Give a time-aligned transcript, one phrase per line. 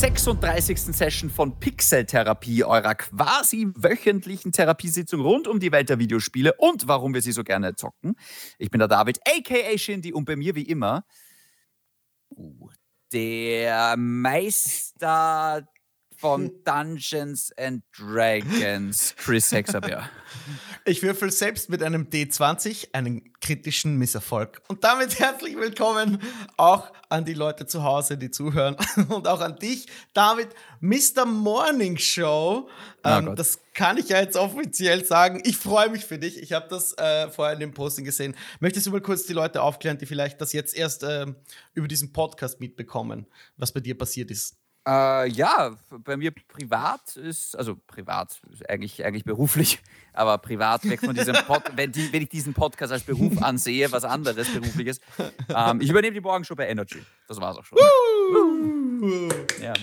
[0.00, 0.94] 36.
[0.94, 7.12] Session von Pixel-Therapie, eurer quasi wöchentlichen Therapiesitzung rund um die Welt der Videospiele und warum
[7.12, 8.16] wir sie so gerne zocken.
[8.56, 11.04] Ich bin der David, aka Shindy, und bei mir wie immer
[12.30, 12.70] uh,
[13.12, 15.68] der Meister
[16.16, 20.08] von Dungeons and Dragons, Chris Hexabeer.
[20.86, 24.62] Ich würfel selbst mit einem D20 einen kritischen Misserfolg.
[24.68, 26.22] Und damit herzlich willkommen
[26.56, 28.76] auch an die Leute zu Hause, die zuhören
[29.08, 30.48] und auch an dich, David,
[30.80, 31.26] Mr.
[31.26, 32.68] Morning Show.
[33.04, 35.42] Ähm, das kann ich ja jetzt offiziell sagen.
[35.44, 36.38] Ich freue mich für dich.
[36.38, 38.34] Ich habe das äh, vorher in dem Posting gesehen.
[38.60, 41.26] Möchtest du mal kurz die Leute aufklären, die vielleicht das jetzt erst äh,
[41.74, 43.26] über diesen Podcast mitbekommen,
[43.56, 44.59] was bei dir passiert ist?
[44.90, 49.78] Äh, ja, bei mir privat ist, also privat, eigentlich, eigentlich beruflich,
[50.12, 53.92] aber privat weg von diesem Pod, wenn, die, wenn ich diesen Podcast als Beruf ansehe,
[53.92, 55.00] was anderes berufliches.
[55.48, 57.00] Ähm, ich übernehme die Morgenshow bei Energy.
[57.28, 57.78] Das war's auch schon.
[59.62, 59.74] ja.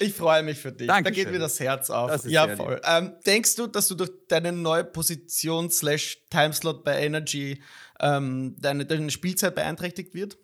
[0.00, 0.88] Ich freue mich für dich.
[0.88, 1.14] Dankeschön.
[1.14, 2.10] Da geht mir das Herz auf.
[2.10, 2.80] Das ja, voll.
[2.84, 7.62] Ähm, denkst du, dass du durch deine neue Position slash Timeslot bei Energy
[8.00, 10.38] ähm, deine, deine Spielzeit beeinträchtigt wird?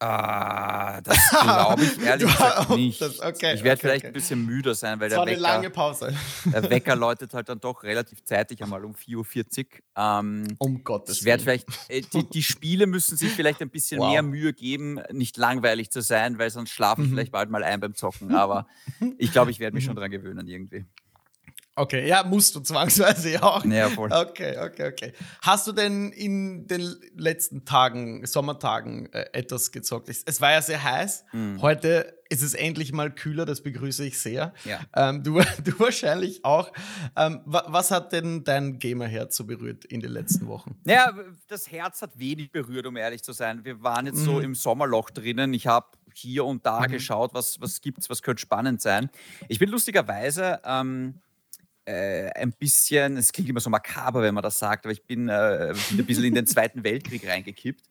[0.00, 3.00] Ah, das glaube ich ehrlich gesagt nicht.
[3.00, 4.06] Das, okay, ich werde okay, vielleicht okay.
[4.06, 6.14] ein bisschen müder sein, weil das der Wecker, lange Pause.
[6.44, 9.80] der Wecker läutet halt dann doch relativ zeitig, einmal um 4.40 Uhr.
[9.96, 11.40] Ähm, um Gottes Willen.
[11.40, 14.12] vielleicht, äh, die, die, Spiele müssen sich vielleicht ein bisschen wow.
[14.12, 17.14] mehr Mühe geben, nicht langweilig zu sein, weil sonst schlafe ich mhm.
[17.14, 18.36] vielleicht bald mal ein beim Zocken.
[18.36, 18.68] Aber
[19.18, 20.86] ich glaube, ich werde mich schon dran gewöhnen irgendwie.
[21.78, 23.64] Okay, ja, musst du zwangsweise ja auch.
[23.64, 24.12] Ja, voll.
[24.12, 25.12] Okay, okay, okay.
[25.42, 30.08] Hast du denn in den letzten Tagen, Sommertagen, äh, etwas gezockt?
[30.08, 31.24] Es, war ja sehr heiß.
[31.32, 31.62] Mhm.
[31.62, 34.52] Heute ist es endlich mal kühler, das begrüße ich sehr.
[34.64, 34.80] Ja.
[34.96, 36.72] Ähm, du, du wahrscheinlich auch.
[37.16, 40.76] Ähm, was hat denn dein Gamerherz so berührt in den letzten Wochen?
[40.84, 41.14] Ja,
[41.46, 43.64] das Herz hat wenig berührt, um ehrlich zu sein.
[43.64, 44.24] Wir waren jetzt mhm.
[44.24, 45.54] so im Sommerloch drinnen.
[45.54, 46.92] Ich habe hier und da mhm.
[46.92, 49.10] geschaut, was, was es, was könnte spannend sein.
[49.46, 50.60] Ich bin lustigerweise.
[50.64, 51.20] Ähm,
[51.88, 55.28] äh, ein bisschen, es klingt immer so makaber, wenn man das sagt, aber ich bin,
[55.28, 57.82] äh, bin ein bisschen in den Zweiten Weltkrieg reingekippt.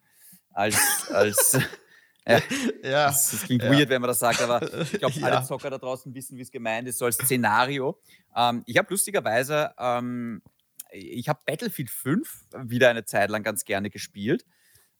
[0.51, 1.57] Als, als
[2.27, 2.39] ja,
[2.83, 3.71] ja, das, das klingt ja.
[3.71, 6.51] weird, wenn man das sagt, aber ich glaube, alle Zocker da draußen wissen, wie es
[6.51, 7.99] gemeint ist, so als Szenario.
[8.35, 10.43] Ähm, ich habe lustigerweise, ähm,
[10.91, 14.45] ich habe Battlefield 5 wieder eine Zeit lang ganz gerne gespielt.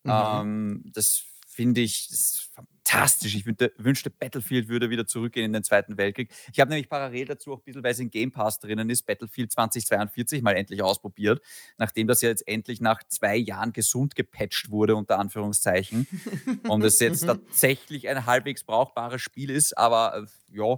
[0.03, 0.11] Mhm.
[0.11, 2.49] Ähm, das finde ich, das
[2.87, 3.35] fantastisch.
[3.35, 6.29] Ich wünschte, Battlefield würde wieder zurückgehen in den Zweiten Weltkrieg.
[6.51, 9.05] Ich habe nämlich parallel dazu auch ein bisschen, weil es in Game Pass drinnen ist,
[9.05, 11.41] Battlefield 2042 mal endlich ausprobiert,
[11.77, 16.07] nachdem das ja jetzt endlich nach zwei Jahren gesund gepatcht wurde, unter Anführungszeichen.
[16.67, 20.77] und es jetzt tatsächlich ein halbwegs brauchbares Spiel ist, aber äh, ja.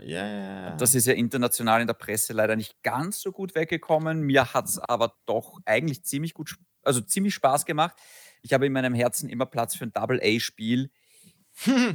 [0.02, 0.74] Yeah.
[0.76, 4.22] Das ist ja international in der Presse leider nicht ganz so gut weggekommen.
[4.22, 7.98] Mir hat es aber doch eigentlich ziemlich gut, also ziemlich Spaß gemacht.
[8.40, 10.90] Ich habe in meinem Herzen immer Platz für ein Double-A-Spiel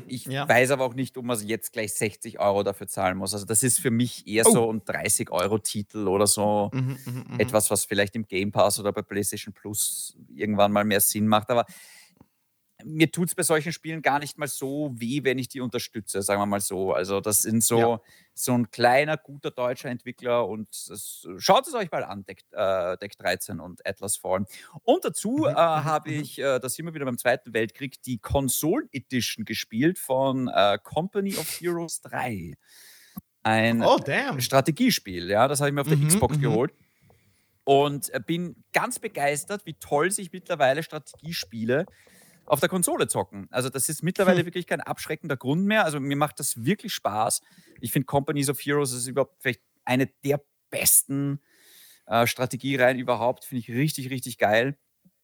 [0.07, 0.47] ich ja.
[0.47, 3.33] weiß aber auch nicht, ob man jetzt gleich 60 Euro dafür zahlen muss.
[3.33, 4.51] Also das ist für mich eher oh.
[4.51, 8.91] so ein 30-Euro-Titel oder so mhm, mhm, mhm, etwas, was vielleicht im Game Pass oder
[8.91, 11.49] bei PlayStation Plus irgendwann mal mehr Sinn macht.
[11.49, 11.65] Aber
[12.85, 16.21] mir tut es bei solchen Spielen gar nicht mal so weh, wenn ich die unterstütze,
[16.21, 16.93] sagen wir mal so.
[16.93, 18.01] Also das sind so, ja.
[18.33, 22.97] so ein kleiner, guter deutscher Entwickler und das, schaut es euch mal an, Deck, äh,
[22.97, 24.45] Deck 13 und Atlas Fallen.
[24.83, 25.45] Und dazu mhm.
[25.45, 26.21] äh, mhm, habe mhm.
[26.21, 30.77] ich, äh, da sind wir wieder beim Zweiten Weltkrieg, die Konsolen Edition gespielt von äh,
[30.83, 32.53] Company of Heroes 3.
[33.43, 33.97] Ein oh,
[34.37, 36.73] Strategiespiel, ja, das habe ich mir auf der mhm, Xbox geholt
[37.63, 41.85] und äh, bin ganz begeistert, wie toll sich mittlerweile Strategiespiele
[42.45, 43.47] auf der Konsole zocken.
[43.51, 44.45] Also das ist mittlerweile hm.
[44.45, 45.85] wirklich kein abschreckender Grund mehr.
[45.85, 47.41] Also mir macht das wirklich Spaß.
[47.81, 51.39] Ich finde Companies of Heroes ist überhaupt vielleicht eine der besten
[52.05, 53.45] äh, Strategiereihen überhaupt.
[53.45, 54.77] Finde ich richtig, richtig geil.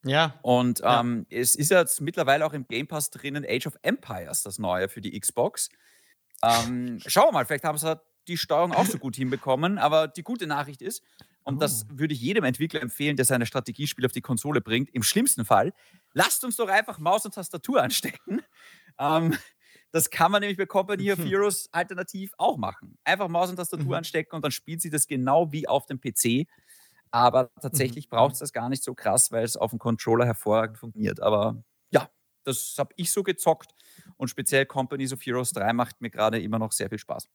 [0.04, 0.40] Ja.
[0.44, 1.40] Und ähm, ja.
[1.40, 5.02] es ist jetzt mittlerweile auch im Game Pass drinnen Age of Empires, das neue für
[5.02, 5.70] die Xbox.
[6.42, 9.78] Ähm, schauen wir mal, vielleicht haben sie die Steuerung auch so gut hinbekommen.
[9.78, 11.04] Aber die gute Nachricht ist,
[11.50, 11.60] und oh.
[11.60, 15.46] das würde ich jedem Entwickler empfehlen, der seine Strategiespiele auf die Konsole bringt, im schlimmsten
[15.46, 15.74] Fall
[16.14, 18.42] lasst uns doch einfach Maus und Tastatur anstecken.
[18.98, 19.36] Ähm,
[19.92, 22.98] das kann man nämlich bei Company of Heroes alternativ auch machen.
[23.04, 23.94] Einfach Maus und Tastatur mhm.
[23.94, 26.48] anstecken und dann spielt sie das genau wie auf dem PC.
[27.12, 28.12] Aber tatsächlich mhm.
[28.12, 31.20] braucht es das gar nicht so krass, weil es auf dem Controller hervorragend funktioniert.
[31.22, 32.08] Aber ja,
[32.44, 33.74] das habe ich so gezockt
[34.18, 37.28] und speziell Companies of Heroes 3 macht mir gerade immer noch sehr viel Spaß.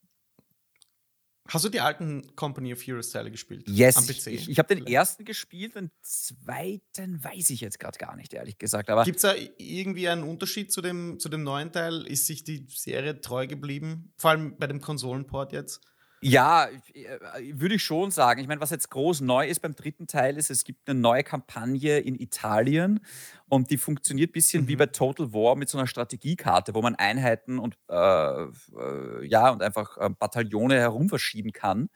[1.49, 3.69] Hast du die alten Company of Heroes Teile gespielt?
[3.69, 3.96] Yes.
[3.96, 4.29] Am PC?
[4.29, 8.56] Ich, ich habe den ersten gespielt, den zweiten weiß ich jetzt gerade gar nicht, ehrlich
[8.58, 8.88] gesagt.
[9.05, 12.06] Gibt es da irgendwie einen Unterschied zu dem, zu dem neuen Teil?
[12.06, 14.14] Ist sich die Serie treu geblieben?
[14.17, 15.82] Vor allem bei dem Konsolenport jetzt?
[16.26, 18.41] Ja, äh, würde ich schon sagen.
[18.41, 21.23] Ich meine, was jetzt groß neu ist beim dritten Teil, ist, es gibt eine neue
[21.23, 23.00] Kampagne in Italien
[23.47, 24.69] und die funktioniert ein bisschen mhm.
[24.69, 29.50] wie bei Total War mit so einer Strategiekarte, wo man Einheiten und äh, äh, ja
[29.50, 31.91] und einfach äh, Bataillone herumverschieben kann.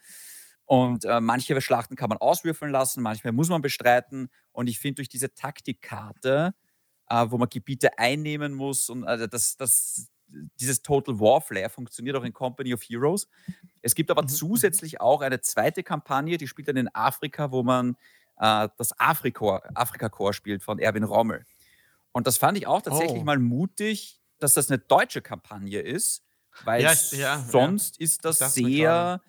[0.66, 4.28] Und äh, manche Schlachten kann man auswürfeln lassen, manchmal muss man bestreiten.
[4.52, 6.52] Und ich finde, durch diese Taktikkarte,
[7.08, 10.10] äh, wo man Gebiete einnehmen muss, und also das, das,
[10.60, 13.28] dieses Total War Flair funktioniert auch in Company of Heroes.
[13.82, 14.28] Es gibt aber mhm.
[14.28, 17.96] zusätzlich auch eine zweite Kampagne, die spielt dann in Afrika, wo man
[18.38, 21.44] äh, das Afrika-Core spielt von Erwin Rommel.
[22.12, 23.24] Und das fand ich auch tatsächlich oh.
[23.24, 26.24] mal mutig, dass das eine deutsche Kampagne ist,
[26.64, 28.04] weil ja, ja, sonst ja.
[28.04, 29.20] ist das, sehr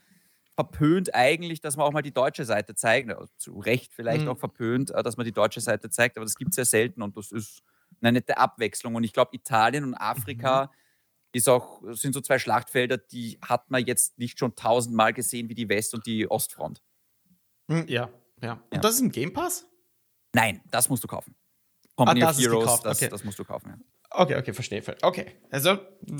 [0.55, 3.09] verpönt eigentlich, dass man auch mal die deutsche Seite zeigt.
[3.09, 4.29] Also zu Recht vielleicht mhm.
[4.29, 7.01] auch verpönt, äh, dass man die deutsche Seite zeigt, aber das gibt es sehr selten
[7.01, 7.63] und das ist
[8.01, 8.95] eine nette Abwechslung.
[8.95, 10.78] Und ich glaube, Italien und Afrika mhm
[11.31, 15.55] ist auch, sind so zwei Schlachtfelder, die hat man jetzt nicht schon tausendmal gesehen wie
[15.55, 16.81] die West- und die Ostfront.
[17.69, 18.09] Hm, ja,
[18.41, 18.53] ja.
[18.53, 18.79] Und ja.
[18.79, 19.67] das ist im Game Pass?
[20.33, 21.35] Nein, das musst du kaufen.
[21.95, 23.09] Company ah, das of Heroes, das, okay.
[23.09, 23.77] das, musst du kaufen, ja.
[24.11, 24.81] Okay, okay, verstehe.
[25.01, 25.35] Okay.
[25.51, 25.77] Also,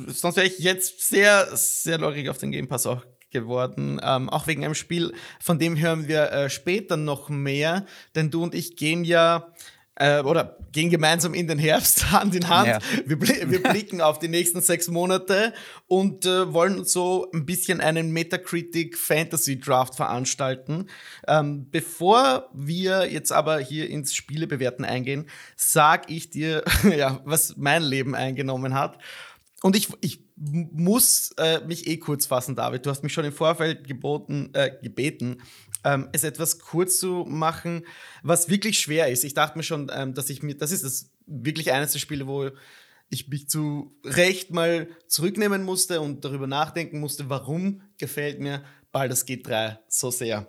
[0.07, 3.99] sonst wäre ich jetzt sehr, sehr lorig auf den Game Pass auch geworden.
[4.03, 7.85] Ähm, auch wegen einem Spiel, von dem hören wir äh, später noch mehr.
[8.15, 9.53] Denn du und ich gehen ja
[9.99, 12.67] äh, oder gehen gemeinsam in den Herbst Hand in Hand.
[12.67, 12.79] Ja.
[13.05, 13.19] Wir,
[13.51, 15.53] wir, blicken auf die nächsten sechs Monate
[15.87, 20.87] und äh, wollen so ein bisschen einen Metacritic Fantasy Draft veranstalten.
[21.27, 26.63] Ähm, bevor wir jetzt aber hier ins Spielebewerten eingehen, sag ich dir,
[26.97, 28.97] ja, was mein Leben eingenommen hat.
[29.61, 32.85] Und ich, ich muss äh, mich eh kurz fassen, David.
[32.85, 35.41] Du hast mich schon im Vorfeld geboten, äh, gebeten,
[35.83, 37.85] ähm, es etwas kurz zu machen,
[38.23, 39.23] was wirklich schwer ist.
[39.23, 42.27] Ich dachte mir schon, ähm, dass ich mir, das ist das wirklich eines der Spiele,
[42.27, 42.49] wo
[43.09, 49.25] ich mich zu Recht mal zurücknehmen musste und darüber nachdenken musste, warum gefällt mir Baldur's
[49.25, 50.47] Gate 3 so sehr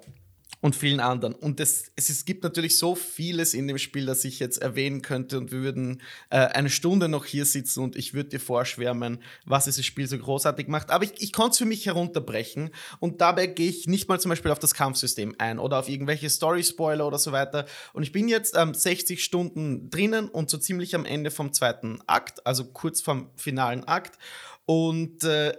[0.60, 1.34] und vielen anderen.
[1.34, 5.38] Und es, es, gibt natürlich so vieles in dem Spiel, das ich jetzt erwähnen könnte
[5.38, 9.64] und wir würden äh, eine Stunde noch hier sitzen und ich würde dir vorschwärmen, was
[9.64, 10.90] dieses Spiel so großartig macht.
[10.90, 14.28] Aber ich, ich konnte es für mich herunterbrechen und dabei gehe ich nicht mal zum
[14.28, 17.64] Beispiel auf das Kampfsystem ein oder auf irgendwelche Story-Spoiler oder so weiter.
[17.94, 22.00] Und ich bin jetzt ähm, 60 Stunden drinnen und so ziemlich am Ende vom zweiten
[22.06, 24.18] Akt, also kurz vom finalen Akt.
[24.66, 25.54] Und äh,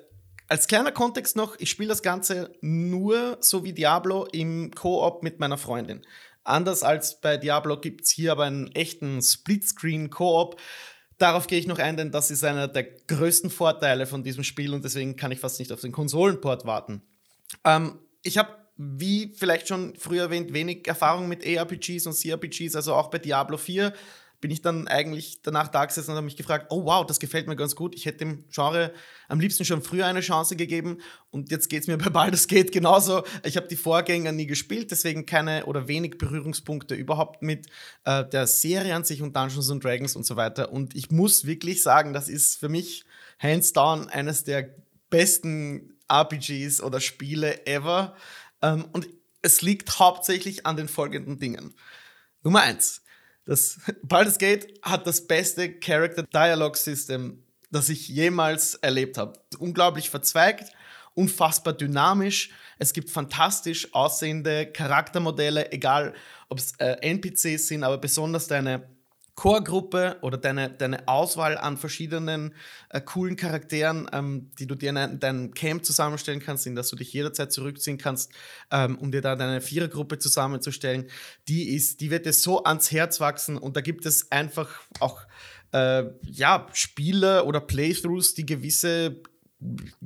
[0.52, 5.40] als kleiner Kontext noch, ich spiele das Ganze nur so wie Diablo im Koop mit
[5.40, 6.02] meiner Freundin.
[6.44, 10.60] Anders als bei Diablo gibt es hier aber einen echten Splitscreen-Koop.
[11.18, 14.74] Darauf gehe ich noch ein, denn das ist einer der größten Vorteile von diesem Spiel
[14.74, 17.02] und deswegen kann ich fast nicht auf den Konsolenport warten.
[17.64, 22.94] Ähm, ich habe, wie vielleicht schon früher erwähnt, wenig Erfahrung mit ARPGs und CRPGs, also
[22.96, 23.94] auch bei Diablo 4
[24.42, 27.48] bin ich dann eigentlich danach da gesessen und habe mich gefragt, oh wow, das gefällt
[27.48, 27.96] mir ganz gut.
[27.96, 28.92] Ich hätte dem Genre
[29.28, 30.98] am liebsten schon früher eine Chance gegeben
[31.30, 33.24] und jetzt geht es mir bei Baldur's Gate genauso.
[33.46, 37.68] Ich habe die Vorgänger nie gespielt, deswegen keine oder wenig Berührungspunkte überhaupt mit
[38.04, 40.74] äh, der Serie an sich und Dungeons and Dragons und so weiter.
[40.74, 43.06] Und ich muss wirklich sagen, das ist für mich
[43.38, 44.74] hands down eines der
[45.12, 48.16] besten RPGs oder Spiele ever.
[48.64, 49.08] Ähm, und
[49.44, 51.76] es liegt hauptsächlich an den folgenden Dingen.
[52.44, 53.04] Nummer eins
[53.46, 59.40] das Baldur's Gate hat das beste Character Dialogue System, das ich jemals erlebt habe.
[59.60, 60.72] Unglaublich verzweigt,
[61.14, 62.52] unfassbar dynamisch.
[62.80, 66.14] Es gibt fantastisch aussehende Charaktermodelle, egal
[66.50, 68.90] ob es äh, NPCs sind, aber besonders deine
[69.36, 72.54] Core-Gruppe oder deine, deine Auswahl an verschiedenen
[72.90, 76.96] äh, coolen Charakteren, ähm, die du dir in deinem Camp zusammenstellen kannst, in das du
[76.96, 78.32] dich jederzeit zurückziehen kannst,
[78.72, 81.10] ähm, um dir da deine Vierergruppe zusammenzustellen,
[81.48, 84.70] die ist, die wird dir so ans Herz wachsen und da gibt es einfach
[85.00, 85.22] auch
[85.72, 89.22] äh, ja, Spiele oder Playthroughs, die gewisse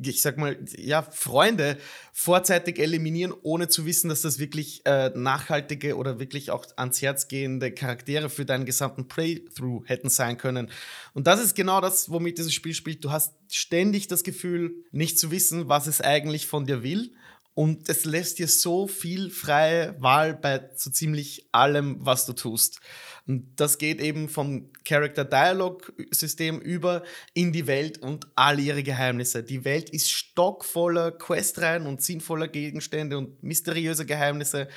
[0.02, 1.78] ich sag mal, ja, Freunde
[2.12, 7.28] vorzeitig eliminieren, ohne zu wissen, dass das wirklich äh, nachhaltige oder wirklich auch ans Herz
[7.28, 10.70] gehende Charaktere für deinen gesamten Playthrough hätten sein können.
[11.14, 13.04] Und das ist genau das, womit dieses Spiel spielt.
[13.04, 17.14] Du hast ständig das Gefühl, nicht zu wissen, was es eigentlich von dir will.
[17.54, 22.82] Und es lässt dir so viel freie Wahl bei so ziemlich allem, was du tust.
[23.28, 27.04] Und das geht eben vom Character Dialogue System über
[27.34, 29.44] in die Welt und all ihre Geheimnisse.
[29.44, 34.68] Die Welt ist stockvoller Questreihen und sinnvoller Gegenstände und mysteriöse Geheimnisse.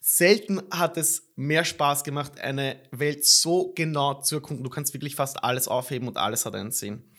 [0.00, 4.62] Selten hat es mehr Spaß gemacht, eine Welt so genau zu erkunden.
[4.62, 7.10] Du kannst wirklich fast alles aufheben und alles hat einen Sinn.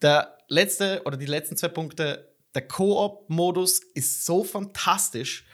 [0.00, 5.44] Der letzte oder die letzten zwei Punkte der Koop-Modus ist so fantastisch,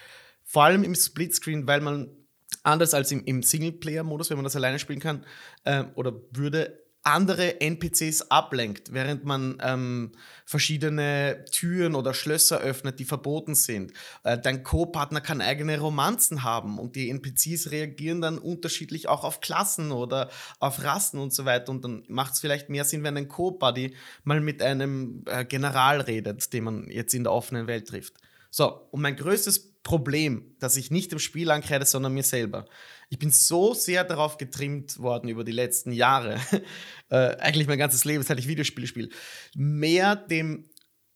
[0.45, 2.26] vor allem im Splitscreen, weil man
[2.67, 5.25] anders als im, im Singleplayer-Modus, wenn man das alleine spielen kann
[5.65, 10.11] äh, oder würde, andere NPCs ablenkt, während man ähm,
[10.45, 13.93] verschiedene Türen oder Schlösser öffnet, die verboten sind.
[14.25, 19.41] Äh, dein Co-Partner kann eigene Romanzen haben und die NPCs reagieren dann unterschiedlich auch auf
[19.41, 21.71] Klassen oder auf Rassen und so weiter.
[21.71, 23.95] Und dann macht es vielleicht mehr Sinn, wenn ein Co-Buddy
[24.25, 28.15] mal mit einem äh, General redet, den man jetzt in der offenen Welt trifft.
[28.51, 32.67] So, und mein größtes Problem, das ich nicht im Spiel ankreide, sondern mir selber.
[33.09, 36.41] Ich bin so sehr darauf getrimmt worden über die letzten Jahre,
[37.09, 39.11] äh, eigentlich mein ganzes Leben, seit ich Videospiele spiele,
[39.55, 40.65] mehr dem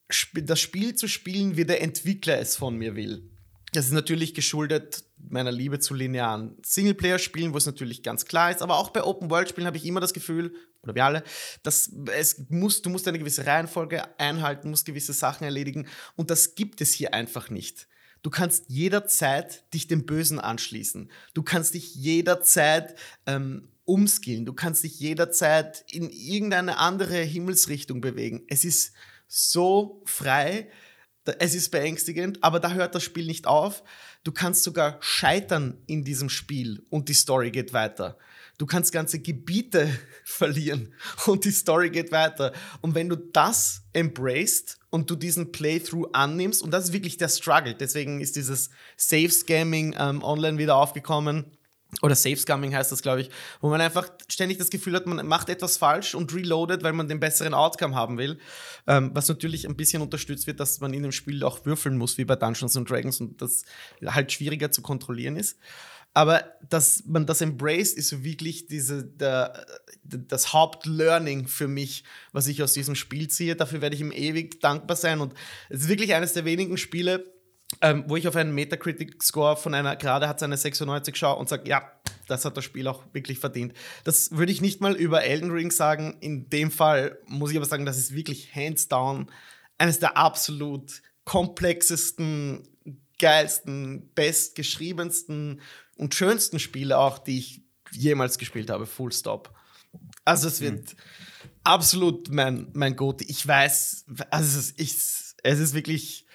[0.07, 3.29] Sp das Spiel zu spielen, wie der Entwickler es von mir will.
[3.73, 8.62] Das ist natürlich geschuldet meiner Liebe zu linearen Singleplayer-Spielen, wo es natürlich ganz klar ist,
[8.62, 11.25] aber auch bei Open-World-Spielen habe ich immer das Gefühl, oder wir alle,
[11.65, 16.55] dass es muss, du musst eine gewisse Reihenfolge einhalten, musst gewisse Sachen erledigen und das
[16.55, 17.89] gibt es hier einfach nicht.
[18.23, 21.11] Du kannst jederzeit dich dem Bösen anschließen.
[21.35, 22.95] Du kannst dich jederzeit
[23.27, 24.45] ähm, umskillen.
[24.45, 28.45] Du kannst dich jederzeit in irgendeine andere Himmelsrichtung bewegen.
[28.49, 28.93] Es ist
[29.27, 30.71] so frei.
[31.39, 33.83] Es ist beängstigend, aber da hört das Spiel nicht auf.
[34.25, 38.19] Du kannst sogar scheitern in diesem Spiel und die Story geht weiter.
[38.61, 39.88] Du kannst ganze Gebiete
[40.25, 40.93] verlieren
[41.25, 42.52] und die Story geht weiter.
[42.83, 47.31] Und wenn du das embraced und du diesen Playthrough annimmst, und das ist wirklich der
[47.31, 51.47] Struggle, deswegen ist dieses Safe-Scamming ähm, online wieder aufgekommen.
[52.02, 53.31] Oder Safe-Scamming heißt das, glaube ich,
[53.62, 57.09] wo man einfach ständig das Gefühl hat, man macht etwas falsch und reloadet, weil man
[57.09, 58.38] den besseren Outcome haben will.
[58.87, 62.19] Ähm, was natürlich ein bisschen unterstützt wird, dass man in dem Spiel auch würfeln muss,
[62.19, 63.64] wie bei Dungeons Dragons, und das
[64.05, 65.59] halt schwieriger zu kontrollieren ist.
[66.12, 69.64] Aber dass man das embraced, ist wirklich diese, der,
[70.02, 73.55] das Hauptlearning für mich, was ich aus diesem Spiel ziehe.
[73.55, 75.21] Dafür werde ich ihm ewig dankbar sein.
[75.21, 75.35] Und
[75.69, 77.33] es ist wirklich eines der wenigen Spiele,
[77.81, 81.69] ähm, wo ich auf einen Metacritic-Score von einer, gerade hat seine 96 schaue und sage,
[81.69, 81.93] ja,
[82.26, 83.73] das hat das Spiel auch wirklich verdient.
[84.05, 86.17] Das würde ich nicht mal über Elden Ring sagen.
[86.21, 89.31] In dem Fall muss ich aber sagen, das ist wirklich hands down
[89.79, 92.69] eines der absolut komplexesten,
[93.19, 95.61] geilsten, bestgeschriebensten
[96.00, 98.87] und schönsten Spiele auch, die ich jemals gespielt habe.
[98.87, 99.54] Full Stop.
[100.25, 101.50] Also es wird mhm.
[101.62, 103.21] absolut mein, mein Gott.
[103.23, 106.26] Ich weiß, also es ist, es ist wirklich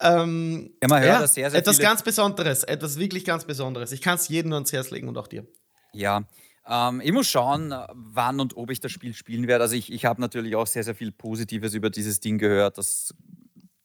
[0.00, 3.92] ähm, ja, man hört ja, sehr, sehr etwas ganz Besonderes, etwas wirklich ganz Besonderes.
[3.92, 5.46] Ich kann es jedem nur ans Herz legen und auch dir.
[5.92, 6.24] Ja,
[6.68, 9.62] ähm, ich muss schauen, wann und ob ich das Spiel spielen werde.
[9.62, 13.14] Also ich, ich habe natürlich auch sehr, sehr viel Positives über dieses Ding gehört, das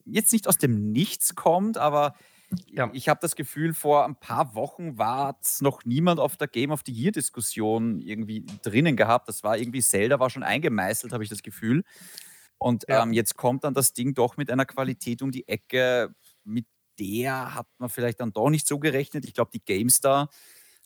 [0.05, 2.15] jetzt nicht aus dem Nichts kommt, aber
[2.68, 2.89] ja.
[2.94, 6.72] Ich habe das Gefühl, vor ein paar Wochen war es noch niemand auf der Game
[6.72, 9.27] of the Year-Diskussion irgendwie drinnen gehabt.
[9.27, 11.84] Das war irgendwie, Zelda war schon eingemeißelt, habe ich das Gefühl.
[12.58, 13.04] Und ja.
[13.04, 16.66] ähm, jetzt kommt dann das Ding doch mit einer Qualität um die Ecke, mit
[17.00, 19.25] der hat man vielleicht dann doch nicht so gerechnet.
[19.25, 20.30] Ich glaube, die GameStar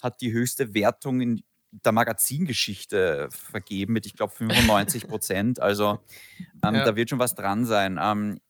[0.01, 5.59] hat die höchste Wertung in der Magazingeschichte vergeben mit, ich glaube, 95 Prozent.
[5.59, 5.99] Also
[6.63, 6.83] ähm, ja.
[6.83, 7.97] da wird schon was dran sein.
[8.01, 8.41] Ähm,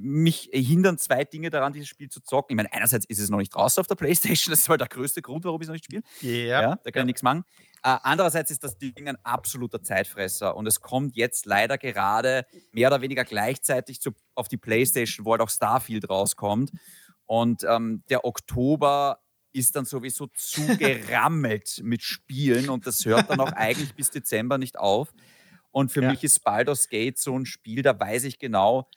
[0.00, 2.54] mich hindern zwei Dinge daran, dieses Spiel zu zocken.
[2.54, 4.88] Ich meine, einerseits ist es noch nicht draußen auf der Playstation, das ist halt der
[4.88, 6.02] größte Grund, warum ich es noch nicht spiele.
[6.22, 6.62] Yeah.
[6.62, 7.02] Ja, da kann ja.
[7.02, 7.44] ich nichts machen.
[7.84, 12.88] Äh, andererseits ist das Ding ein absoluter Zeitfresser und es kommt jetzt leider gerade mehr
[12.88, 16.72] oder weniger gleichzeitig zu, auf die Playstation, wo halt auch Starfield rauskommt.
[17.26, 19.20] Und ähm, der Oktober
[19.52, 24.78] ist dann sowieso zugerammelt mit Spielen und das hört dann auch eigentlich bis Dezember nicht
[24.78, 25.12] auf.
[25.70, 26.10] Und für ja.
[26.10, 28.88] mich ist Baldur's Gate so ein Spiel, da weiß ich genau,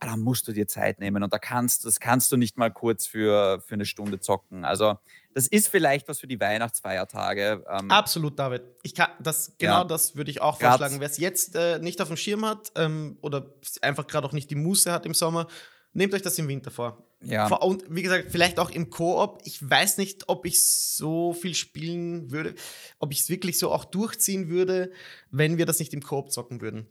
[0.00, 3.06] da musst du dir Zeit nehmen und da kannst, das kannst du nicht mal kurz
[3.06, 4.64] für, für eine Stunde zocken.
[4.64, 4.98] Also
[5.32, 7.64] das ist vielleicht was für die Weihnachtsfeiertage.
[7.68, 8.62] Ähm, Absolut, David.
[8.82, 9.84] Ich kann das genau ja.
[9.84, 11.00] das würde ich auch vorschlagen.
[11.00, 14.50] Wer es jetzt äh, nicht auf dem Schirm hat ähm, oder einfach gerade auch nicht
[14.50, 15.48] die Muße hat im Sommer,
[15.92, 17.02] nehmt euch das im Winter vor.
[17.24, 17.52] Ja.
[17.56, 19.40] Und wie gesagt, vielleicht auch im Koop.
[19.44, 22.54] Ich weiß nicht, ob ich so viel spielen würde,
[22.98, 24.92] ob ich es wirklich so auch durchziehen würde,
[25.30, 26.88] wenn wir das nicht im Koop zocken würden.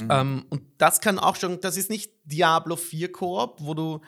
[0.00, 0.08] Mhm.
[0.10, 4.00] Ähm, und das kann auch schon, das ist nicht Diablo 4 Koop, wo du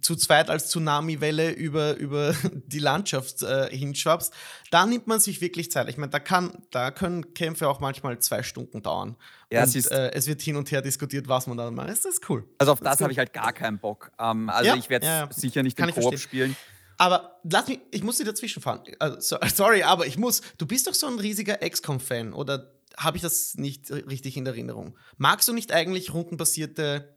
[0.00, 2.34] zu zweit als Tsunami-Welle über, über
[2.66, 4.32] die Landschaft äh, hinschwappst.
[4.70, 5.88] Da nimmt man sich wirklich Zeit.
[5.88, 9.16] Ich meine, da, da können Kämpfe auch manchmal zwei Stunden dauern.
[9.50, 11.88] Ja, und es, äh, es, wird hin und her diskutiert, was man dann macht.
[11.88, 12.48] Das ist cool.
[12.58, 14.12] Also auf das, das habe ich halt gar keinen Bock.
[14.18, 16.56] Ähm, also ja, ich werde ja, sicher nicht im Koop spielen.
[16.96, 18.82] Aber lass mich, ich muss dir dazwischen fahren.
[19.00, 20.42] Also, sorry, aber ich muss.
[20.58, 24.96] Du bist doch so ein riesiger XCOM-Fan oder habe ich das nicht richtig in Erinnerung.
[25.16, 27.16] Magst du nicht eigentlich rundenbasierte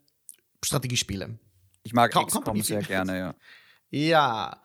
[0.64, 1.38] Strategiespiele?
[1.86, 3.36] Ich mag komm, XCOM sehr gerne, ja.
[3.92, 4.62] Ja.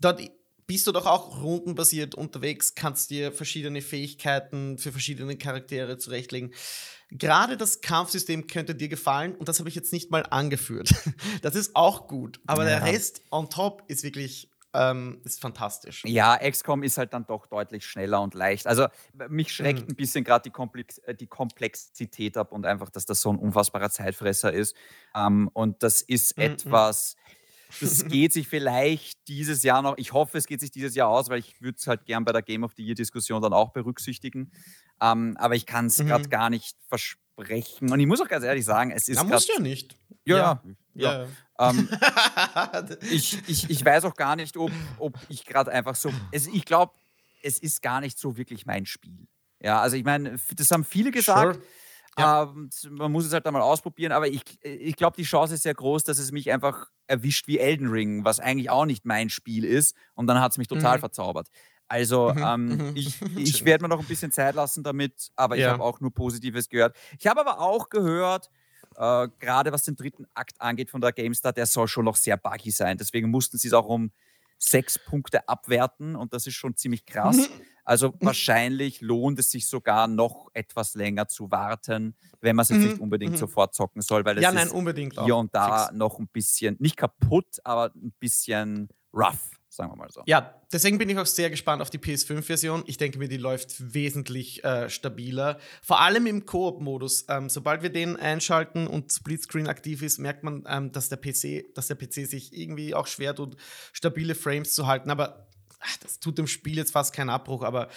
[0.00, 0.20] Dort
[0.66, 6.52] bist du doch auch rundenbasiert unterwegs, kannst dir verschiedene Fähigkeiten für verschiedene Charaktere zurechtlegen.
[7.10, 10.90] Gerade das Kampfsystem könnte dir gefallen und das habe ich jetzt nicht mal angeführt.
[11.42, 12.80] Das ist auch gut, aber ja.
[12.80, 16.02] der Rest on top ist wirklich ähm, ist fantastisch.
[16.04, 18.66] Ja, XCOM ist halt dann doch deutlich schneller und leicht.
[18.66, 18.86] Also
[19.28, 19.88] mich schreckt mhm.
[19.90, 23.38] ein bisschen gerade die, Komplex äh, die, Komplexität ab und einfach, dass das so ein
[23.38, 24.76] unfassbarer Zeitfresser ist.
[25.14, 26.44] Ähm, und das ist mhm.
[26.44, 27.16] etwas,
[27.80, 31.30] das geht sich vielleicht dieses Jahr noch, ich hoffe, es geht sich dieses Jahr aus,
[31.30, 34.52] weil ich würde es halt gern bei der Game of the Year-Diskussion dann auch berücksichtigen.
[35.00, 36.08] Ähm, aber ich kann es mhm.
[36.08, 37.92] gerade gar nicht versprechen.
[37.92, 39.22] Und ich muss auch ganz ehrlich sagen, es ist.
[39.24, 39.96] Musst du ja nicht.
[40.24, 40.62] Ja, ja.
[40.94, 41.22] ja.
[41.22, 41.28] ja.
[41.58, 41.88] Ähm,
[43.10, 46.10] ich, ich, ich weiß auch gar nicht, ob, ob ich gerade einfach so.
[46.32, 46.92] Es, ich glaube,
[47.42, 49.26] es ist gar nicht so wirklich mein Spiel.
[49.60, 51.56] Ja, also ich meine, das haben viele gesagt.
[51.56, 51.66] Sure.
[52.18, 52.44] Ja.
[52.44, 55.74] Ähm, man muss es halt einmal ausprobieren, aber ich, ich glaube, die Chance ist sehr
[55.74, 59.64] groß, dass es mich einfach erwischt wie Elden Ring, was eigentlich auch nicht mein Spiel
[59.64, 59.94] ist.
[60.14, 61.00] Und dann hat es mich total mhm.
[61.00, 61.48] verzaubert.
[61.88, 62.42] Also mhm.
[62.42, 62.92] ähm, mhm.
[62.94, 65.66] ich, ich werde mir noch ein bisschen Zeit lassen damit, aber ja.
[65.66, 66.96] ich habe auch nur Positives gehört.
[67.18, 68.50] Ich habe aber auch gehört,
[68.96, 72.36] äh, gerade was den dritten Akt angeht von der GameStar, der soll schon noch sehr
[72.36, 72.98] buggy sein.
[72.98, 74.10] Deswegen mussten sie es auch um
[74.58, 77.36] sechs Punkte abwerten und das ist schon ziemlich krass.
[77.36, 77.46] Mhm.
[77.88, 82.80] Also wahrscheinlich lohnt es sich sogar noch etwas länger zu warten, wenn man es jetzt
[82.80, 82.88] mhm.
[82.88, 83.36] nicht unbedingt mhm.
[83.36, 86.96] sofort zocken soll, weil es ja, nein, ist hier und da noch ein bisschen, nicht
[86.96, 90.22] kaputt, aber ein bisschen rough sagen wir mal so.
[90.26, 92.84] Ja, deswegen bin ich auch sehr gespannt auf die PS5-Version.
[92.86, 95.58] Ich denke mir, die läuft wesentlich äh, stabiler.
[95.82, 97.26] Vor allem im Koop-Modus.
[97.28, 101.74] Ähm, sobald wir den einschalten und Splitscreen aktiv ist, merkt man, ähm, dass, der PC,
[101.74, 103.56] dass der PC sich irgendwie auch schwer tut,
[103.92, 105.10] stabile Frames zu halten.
[105.10, 105.46] Aber
[105.86, 107.62] ach, das tut dem Spiel jetzt fast keinen Abbruch.
[107.62, 107.88] Aber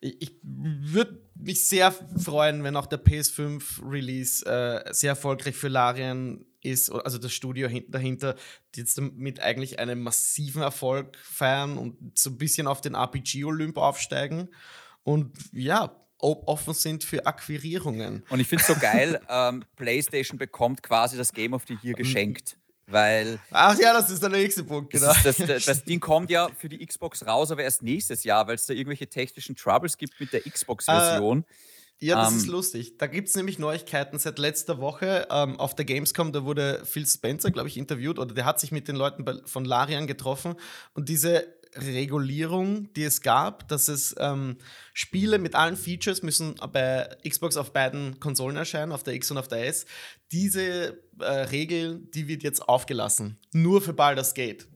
[0.00, 6.44] ich, ich würde mich sehr freuen, wenn auch der PS5-Release äh, sehr erfolgreich für Larian
[6.62, 8.34] ist, also das Studio dahinter,
[8.74, 13.76] die jetzt mit eigentlich einem massiven Erfolg feiern und so ein bisschen auf den RPG-Olymp
[13.76, 14.48] aufsteigen.
[15.04, 18.24] Und ja, offen sind für Akquirierungen.
[18.30, 21.94] Und ich finde es so geil, ähm, PlayStation bekommt quasi das Game of the Year
[21.94, 22.56] geschenkt.
[22.86, 23.40] Weil.
[23.50, 25.12] Ach ja, das ist der nächste Punkt, genau.
[25.24, 28.54] Das, das, das, Ding kommt ja für die Xbox raus, aber erst nächstes Jahr, weil
[28.54, 31.40] es da irgendwelche technischen Troubles gibt mit der Xbox-Version.
[31.40, 32.98] Äh, ja, das um, ist ähm, lustig.
[32.98, 35.26] Da gibt es nämlich Neuigkeiten seit letzter Woche.
[35.30, 38.70] Ähm, auf der Gamescom, da wurde Phil Spencer, glaube ich, interviewt oder der hat sich
[38.70, 40.56] mit den Leuten bei, von Larian getroffen.
[40.92, 41.46] Und diese
[41.76, 44.56] Regulierung, die es gab, dass es ähm,
[44.92, 49.38] Spiele mit allen Features müssen bei Xbox auf beiden Konsolen erscheinen, auf der X und
[49.38, 49.86] auf der S.
[50.32, 53.38] Diese äh, Regel, die wird jetzt aufgelassen.
[53.52, 54.66] Nur für Baldur's Gate.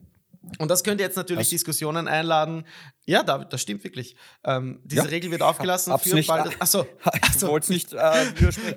[0.58, 1.50] Und das könnte jetzt natürlich Was?
[1.50, 2.64] Diskussionen einladen.
[3.04, 4.16] Ja, David, das stimmt wirklich.
[4.42, 6.56] Ähm, diese ja, Regel wird aufgelassen für nicht, bald.
[6.62, 6.86] Achso,
[7.34, 8.24] ich wollte es nicht äh,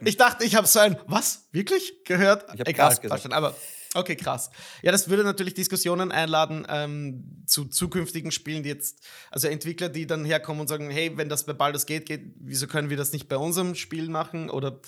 [0.03, 1.47] Ich dachte, ich habe so ein Was?
[1.51, 2.03] Wirklich?
[2.03, 2.45] Gehört?
[2.53, 3.31] Ich habe krass gesagt.
[3.31, 3.55] Aber
[3.93, 4.49] okay, krass.
[4.81, 10.07] Ja, das würde natürlich Diskussionen einladen ähm, zu zukünftigen Spielen, die jetzt, also Entwickler, die
[10.07, 13.11] dann herkommen und sagen, hey, wenn das bei Baldur's Gate geht, wieso können wir das
[13.13, 14.49] nicht bei unserem Spiel machen?
[14.49, 14.79] Oder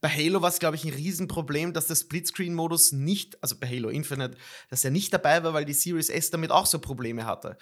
[0.00, 3.88] bei Halo war es, glaube ich, ein Riesenproblem, dass der Splitscreen-Modus nicht, also bei Halo
[3.88, 4.36] Infinite,
[4.68, 7.56] dass er nicht dabei war, weil die Series S damit auch so Probleme hatte.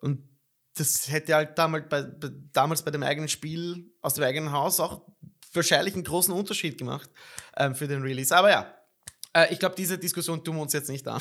[0.00, 0.28] Und
[0.74, 2.06] das hätte halt damals bei,
[2.52, 5.06] damals bei dem eigenen Spiel aus dem eigenen Haus auch
[5.54, 7.10] wahrscheinlich einen großen Unterschied gemacht
[7.56, 8.36] ähm, für den Release.
[8.36, 8.75] Aber ja,
[9.36, 11.20] äh, ich glaube, diese Diskussion tun wir uns jetzt nicht an.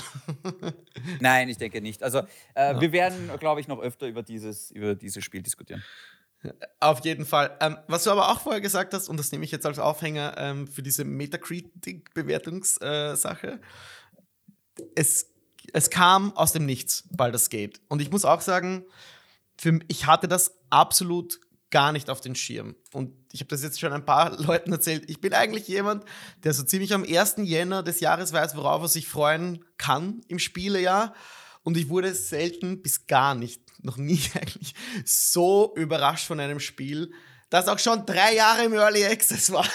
[1.19, 2.01] Nein, ich denke nicht.
[2.01, 2.19] Also,
[2.53, 2.79] äh, ja.
[2.79, 5.83] wir werden, glaube ich, noch öfter über dieses, über dieses Spiel diskutieren.
[6.79, 7.57] Auf jeden Fall.
[7.59, 10.35] Ähm, was du aber auch vorher gesagt hast, und das nehme ich jetzt als Aufhänger
[10.37, 13.59] ähm, für diese Metacritic-Bewertungssache, äh,
[14.95, 15.31] es,
[15.73, 17.81] es kam aus dem Nichts, Baldur's Gate.
[17.89, 18.85] Und ich muss auch sagen,
[19.57, 21.39] für, ich hatte das absolut
[21.75, 22.77] gar nicht auf den Schirm.
[22.93, 25.09] Und ich habe das jetzt schon ein paar Leuten erzählt.
[25.09, 26.05] Ich bin eigentlich jemand,
[26.45, 27.35] der so ziemlich am 1.
[27.39, 31.13] Jänner des Jahres weiß, worauf er sich freuen kann im Spielejahr.
[31.63, 37.11] Und ich wurde selten bis gar nicht noch nie eigentlich so überrascht von einem Spiel,
[37.49, 39.67] das auch schon drei Jahre im Early Access war.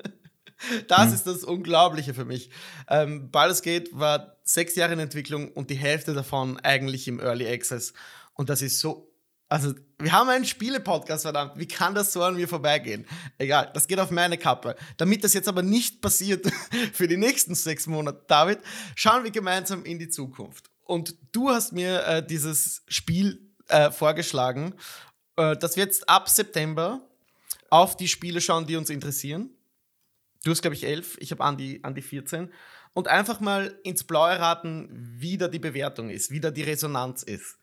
[0.88, 1.14] das mhm.
[1.14, 2.48] ist das Unglaubliche für mich.
[2.88, 7.46] Ähm, Baldur's Gate war sechs Jahre in Entwicklung und die Hälfte davon eigentlich im Early
[7.46, 7.92] Access.
[8.32, 9.07] Und das ist so.
[9.48, 11.52] Also, wir haben einen Spiele-Podcast, verdammt.
[11.56, 13.06] Wie kann das so an mir vorbeigehen?
[13.38, 14.76] Egal, das geht auf meine Kappe.
[14.98, 16.46] Damit das jetzt aber nicht passiert
[16.92, 18.60] für die nächsten sechs Monate, David,
[18.94, 20.70] schauen wir gemeinsam in die Zukunft.
[20.84, 24.74] Und du hast mir äh, dieses Spiel äh, vorgeschlagen,
[25.36, 27.00] äh, dass wir jetzt ab September
[27.70, 29.50] auf die Spiele schauen, die uns interessieren.
[30.44, 32.52] Du hast, glaube ich, elf, ich habe an die, an die 14.
[32.94, 37.22] Und einfach mal ins Blaue raten, wie da die Bewertung ist, wie da die Resonanz
[37.22, 37.57] ist.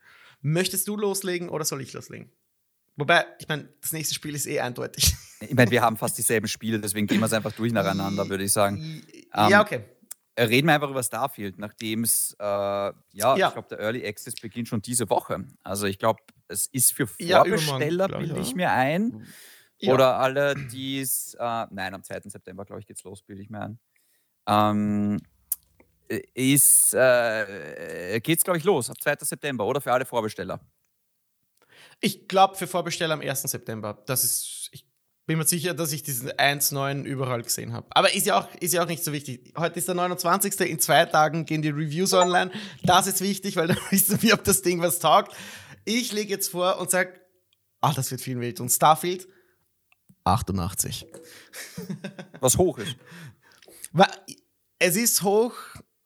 [0.46, 2.30] Möchtest du loslegen oder soll ich loslegen?
[2.94, 5.14] Wobei, ich meine, das nächste Spiel ist eh eindeutig.
[5.40, 8.44] Ich meine, wir haben fast dieselben Spiele, deswegen gehen wir es einfach durch nacheinander, würde
[8.44, 9.02] ich sagen.
[9.34, 9.84] Ja, ähm, okay.
[10.38, 14.36] reden wir einfach über Starfield, nachdem es, äh, ja, ja, ich glaube, der Early Access
[14.36, 15.44] beginnt schon diese Woche.
[15.62, 19.26] Also ich glaube, es ist für Vorbesteller, ja, bilde ich mir ein.
[19.78, 19.92] Ja.
[19.92, 22.20] Oder alle, die es, äh, nein, am 2.
[22.30, 23.78] September, glaube ich, geht es los, bilde ich mir ein.
[24.48, 25.20] Ähm,
[26.34, 29.16] ist, äh, geht es, glaube ich, los, ab 2.
[29.20, 30.60] September, oder für alle Vorbesteller?
[32.00, 33.42] Ich glaube, für Vorbesteller am 1.
[33.42, 34.02] September.
[34.06, 34.86] Das ist, ich
[35.26, 37.86] bin mir sicher, dass ich diesen 1.9 überall gesehen habe.
[37.90, 39.54] Aber ist ja, auch, ist ja auch nicht so wichtig.
[39.56, 40.60] Heute ist der 29.
[40.60, 42.50] In zwei Tagen gehen die Reviews online.
[42.82, 45.34] Das ist wichtig, weil dann wissen wir, ob das Ding was taugt.
[45.84, 47.20] Ich lege jetzt vor und sage,
[47.80, 48.60] ach, das wird viel wild.
[48.60, 49.26] Und Starfield
[50.24, 51.06] 88.
[52.40, 52.96] Was hoch ist.
[54.78, 55.54] Es ist hoch,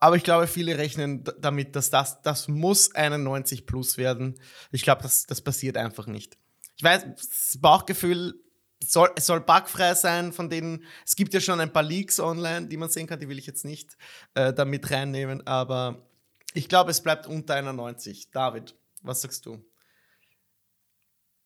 [0.00, 4.40] aber ich glaube, viele rechnen damit, dass das, das muss eine 90 plus werden.
[4.72, 6.38] Ich glaube, das, das passiert einfach nicht.
[6.76, 8.34] Ich weiß, das Bauchgefühl
[8.82, 12.68] soll, es soll bugfrei sein, von denen, es gibt ja schon ein paar Leaks online,
[12.68, 13.98] die man sehen kann, die will ich jetzt nicht
[14.32, 16.08] äh, da mit reinnehmen, aber
[16.54, 18.30] ich glaube, es bleibt unter einer 90.
[18.30, 19.62] David, was sagst du?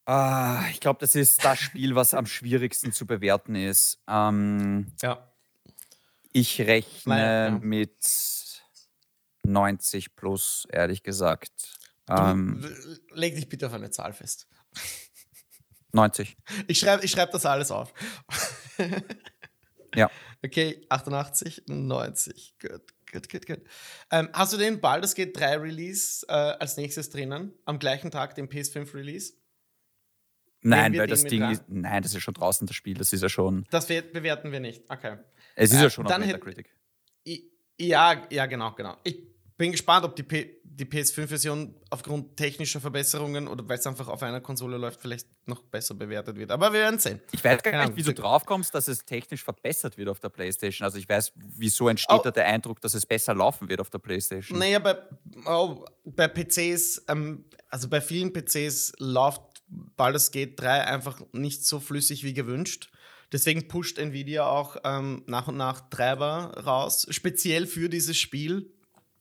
[0.07, 4.03] Ah, ich glaube, das ist das Spiel, was am schwierigsten zu bewerten ist.
[4.07, 5.31] Ähm, ja.
[6.33, 7.59] Ich rechne Nein, ja.
[7.61, 7.97] mit
[9.44, 11.52] 90 plus, ehrlich gesagt.
[12.09, 12.64] Ähm,
[13.12, 14.46] leg dich bitte auf eine Zahl fest.
[15.92, 16.37] 90.
[16.66, 17.94] Ich schreibe ich schreib das alles auf.
[19.94, 20.11] ja.
[20.44, 22.57] Okay, 88, 90.
[22.61, 23.61] Gut, gut, gut, gut.
[24.11, 27.54] Ähm, hast du den Baldur's Gate 3 Release äh, als nächstes drinnen?
[27.64, 29.35] Am gleichen Tag, den PS5 Release?
[30.61, 33.28] Nein, weil das Ding ist, nein, das ist schon draußen das Spiel, das ist ja
[33.28, 33.66] schon.
[33.70, 34.83] Das bewerten wir nicht.
[34.88, 35.18] Okay.
[35.57, 36.74] Es ist äh, ja schon auf Metacritic.
[37.78, 38.96] Ja, ja, genau, genau.
[39.04, 44.09] Ich bin gespannt, ob die, P die PS5-Version aufgrund technischer Verbesserungen oder weil es einfach
[44.09, 46.51] auf einer Konsole läuft, vielleicht noch besser bewertet wird.
[46.51, 47.21] Aber wir werden sehen.
[47.31, 50.31] Ich weiß gar nicht, wie du drauf kommst, dass es technisch verbessert wird auf der
[50.31, 50.85] PlayStation.
[50.85, 52.23] Also ich weiß, wieso entsteht oh.
[52.25, 54.59] da der Eindruck, dass es besser laufen wird auf der PlayStation.
[54.59, 54.97] Naja, bei,
[55.47, 61.79] oh, bei PCs, ähm, also bei vielen PCs läuft Baldur's Gate 3 einfach nicht so
[61.79, 62.90] flüssig wie gewünscht.
[63.33, 68.71] Deswegen pusht Nvidia auch ähm, nach und nach Treiber raus, speziell für dieses Spiel.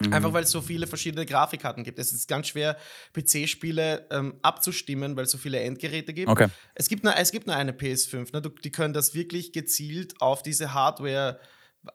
[0.08, 0.14] Mhm.
[0.14, 2.00] Einfach weil es so viele verschiedene Grafikkarten gibt.
[2.00, 2.78] Es ist ganz schwer,
[3.14, 6.30] PC-Spiele ähm, abzustimmen, weil es so viele Endgeräte gibt.
[6.30, 6.48] Okay.
[6.76, 8.34] Es, gibt nur, es gibt nur eine PS5.
[8.34, 8.42] Ne?
[8.42, 11.40] Die können das wirklich gezielt auf diese Hardware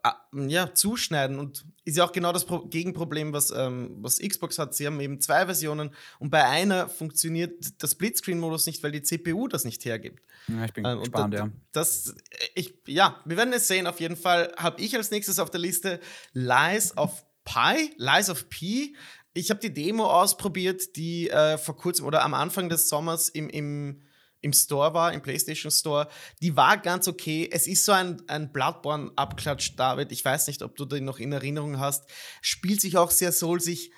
[0.03, 1.39] Ah, ja, zuschneiden.
[1.39, 4.75] Und ist ja auch genau das Pro Gegenproblem, was, ähm, was Xbox hat.
[4.75, 9.49] Sie haben eben zwei Versionen und bei einer funktioniert der Splitscreen-Modus nicht, weil die CPU
[9.49, 10.23] das nicht hergibt.
[10.49, 11.51] Ja, ich bin ähm, gespannt, da, ja.
[11.73, 12.15] Das,
[12.55, 13.87] ich, ja, wir werden es sehen.
[13.87, 16.01] Auf jeden Fall habe ich als nächstes auf der Liste
[16.35, 18.95] Lies of Pi, Lies of P.
[19.33, 23.49] Ich habe die Demo ausprobiert, die äh, vor kurzem oder am Anfang des Sommers im,
[23.49, 24.03] im
[24.41, 26.09] im Store war, im PlayStation Store,
[26.41, 27.49] die war ganz okay.
[27.51, 30.13] Es ist so ein, ein Bloodborne-Abklatsch, David.
[30.13, 32.09] Ich weiß nicht, ob du den noch in Erinnerung hast.
[32.41, 33.93] Spielt sich auch sehr soulsig,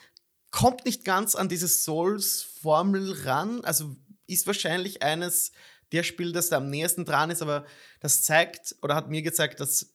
[0.50, 3.62] kommt nicht ganz an diese Souls-Formel ran.
[3.64, 5.52] Also ist wahrscheinlich eines
[5.92, 7.66] der Spiele, das da am nächsten dran ist, aber
[8.00, 9.94] das zeigt oder hat mir gezeigt, dass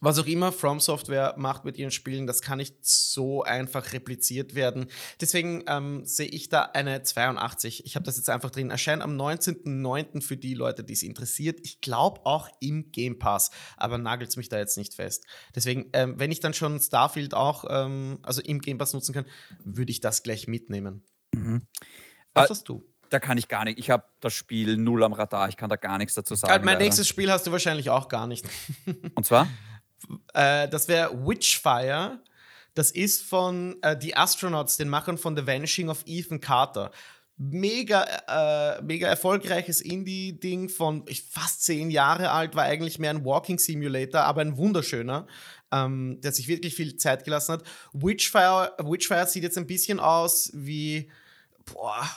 [0.00, 4.54] was auch immer From Software macht mit ihren Spielen, das kann nicht so einfach repliziert
[4.54, 4.86] werden.
[5.20, 7.84] Deswegen ähm, sehe ich da eine 82.
[7.84, 8.70] Ich habe das jetzt einfach drin.
[8.70, 10.22] Erscheint am 19.09.
[10.22, 11.60] für die Leute, die es interessiert.
[11.62, 15.24] Ich glaube auch im Game Pass, aber nagelt mich da jetzt nicht fest.
[15.54, 19.26] Deswegen, ähm, wenn ich dann schon Starfield auch, ähm, also im Game Pass nutzen kann,
[19.64, 21.02] würde ich das gleich mitnehmen.
[21.34, 21.66] Mhm.
[22.34, 22.84] Was äh, hast du?
[23.10, 23.78] Da kann ich gar nicht.
[23.78, 25.48] Ich habe das Spiel null am Radar.
[25.48, 26.52] Ich kann da gar nichts dazu sagen.
[26.64, 26.84] mein leider.
[26.84, 28.46] nächstes Spiel hast du wahrscheinlich auch gar nicht.
[29.14, 29.48] Und zwar?
[30.34, 32.20] Äh, das wäre Witchfire.
[32.74, 36.90] Das ist von äh, The Astronauts, den Machern von The Vanishing of Ethan Carter.
[37.36, 43.58] Mega, äh, mega erfolgreiches Indie-Ding von fast zehn Jahre alt, war eigentlich mehr ein Walking
[43.58, 45.26] Simulator, aber ein wunderschöner,
[45.70, 47.64] ähm, der sich wirklich viel Zeit gelassen hat.
[47.92, 51.10] Witchfire, Witchfire sieht jetzt ein bisschen aus wie,
[51.64, 52.08] boah,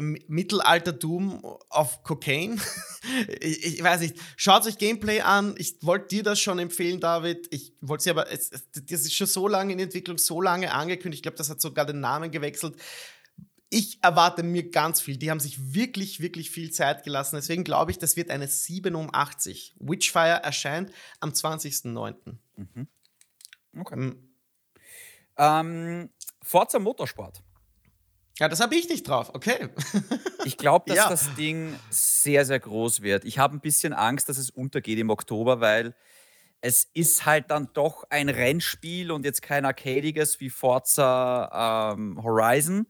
[0.00, 2.56] Mittelaltertum auf Cocaine.
[3.40, 4.16] ich, ich, weiß nicht.
[4.36, 5.54] Schaut euch Gameplay an.
[5.58, 7.48] Ich wollte dir das schon empfehlen, David.
[7.50, 11.20] Ich wollte sie aber, es, das ist schon so lange in Entwicklung, so lange angekündigt.
[11.20, 12.76] Ich glaube, das hat sogar den Namen gewechselt.
[13.70, 15.16] Ich erwarte mir ganz viel.
[15.16, 17.36] Die haben sich wirklich, wirklich viel Zeit gelassen.
[17.36, 19.76] Deswegen glaube ich, das wird eine 87.
[19.78, 22.14] Witchfire erscheint am 20.09.
[22.56, 22.88] Mhm.
[23.78, 23.96] Okay.
[23.96, 24.30] Mhm.
[25.36, 26.10] Ähm,
[26.42, 27.42] Forza Motorsport.
[28.40, 29.34] Ja, das habe ich nicht drauf.
[29.34, 29.68] Okay.
[30.46, 31.08] ich glaube, dass ja.
[31.10, 33.26] das Ding sehr, sehr groß wird.
[33.26, 35.94] Ich habe ein bisschen Angst, dass es untergeht im Oktober, weil
[36.62, 42.86] es ist halt dann doch ein Rennspiel und jetzt kein arcadiges wie Forza ähm, Horizon.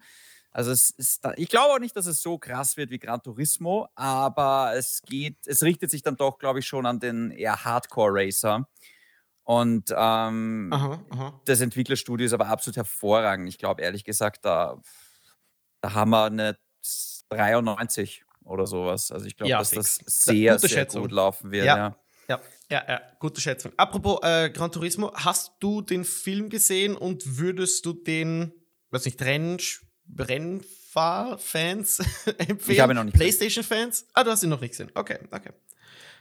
[0.53, 3.89] Also es ist ich glaube auch nicht, dass es so krass wird wie Gran Turismo,
[3.97, 8.69] aber es geht, es richtet sich dann doch, glaube ich, schon an den eher Hardcore-Racer.
[9.43, 11.41] Und ähm, aha, aha.
[11.45, 13.49] das Entwicklerstudio ist aber absolut hervorragend.
[13.49, 14.81] Ich glaube, ehrlich gesagt, da,
[15.81, 16.57] da haben wir eine
[17.31, 19.11] 93 oder sowas.
[19.11, 19.99] Also ich glaube, ja, dass fix.
[19.99, 21.03] das sehr, sehr Schätzung.
[21.03, 21.67] gut laufen wird.
[21.67, 21.77] Ja.
[21.77, 21.97] ja.
[22.29, 22.41] Ja,
[22.71, 23.73] ja, ja, gute Schätzung.
[23.77, 28.53] Apropos äh, Gran Turismo, hast du den Film gesehen und würdest du den,
[28.91, 29.59] weiß nicht, Renn,
[30.17, 31.99] Rennfahr-Fans
[32.39, 32.61] empfehlen?
[32.69, 34.07] Ich habe ihn noch nicht PlayStation-Fans?
[34.15, 34.93] Ah, du hast ihn noch nicht gesehen.
[34.95, 35.51] Okay, okay.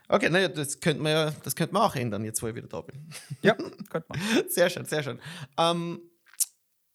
[0.08, 2.68] Okay, naja, das könnte man ja, das könnte man auch ändern, jetzt wo ich wieder
[2.68, 3.08] da bin.
[3.44, 3.54] Ja,
[3.92, 4.20] könnte man.
[4.50, 5.20] Sehr schön, sehr schön.
[5.60, 6.02] Ähm,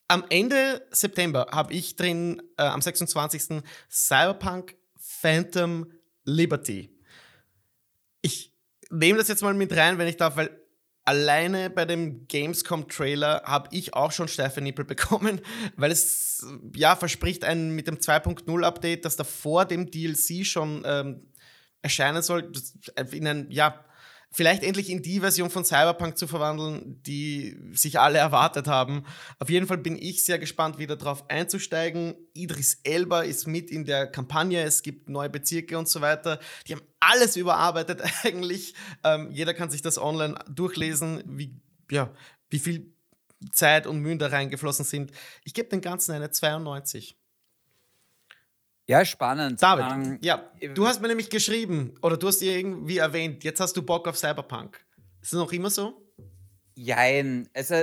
[0.08, 3.62] am Ende September habe ich drin, äh, am 26.
[3.90, 5.90] Cyberpunk Phantom
[6.24, 6.90] Liberty.
[8.22, 8.52] Ich
[8.90, 10.50] nehme das jetzt mal mit rein, wenn ich darf, weil
[11.04, 15.40] alleine bei dem Gamescom-Trailer habe ich auch schon steife Nippel bekommen,
[15.76, 21.32] weil es ja verspricht ein mit dem 2.0-Update, das da vor dem DLC schon ähm,
[21.82, 22.50] erscheinen soll,
[23.10, 23.84] in ein, ja,
[24.34, 29.04] vielleicht endlich in die Version von Cyberpunk zu verwandeln, die sich alle erwartet haben.
[29.38, 32.14] Auf jeden Fall bin ich sehr gespannt, wieder darauf einzusteigen.
[32.34, 36.40] Idris Elba ist mit in der Kampagne, es gibt neue Bezirke und so weiter.
[36.66, 38.74] Die haben alles überarbeitet eigentlich.
[39.04, 41.54] Ähm, jeder kann sich das online durchlesen, wie,
[41.90, 42.12] ja,
[42.50, 42.92] wie viel
[43.52, 45.12] Zeit und Mühen da reingeflossen sind.
[45.44, 47.16] Ich gebe den Ganzen eine 92.
[48.86, 49.62] Ja, spannend.
[49.62, 53.60] David, ähm, ja, du hast mir nämlich geschrieben oder du hast dir irgendwie erwähnt, jetzt
[53.60, 54.84] hast du Bock auf Cyberpunk.
[55.22, 56.02] Ist das noch immer so?
[56.74, 57.48] Jein.
[57.54, 57.82] Also,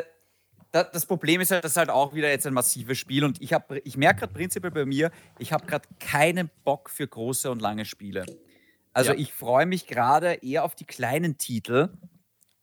[0.72, 3.52] das Problem ist halt, das ist halt auch wieder jetzt ein massives Spiel und ich,
[3.84, 7.84] ich merke gerade prinzipiell bei mir, ich habe gerade keinen Bock für große und lange
[7.84, 8.26] Spiele.
[8.94, 9.18] Also ja.
[9.18, 11.90] ich freue mich gerade eher auf die kleinen Titel.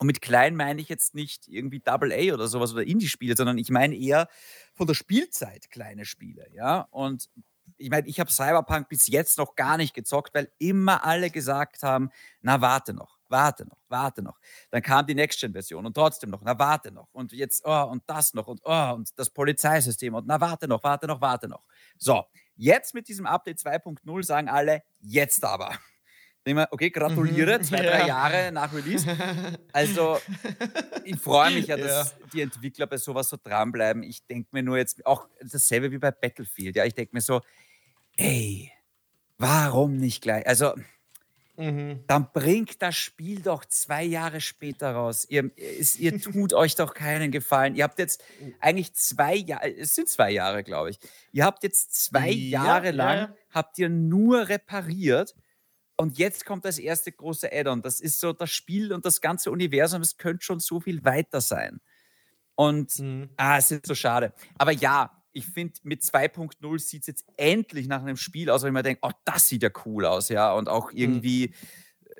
[0.00, 3.58] Und mit klein meine ich jetzt nicht irgendwie Double A oder sowas oder Indie-Spiele, sondern
[3.58, 4.28] ich meine eher
[4.74, 6.86] von der Spielzeit kleine Spiele, ja.
[6.90, 7.28] Und
[7.78, 11.82] ich meine, ich habe Cyberpunk bis jetzt noch gar nicht gezockt, weil immer alle gesagt
[11.82, 12.10] haben,
[12.40, 14.38] na warte noch, warte noch, warte noch.
[14.70, 17.08] Dann kam die Next-Gen-Version und trotzdem noch, na warte noch.
[17.12, 20.82] Und jetzt, oh, und das noch und oh, und das Polizeisystem und na warte noch,
[20.82, 21.64] warte noch, warte noch.
[21.96, 22.24] So,
[22.56, 25.72] jetzt mit diesem Update 2.0 sagen alle, jetzt aber.
[26.70, 27.62] Okay, gratuliere, mhm.
[27.62, 28.06] zwei, drei ja.
[28.06, 29.06] Jahre nach Release.
[29.72, 30.18] Also,
[31.04, 32.26] ich freue mich ja, dass ja.
[32.32, 34.02] die Entwickler bei sowas so dranbleiben.
[34.02, 37.42] Ich denke mir nur jetzt, auch dasselbe wie bei Battlefield, ja, ich denke mir so,
[38.18, 38.70] ey,
[39.38, 40.46] warum nicht gleich?
[40.46, 40.74] Also,
[41.56, 42.04] mhm.
[42.06, 45.26] dann bringt das Spiel doch zwei Jahre später raus.
[45.30, 45.50] Ihr,
[45.98, 47.74] ihr tut euch doch keinen Gefallen.
[47.74, 48.22] Ihr habt jetzt
[48.60, 50.98] eigentlich zwei Jahre, es sind zwei Jahre, glaube ich.
[51.32, 53.34] Ihr habt jetzt zwei ja, Jahre lang, ja.
[53.50, 55.34] habt ihr nur repariert.
[55.96, 57.82] Und jetzt kommt das erste große Add-on.
[57.82, 60.00] Das ist so das Spiel und das ganze Universum.
[60.00, 61.80] Es könnte schon so viel weiter sein.
[62.54, 63.30] Und mhm.
[63.36, 64.32] ah, es ist so schade.
[64.58, 68.66] Aber ja, ich finde, mit 2.0 sieht es jetzt endlich nach einem Spiel aus, wo
[68.66, 70.52] ich mir denke, oh, das sieht ja cool aus, ja.
[70.52, 70.98] Und auch mhm.
[70.98, 71.54] irgendwie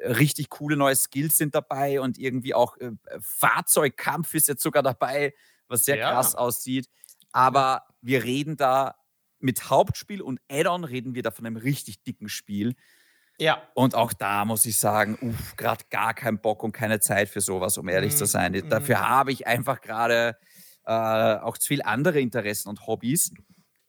[0.04, 0.12] mhm.
[0.12, 5.34] richtig coole neue Skills sind dabei und irgendwie auch äh, Fahrzeugkampf ist jetzt sogar dabei,
[5.66, 6.12] was sehr ja.
[6.12, 6.88] krass aussieht.
[7.32, 8.94] Aber wir reden da
[9.40, 12.76] mit Hauptspiel und Add-on reden wir da von einem richtig dicken Spiel.
[13.40, 13.62] Ja.
[13.74, 17.40] Und auch da muss ich sagen, uff, gerade gar keinen Bock und keine Zeit für
[17.40, 18.16] sowas, um ehrlich mhm.
[18.16, 18.52] zu sein.
[18.52, 18.68] Mhm.
[18.68, 20.36] Dafür habe ich einfach gerade
[20.88, 23.32] äh, auch zu viele andere Interessen und Hobbys.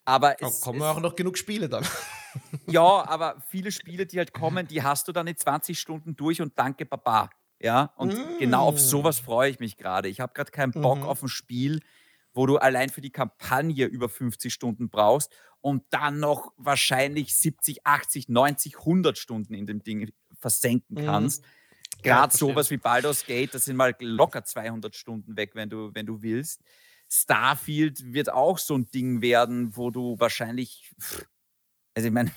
[0.03, 1.85] Aber da kommen auch noch genug Spiele dann.
[2.67, 6.41] ja, aber viele Spiele, die halt kommen, die hast du dann in 20 Stunden durch
[6.41, 7.29] und danke, Baba.
[7.61, 8.39] Ja, und mm.
[8.39, 10.09] genau auf sowas freue ich mich gerade.
[10.09, 11.03] Ich habe gerade keinen Bock mhm.
[11.03, 11.81] auf ein Spiel,
[12.33, 15.31] wo du allein für die Kampagne über 50 Stunden brauchst
[15.61, 21.05] und dann noch wahrscheinlich 70, 80, 90, 100 Stunden in dem Ding versenken mhm.
[21.05, 21.43] kannst.
[21.43, 22.01] Mhm.
[22.01, 25.93] Gerade ja, sowas wie Baldur's Gate, das sind mal locker 200 Stunden weg, wenn du,
[25.93, 26.61] wenn du willst.
[27.09, 30.93] Starfield wird auch so ein Ding werden, wo du wahrscheinlich,
[31.95, 32.31] also ich meine,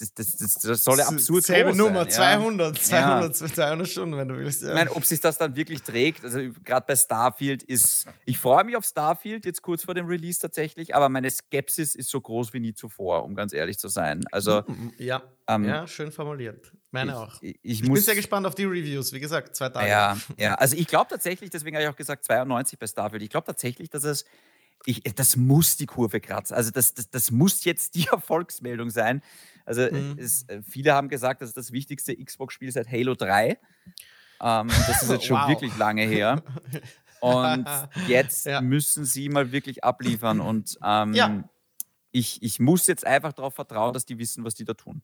[0.00, 2.82] das, das, das, das, soll ja absurd Selbe Nummer, sein, 200, ja.
[3.30, 4.62] 200, 200 Stunden, wenn du willst.
[4.62, 4.68] Ja.
[4.68, 8.64] Ich meine, ob sich das dann wirklich trägt, also gerade bei Starfield ist, ich freue
[8.64, 12.54] mich auf Starfield jetzt kurz vor dem Release tatsächlich, aber meine Skepsis ist so groß
[12.54, 14.24] wie nie zuvor, um ganz ehrlich zu sein.
[14.32, 16.72] Also, mhm, ja, ähm, ja schön formuliert.
[16.92, 17.42] Meine ich, auch.
[17.42, 19.88] Ich, ich, ich bin sehr gespannt auf die Reviews, wie gesagt, zwei Tage.
[19.88, 20.54] Ja, ja.
[20.54, 23.90] also ich glaube tatsächlich, deswegen habe ich auch gesagt 92 bei Starfield, ich glaube tatsächlich,
[23.90, 24.24] dass es
[24.86, 26.56] ich, das muss die Kurve kratzen.
[26.56, 29.22] Also das, das, das muss jetzt die Erfolgsmeldung sein,
[29.64, 30.16] also mhm.
[30.18, 33.58] es, äh, viele haben gesagt, das ist das wichtigste Xbox-Spiel seit Halo 3.
[34.42, 35.48] Ähm, das ist jetzt schon wow.
[35.48, 36.42] wirklich lange her.
[37.20, 37.68] Und
[38.08, 38.62] jetzt ja.
[38.62, 40.40] müssen sie mal wirklich abliefern.
[40.40, 41.44] Und ähm, ja.
[42.12, 45.02] ich, ich muss jetzt einfach darauf vertrauen, dass die wissen, was die da tun.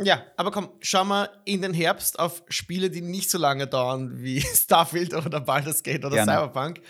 [0.00, 4.22] Ja, aber komm, schau mal in den Herbst auf Spiele, die nicht so lange dauern
[4.22, 6.32] wie Starfield oder Baldur's Gate oder Gerne.
[6.32, 6.80] Cyberpunk.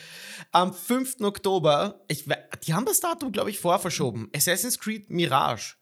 [0.52, 1.20] Am 5.
[1.22, 2.26] Oktober, ich,
[2.66, 4.28] die haben das Datum, glaube ich, vorverschoben.
[4.34, 5.76] Assassin's Creed Mirage.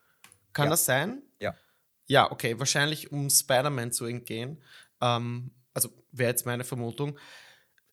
[0.56, 0.70] Kann ja.
[0.70, 1.22] das sein?
[1.38, 1.54] Ja.
[2.06, 4.62] Ja, okay, wahrscheinlich um Spider-Man zu entgehen.
[5.02, 7.18] Ähm, also wäre jetzt meine Vermutung.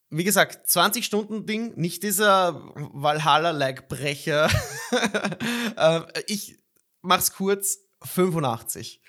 [0.10, 4.50] wie gesagt, 20 Stunden Ding, nicht dieser Valhalla-like-Brecher.
[5.78, 6.60] äh, ich
[7.02, 9.02] mach's kurz, 85.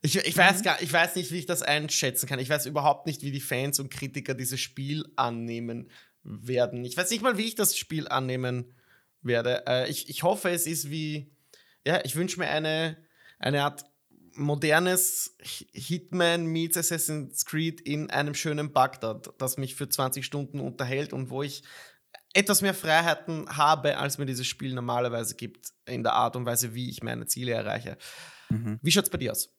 [0.00, 0.62] Ich, ich, weiß mhm.
[0.62, 2.38] gar, ich weiß nicht, wie ich das einschätzen kann.
[2.38, 5.90] Ich weiß überhaupt nicht, wie die Fans und Kritiker dieses Spiel annehmen
[6.22, 6.84] werden.
[6.84, 8.74] Ich weiß nicht mal, wie ich das Spiel annehmen
[9.20, 9.64] werde.
[9.66, 11.35] Äh, ich, ich hoffe, es ist wie,
[11.86, 12.96] ja, ich wünsche mir eine,
[13.38, 13.84] eine Art
[14.34, 15.36] modernes
[15.72, 21.30] Hitman meets Assassin's Creed in einem schönen Bagdad, das mich für 20 Stunden unterhält und
[21.30, 21.62] wo ich
[22.34, 26.74] etwas mehr Freiheiten habe, als mir dieses Spiel normalerweise gibt, in der Art und Weise,
[26.74, 27.96] wie ich meine Ziele erreiche.
[28.50, 28.78] Mhm.
[28.82, 29.54] Wie schaut es bei dir aus?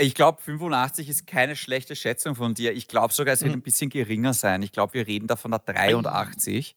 [0.00, 2.72] Ich glaube, 85 ist keine schlechte Schätzung von dir.
[2.72, 3.58] Ich glaube sogar, es wird mhm.
[3.58, 4.62] ein bisschen geringer sein.
[4.62, 6.76] Ich glaube, wir reden da von der 83,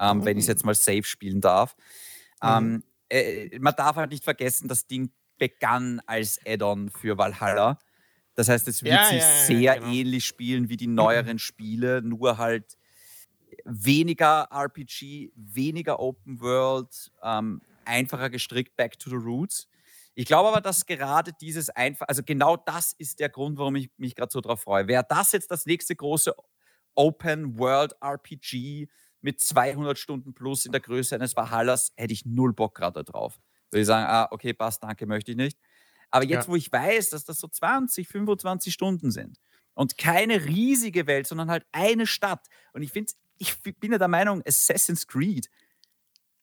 [0.00, 0.24] ähm, mhm.
[0.24, 1.76] wenn ich es jetzt mal safe spielen darf.
[2.42, 2.48] Mhm.
[2.48, 7.78] Ähm, äh, man darf halt nicht vergessen, das Ding begann als Add-on für Valhalla.
[8.34, 9.92] Das heißt, es wird ja, sich ja, sehr ja, genau.
[9.92, 12.78] ähnlich spielen wie die neueren Spiele, nur halt
[13.64, 19.68] weniger RPG, weniger Open World, ähm, einfacher gestrickt, back to the roots.
[20.14, 23.90] Ich glaube aber, dass gerade dieses einfach, also genau das ist der Grund, warum ich
[23.96, 24.86] mich gerade so drauf freue.
[24.86, 26.34] Wäre das jetzt das nächste große
[26.94, 28.88] Open World RPG
[29.22, 33.40] mit 200 Stunden plus in der Größe eines Valhallas, hätte ich null Bock gerade drauf
[33.72, 35.58] würde ich sagen, ah, okay, passt, danke, möchte ich nicht.
[36.10, 36.52] Aber jetzt, ja.
[36.52, 39.38] wo ich weiß, dass das so 20, 25 Stunden sind
[39.74, 42.46] und keine riesige Welt, sondern halt eine Stadt.
[42.74, 45.48] Und ich finde, ich bin ja der Meinung, Assassin's Creed,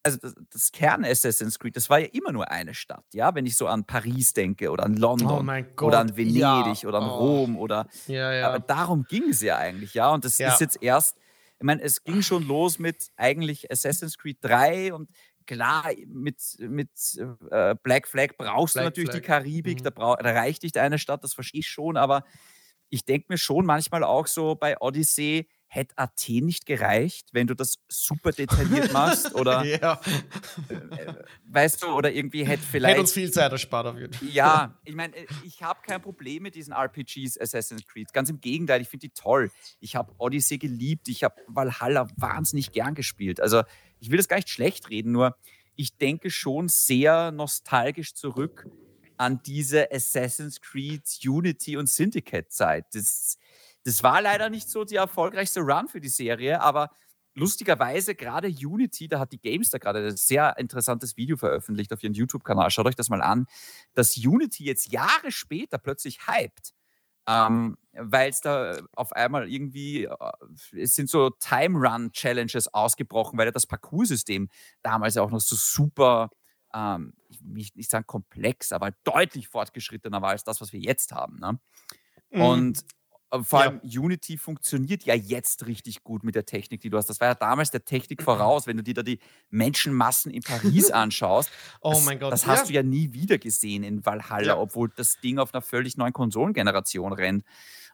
[0.02, 3.46] also das, das, Kern Assassin's Creed, das war ja immer nur eine Stadt, ja, wenn
[3.46, 6.90] ich so an Paris denke oder an London oh oder an Venedig ja.
[6.90, 7.18] oder an oh.
[7.18, 8.48] Rom oder ja, ja.
[8.48, 11.18] aber darum ging es ja eigentlich, ja, und das ist jetzt erst
[11.60, 15.10] ich meine, es ging schon los mit eigentlich Assassin's Creed 3 und
[15.46, 16.90] klar, mit, mit
[17.52, 19.22] äh, Black Flag brauchst Black du natürlich Flag.
[19.22, 19.84] die Karibik, mhm.
[19.84, 22.24] da, brauch, da reicht nicht eine Stadt, das verstehe ich schon, aber
[22.90, 27.54] ich denke mir schon manchmal auch so bei Odyssey, hätte Athen nicht gereicht, wenn du
[27.54, 30.02] das super detailliert machst oder ja.
[30.68, 31.14] äh,
[31.46, 34.28] weißt du oder irgendwie hätte vielleicht hätte uns viel Zeit erspart auf jeden Fall.
[34.30, 38.12] Ja, ich meine, äh, ich habe kein Problem mit diesen RPGs Assassin's Creed.
[38.14, 39.52] Ganz im Gegenteil, ich finde die toll.
[39.80, 43.40] Ich habe Odyssey geliebt, ich habe Valhalla wahnsinnig gern gespielt.
[43.40, 43.62] Also
[44.00, 45.38] ich will das gar nicht schlecht reden, nur
[45.76, 48.68] ich denke schon sehr nostalgisch zurück
[49.18, 52.86] an diese Assassin's Creed Unity und Syndicate Zeit.
[52.94, 53.38] Das,
[53.84, 56.92] das war leider nicht so die erfolgreichste Run für die Serie, aber
[57.36, 62.14] lustigerweise gerade Unity, da hat die GameStar gerade ein sehr interessantes Video veröffentlicht auf ihrem
[62.14, 62.72] YouTube-Kanal.
[62.72, 63.46] Schaut euch das mal an,
[63.94, 66.74] dass Unity jetzt Jahre später plötzlich hypt
[67.30, 70.16] ähm, weil es da auf einmal irgendwie, äh,
[70.76, 74.50] es sind so Time-Run-Challenges ausgebrochen, weil ja das Parcoursystem
[74.82, 76.32] damals auch noch so super,
[76.74, 81.12] ähm, ich will nicht sagen komplex, aber deutlich fortgeschrittener war als das, was wir jetzt
[81.12, 81.38] haben.
[81.40, 81.60] Ne?
[82.32, 82.42] Mhm.
[83.32, 84.02] Und vor allem ja.
[84.02, 87.10] Unity funktioniert ja jetzt richtig gut mit der Technik, die du hast.
[87.10, 89.20] Das war ja damals der Technik voraus, wenn du dir da die
[89.52, 91.52] Menschenmassen in Paris anschaust.
[91.82, 92.34] oh das, mein Gott.
[92.34, 92.66] Das hast ja.
[92.66, 94.58] du ja nie wieder gesehen in Valhalla, ja.
[94.58, 97.44] obwohl das Ding auf einer völlig neuen Konsolengeneration rennt.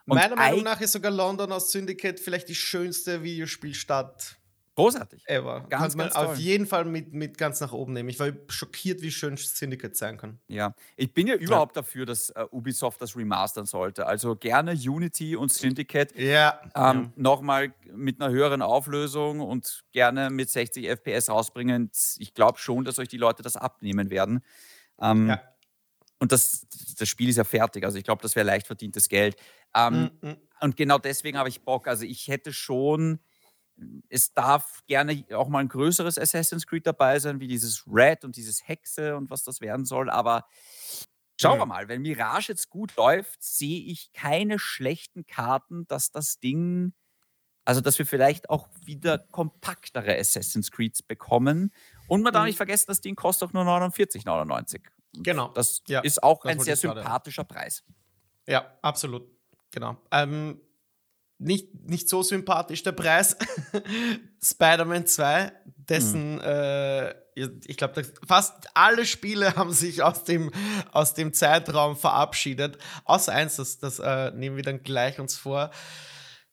[0.06, 4.38] Und Meiner Meinung nach ist sogar London aus Syndicate vielleicht die schönste Videospielstadt
[4.76, 5.22] Großartig.
[5.26, 5.64] Ever.
[5.70, 8.10] Ganz, Kann man ganz auf jeden Fall mit, mit ganz nach oben nehmen.
[8.10, 10.38] Ich war schockiert, wie schön Syndicate sein kann.
[10.48, 11.80] Ja, ich bin ja überhaupt ja.
[11.80, 14.06] dafür, dass uh, Ubisoft das remastern sollte.
[14.06, 16.60] Also gerne Unity und Syndicate ja.
[16.74, 17.12] Ähm, ja.
[17.16, 21.90] nochmal mit einer höheren Auflösung und gerne mit 60 FPS rausbringen.
[22.18, 24.42] Ich glaube schon, dass euch die Leute das abnehmen werden.
[25.00, 25.40] Ähm, ja.
[26.18, 26.66] Und das,
[26.98, 27.82] das Spiel ist ja fertig.
[27.82, 29.36] Also ich glaube, das wäre leicht verdientes Geld.
[29.74, 30.36] Ähm, -mm.
[30.60, 31.88] Und genau deswegen habe ich Bock.
[31.88, 33.20] Also ich hätte schon
[34.08, 38.36] es darf gerne auch mal ein größeres Assassin's Creed dabei sein, wie dieses Red und
[38.36, 40.10] dieses Hexe und was das werden soll.
[40.10, 40.46] Aber
[41.40, 41.62] schauen mhm.
[41.62, 46.94] wir mal, wenn Mirage jetzt gut läuft, sehe ich keine schlechten Karten, dass das Ding,
[47.64, 51.72] also dass wir vielleicht auch wieder kompaktere Assassin's Creeds bekommen.
[52.08, 52.34] Und man mhm.
[52.34, 54.80] darf nicht vergessen, das Ding kostet auch nur 49,99.
[55.18, 55.48] Genau.
[55.48, 57.84] Das ja, ist auch das ein sehr sympathischer Preis.
[58.46, 59.28] Ja, absolut.
[59.70, 59.96] Genau.
[60.10, 60.60] Ähm,
[61.38, 63.36] nicht, nicht so sympathisch der Preis.
[64.42, 66.40] Spider-Man 2, dessen, mhm.
[66.40, 70.50] äh, ich glaube, fast alle Spiele haben sich aus dem,
[70.92, 72.78] aus dem Zeitraum verabschiedet.
[73.04, 75.70] Außer eins, das, das äh, nehmen wir dann gleich uns vor.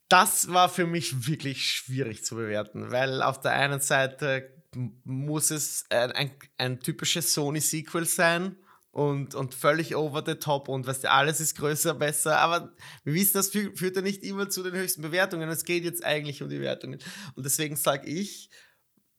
[0.10, 5.86] Das war für mich wirklich schwierig zu bewerten, weil auf der einen Seite muss es
[5.90, 8.58] ein, ein, ein typisches Sony-Sequel sein
[8.94, 12.38] und, und völlig over the top und weißt du, alles ist größer, besser.
[12.38, 12.72] Aber
[13.04, 15.50] wir wissen, das führt, führt ja nicht immer zu den höchsten Bewertungen.
[15.50, 17.00] Es geht jetzt eigentlich um die Wertungen.
[17.36, 18.52] Und deswegen sage ich,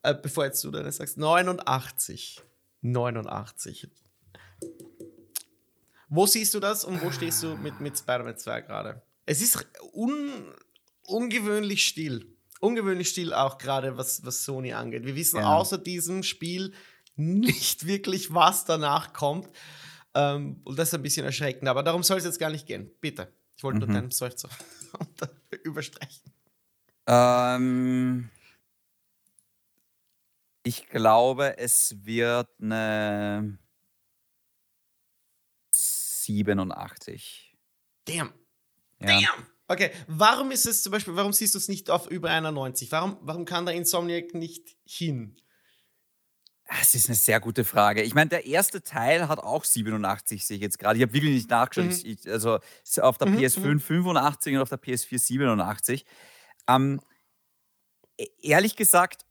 [0.02, 2.40] äh, bevor jetzt du deine sagst, 89.
[2.82, 3.88] 89.
[6.08, 9.02] Wo siehst du das und wo stehst du mit, mit Spider-Man 2 gerade?
[9.26, 10.54] Es ist un,
[11.02, 12.24] ungewöhnlich still.
[12.60, 15.04] ungewöhnlich still auch gerade, was, was Sony angeht.
[15.04, 15.52] Wir wissen ja.
[15.52, 16.72] außer diesem Spiel
[17.16, 19.48] nicht wirklich, was danach kommt.
[20.14, 22.90] Ähm, und das ist ein bisschen erschreckend, aber darum soll es jetzt gar nicht gehen.
[23.00, 23.32] Bitte.
[23.56, 23.86] Ich wollte mhm.
[23.86, 24.48] nur deinen Seufzer
[25.64, 26.32] überstreichen.
[27.06, 28.30] Ähm,
[30.62, 33.58] ich glaube, es wird eine
[35.72, 37.54] 87.
[38.06, 38.32] Damn.
[39.00, 39.20] Ja.
[39.20, 39.46] Damn.
[39.66, 42.92] Okay, warum ist es zum Beispiel, warum siehst du es nicht auf über 91?
[42.92, 45.36] Warum, warum kann der Insomniac nicht hin?
[46.78, 48.02] Das ist eine sehr gute Frage.
[48.02, 50.96] Ich meine, der erste Teil hat auch 87, sehe ich jetzt gerade.
[50.96, 52.04] Ich habe wirklich nicht nachgeschaut.
[52.04, 52.10] Mhm.
[52.10, 52.58] Ich, also
[53.00, 54.56] auf der mhm, PS5 85 mhm.
[54.58, 56.04] und auf der PS4 87.
[56.68, 57.00] Ähm,
[58.18, 59.24] e-, ehrlich gesagt,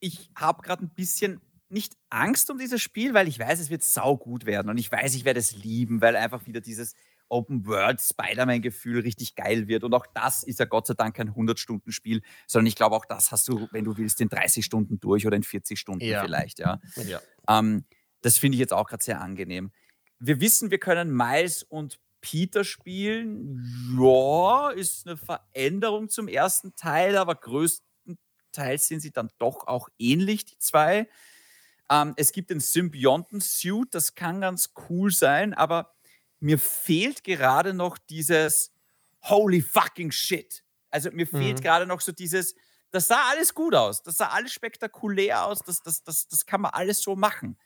[0.00, 1.40] ich habe gerade ein bisschen
[1.70, 5.14] nicht Angst um dieses Spiel, weil ich weiß, es wird saugut werden und ich weiß,
[5.14, 6.94] ich werde es lieben, weil einfach wieder dieses
[7.30, 9.84] Open World Spider-Man-Gefühl richtig geil wird.
[9.84, 13.32] Und auch das ist ja Gott sei Dank kein 100-Stunden-Spiel, sondern ich glaube, auch das
[13.32, 16.22] hast du, wenn du willst, in 30 Stunden durch oder in 40 Stunden ja.
[16.22, 16.58] vielleicht.
[16.58, 16.80] Ja.
[16.96, 17.20] ja.
[17.48, 17.84] Ähm,
[18.20, 19.70] das finde ich jetzt auch gerade sehr angenehm.
[20.18, 23.96] Wir wissen, wir können Miles und Peter spielen.
[23.98, 30.44] Ja, ist eine Veränderung zum ersten Teil, aber größtenteils sind sie dann doch auch ähnlich,
[30.44, 31.08] die zwei.
[31.90, 35.94] Ähm, es gibt den Symbionten-Suit, das kann ganz cool sein, aber
[36.40, 38.72] mir fehlt gerade noch dieses
[39.22, 40.64] Holy fucking shit.
[40.90, 41.62] Also mir fehlt mhm.
[41.62, 42.54] gerade noch so dieses,
[42.90, 46.62] das sah alles gut aus, das sah alles spektakulär aus, das, das, das, das kann
[46.62, 47.58] man alles so machen.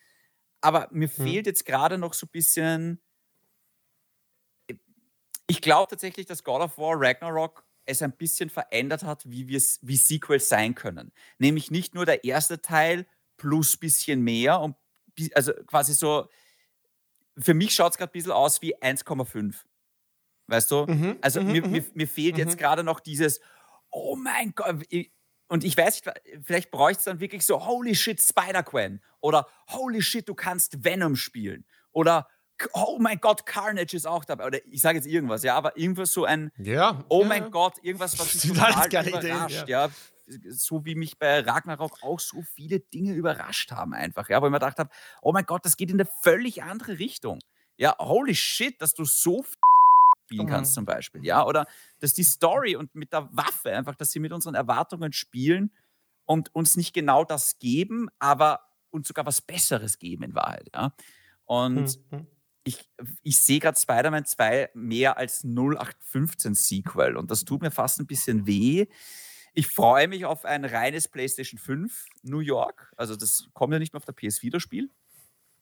[0.60, 1.24] Aber mir mhm.
[1.24, 3.00] fehlt jetzt gerade noch so ein bisschen.
[5.46, 9.96] Ich glaube tatsächlich, dass God of War Ragnarok es ein bisschen verändert hat, wie, wie
[9.96, 11.12] Sequels sein können.
[11.38, 13.06] Nämlich nicht nur der erste Teil
[13.36, 14.74] plus bisschen mehr und
[15.34, 16.28] also quasi so
[17.38, 19.54] für mich schaut es gerade ein bisschen aus wie 1,5.
[20.46, 20.86] Weißt du?
[20.86, 21.72] Mhm, also mhm, mir, mhm.
[21.72, 22.58] mir, mir, fehlt jetzt mhm.
[22.58, 23.40] gerade noch dieses,
[23.90, 24.84] oh mein Gott.
[25.48, 29.02] Und ich weiß nicht, vielleicht bräuchte es dann wirklich so, holy shit, Spider-Gwen.
[29.20, 31.64] Oder holy shit, du kannst Venom spielen.
[31.92, 32.28] Oder
[32.72, 34.46] oh mein Gott, Carnage ist auch dabei.
[34.46, 37.28] Oder ich sage jetzt irgendwas, ja, aber irgendwas so ein, ja, oh ja.
[37.28, 39.88] mein Gott, irgendwas, was mich total überrascht, Ideen, ja.
[40.48, 44.50] So wie mich bei Ragnarok auch so viele Dinge überrascht haben einfach, ja, wo ich
[44.50, 44.90] mir gedacht habe,
[45.22, 47.40] oh mein Gott, das geht in eine völlig andere Richtung.
[47.76, 49.44] Ja, holy shit, dass du so
[50.24, 50.74] spielen kannst mhm.
[50.74, 51.66] zum Beispiel, ja, oder
[52.00, 55.70] dass die Story und mit der Waffe einfach, dass sie mit unseren Erwartungen spielen
[56.24, 58.60] und uns nicht genau das geben, aber
[58.90, 60.94] uns sogar was Besseres geben in Wahrheit, ja.
[61.46, 62.26] Und mhm.
[62.62, 62.88] ich,
[63.22, 68.06] ich sehe gerade Spider-Man 2 mehr als 0815 Sequel und das tut mir fast ein
[68.06, 68.86] bisschen weh,
[69.54, 72.92] ich freue mich auf ein reines PlayStation 5 New York.
[72.96, 74.90] Also das kommt ja nicht mehr auf der PS4 das Spiel.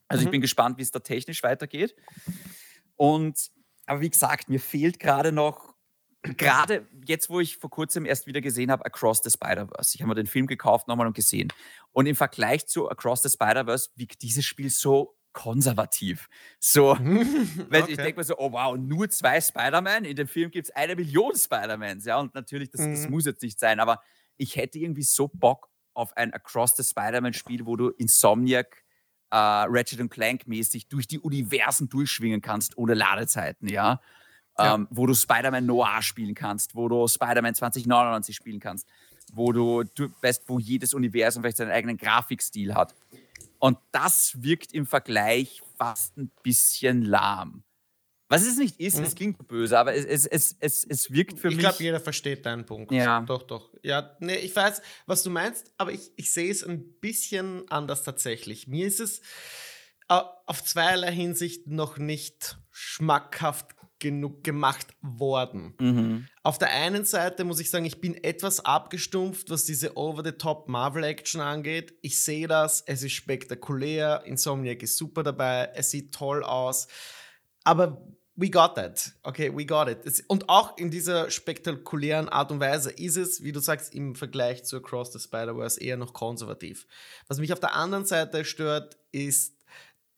[0.09, 0.26] Also mhm.
[0.26, 1.95] ich bin gespannt, wie es da technisch weitergeht.
[2.97, 3.51] Und
[3.86, 5.74] aber wie gesagt, mir fehlt gerade noch,
[6.22, 9.95] gerade jetzt, wo ich vor kurzem erst wieder gesehen habe, Across the Spider-Verse.
[9.95, 11.53] Ich habe mir den Film gekauft nochmal und gesehen.
[11.90, 16.28] Und im Vergleich zu Across the Spider-Verse wiegt dieses Spiel so konservativ.
[16.59, 16.97] So,
[17.68, 17.93] weil okay.
[17.93, 20.05] ich denke mir so, oh wow, nur zwei Spider-Man.
[20.05, 22.05] In dem Film gibt es eine Million Spider-Mans.
[22.05, 22.95] Ja, und natürlich, das, mhm.
[22.95, 24.01] das muss jetzt nicht sein, aber
[24.37, 28.85] ich hätte irgendwie so Bock auf ein Across the Spider-Man-Spiel, wo du Insomniac,
[29.30, 34.01] äh, Ratchet Clank mäßig durch die Universen durchschwingen kannst ohne Ladezeiten, ja.
[34.59, 34.74] ja.
[34.74, 38.87] Ähm, wo du Spider-Man Noir spielen kannst, wo du Spider-Man 2099 spielen kannst,
[39.33, 42.95] wo du, du weißt, wo jedes Universum vielleicht seinen eigenen Grafikstil hat.
[43.62, 47.62] Und das wirkt im Vergleich fast ein bisschen lahm.
[48.28, 49.04] Was es nicht ist, mhm.
[49.04, 51.64] es klingt böse, aber es, es, es, es, es wirkt für ich mich.
[51.64, 52.90] Ich glaube, jeder versteht deinen Punkt.
[52.90, 53.20] Ja.
[53.20, 53.72] Doch, doch.
[53.84, 58.02] Ja, nee, ich weiß, was du meinst, aber ich, ich sehe es ein bisschen anders
[58.02, 58.66] tatsächlich.
[58.66, 59.20] Mir ist es
[60.08, 65.74] auf zweierlei Hinsicht noch nicht schmackhaft genug gemacht worden.
[65.78, 66.26] Mhm.
[66.42, 71.40] Auf der einen Seite muss ich sagen, ich bin etwas abgestumpft, was diese Over-the-Top Marvel-Action
[71.40, 71.94] angeht.
[72.03, 76.88] Ich sehe das, es ist spektakulär, Insomniac ist super dabei, es sieht toll aus,
[77.62, 79.12] aber we got that.
[79.22, 80.24] Okay, we got it.
[80.26, 84.64] Und auch in dieser spektakulären Art und Weise ist es, wie du sagst, im Vergleich
[84.64, 86.88] zu Across the Spider-Verse eher noch konservativ.
[87.28, 89.61] Was mich auf der anderen Seite stört, ist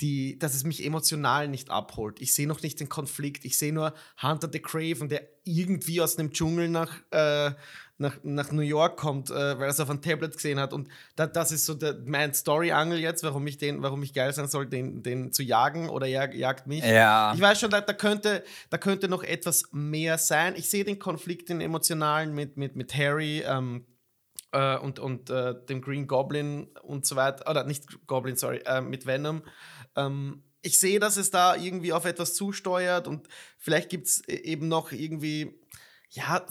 [0.01, 2.21] die, dass es mich emotional nicht abholt.
[2.21, 3.45] Ich sehe noch nicht den Konflikt.
[3.45, 7.53] Ich sehe nur Hunter the Craven, der irgendwie aus dem Dschungel nach, äh,
[7.99, 10.73] nach, nach New York kommt, äh, weil er es auf einem Tablet gesehen hat.
[10.73, 14.33] Und da, das ist so der, mein Story-Angel jetzt, warum ich, den, warum ich geil
[14.33, 16.85] sein soll, den, den zu jagen oder jag, jagt mich.
[16.85, 17.33] Ja.
[17.35, 20.55] Ich weiß schon, da, da, könnte, da könnte noch etwas mehr sein.
[20.57, 23.45] Ich sehe den Konflikt, den emotionalen mit, mit, mit Harry.
[23.47, 23.87] Ähm,
[24.55, 28.81] äh, und, und äh, dem Green Goblin und so weiter, oder nicht Goblin, sorry, äh,
[28.81, 29.43] mit Venom.
[29.97, 33.29] Ähm, ich sehe, dass es da irgendwie auf etwas zusteuert und
[33.59, 35.61] vielleicht gibt es eben noch irgendwie,
[36.11, 36.45] ja,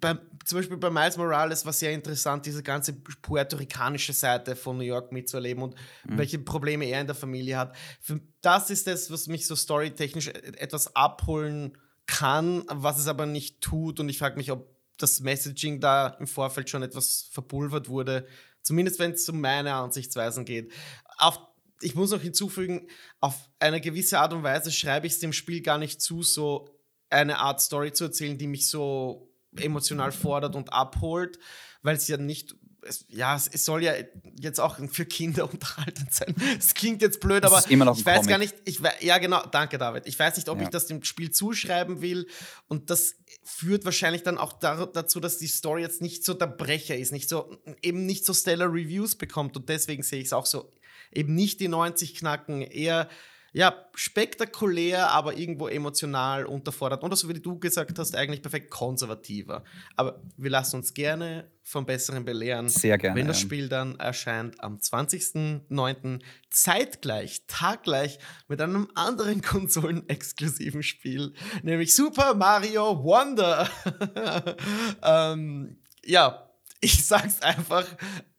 [0.00, 4.84] bei, zum Beispiel bei Miles Morales war sehr interessant, diese ganze puerto-ricanische Seite von New
[4.84, 5.74] York mitzuerleben und
[6.04, 6.18] mhm.
[6.18, 7.76] welche Probleme er in der Familie hat.
[8.00, 11.76] Für, das ist das, was mich so storytechnisch e, etwas abholen
[12.06, 14.00] kann, was es aber nicht tut.
[14.00, 18.26] Und ich frage mich, ob das Messaging da im Vorfeld schon etwas verpulvert wurde.
[18.62, 20.72] Zumindest wenn es um meine Ansichtsweisen geht.
[21.18, 21.38] Auf,
[21.82, 22.88] ich muss noch hinzufügen,
[23.20, 26.68] auf eine gewisse Art und Weise schreibe ich es dem Spiel gar nicht zu, so
[27.10, 31.38] eine Art Story zu erzählen, die mich so emotional fordert und abholt,
[31.82, 32.54] weil es ja nicht
[32.84, 33.94] es, ja, es soll ja
[34.38, 36.34] jetzt auch für Kinder unterhaltend sein.
[36.58, 38.28] Es klingt jetzt blöd, aber ich weiß Comic.
[38.28, 40.06] gar nicht, ich, ja genau, danke David.
[40.06, 40.64] Ich weiß nicht, ob ja.
[40.64, 42.26] ich das dem Spiel zuschreiben will
[42.68, 43.14] und das
[43.44, 47.28] führt wahrscheinlich dann auch dazu, dass die Story jetzt nicht so der Brecher ist, nicht
[47.28, 50.70] so, eben nicht so stellar Reviews bekommt und deswegen sehe ich es auch so,
[51.12, 53.08] eben nicht die 90 knacken, eher
[53.54, 57.02] ja, spektakulär, aber irgendwo emotional unterfordert.
[57.02, 59.62] Und so wie du gesagt hast, eigentlich perfekt konservativer.
[59.94, 62.70] Aber wir lassen uns gerne vom Besseren belehren.
[62.70, 63.14] Sehr gerne.
[63.14, 66.20] Wenn das Spiel dann erscheint am 20.09.
[66.50, 73.68] zeitgleich, taggleich mit einem anderen konsolenexklusiven Spiel, nämlich Super Mario Wonder.
[75.02, 76.48] ähm, ja,
[76.80, 77.86] ich sag's einfach,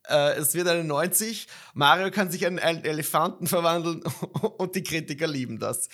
[0.09, 1.47] äh, es wird eine 90.
[1.73, 4.03] Mario kann sich in einen Elefanten verwandeln
[4.57, 5.89] und die Kritiker lieben das.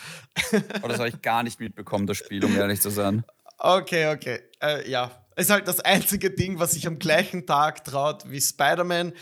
[0.82, 3.24] oh, das habe ich gar nicht mitbekommen, das Spiel, um ehrlich zu sein.
[3.58, 4.40] Okay, okay.
[4.62, 9.14] Äh, ja, ist halt das einzige Ding, was sich am gleichen Tag traut wie Spider-Man.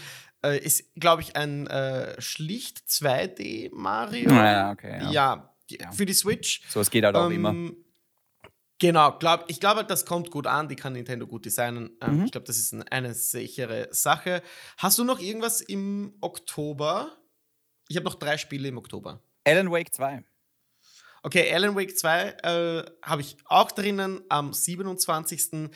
[0.43, 4.29] Äh, ist, glaube ich, ein äh, schlicht 2D Mario.
[4.29, 4.99] Ja, okay.
[5.11, 5.51] Ja.
[5.69, 5.91] ja.
[5.91, 6.61] für die Switch.
[6.69, 7.71] So, es geht halt auch ähm, immer.
[8.79, 11.97] Genau, glaub, ich glaube, das kommt gut an, die kann Nintendo gut designen.
[12.01, 12.25] Ähm, mhm.
[12.25, 14.43] Ich glaube, das ist eine sichere Sache.
[14.77, 17.17] Hast du noch irgendwas im Oktober?
[17.87, 19.21] Ich habe noch drei Spiele im Oktober.
[19.45, 20.23] Alan Wake 2.
[21.23, 25.71] Okay, Alan Wake 2 äh, habe ich auch drinnen am 27.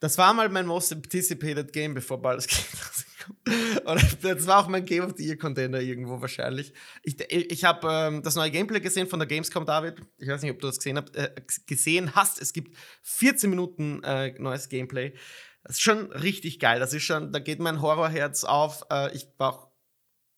[0.00, 2.66] Das war mal mein most anticipated Game, bevor Baldur's Gate
[3.84, 6.72] Und das war auch mein Game of the Year Contender irgendwo wahrscheinlich.
[7.02, 10.02] Ich, ich habe ähm, das neue Gameplay gesehen von der Gamescom, David.
[10.18, 11.30] Ich weiß nicht, ob du das gesehen, habt, äh,
[11.66, 12.40] gesehen hast.
[12.40, 15.14] Es gibt 14 Minuten äh, neues Gameplay.
[15.64, 16.80] Das ist schon richtig geil.
[16.80, 18.84] Das ist schon, da geht mein Horrorherz auf.
[18.90, 19.68] Äh, ich war auch,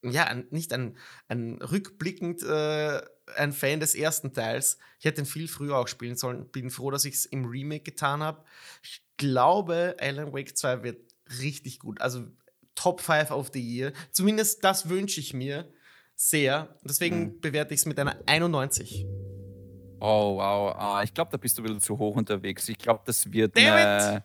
[0.02, 3.00] ja, nicht ein, ein rückblickend äh,
[3.36, 4.78] ein Fan des ersten Teils.
[4.98, 6.50] Ich hätte ihn viel früher auch spielen sollen.
[6.50, 8.44] Bin froh, dass ich es im Remake getan habe.
[8.82, 12.00] Ich glaube, Alan Wake 2 wird richtig gut.
[12.00, 12.26] Also
[12.74, 13.92] Top 5 of the Year.
[14.10, 15.72] Zumindest das wünsche ich mir
[16.16, 16.76] sehr.
[16.82, 17.40] Deswegen mhm.
[17.40, 19.06] bewerte ich es mit einer 91.
[20.00, 20.74] Oh, wow.
[20.76, 22.68] Ah, ich glaube, da bist du ein bisschen zu hoch unterwegs.
[22.68, 24.22] Ich glaube, das wird eine,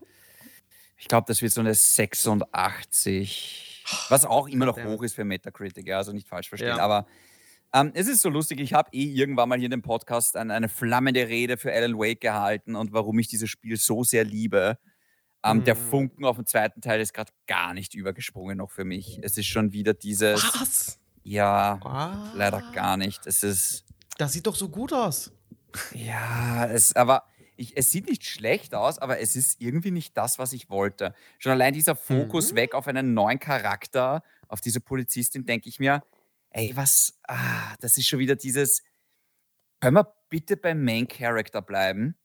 [0.97, 3.85] Ich glaube, das wird so eine 86.
[4.09, 6.77] Was auch immer noch hoch ist für Metacritic, ja, also nicht falsch verstehen.
[6.77, 6.83] Ja.
[6.83, 7.07] Aber
[7.73, 10.53] ähm, es ist so lustig, ich habe eh irgendwann mal hier in dem Podcast eine,
[10.53, 14.77] eine flammende Rede für Alan Wake gehalten und warum ich dieses Spiel so sehr liebe.
[15.43, 15.63] Ähm, mhm.
[15.63, 19.19] Der Funken auf dem zweiten Teil ist gerade gar nicht übergesprungen noch für mich.
[19.21, 20.43] Es ist schon wieder dieses.
[20.43, 20.99] Was?
[21.23, 22.35] Ja, Was?
[22.35, 23.25] leider gar nicht.
[23.25, 23.85] Es ist.
[24.17, 25.31] Das sieht doch so gut aus.
[25.93, 27.23] Ja, es, aber
[27.55, 31.13] ich, es sieht nicht schlecht aus, aber es ist irgendwie nicht das, was ich wollte.
[31.37, 32.55] Schon allein dieser Fokus mhm.
[32.57, 36.03] weg auf einen neuen Charakter, auf diese Polizistin, denke ich mir,
[36.51, 38.81] ey, was, ah, das ist schon wieder dieses,
[39.79, 42.15] können wir bitte beim Main Character bleiben?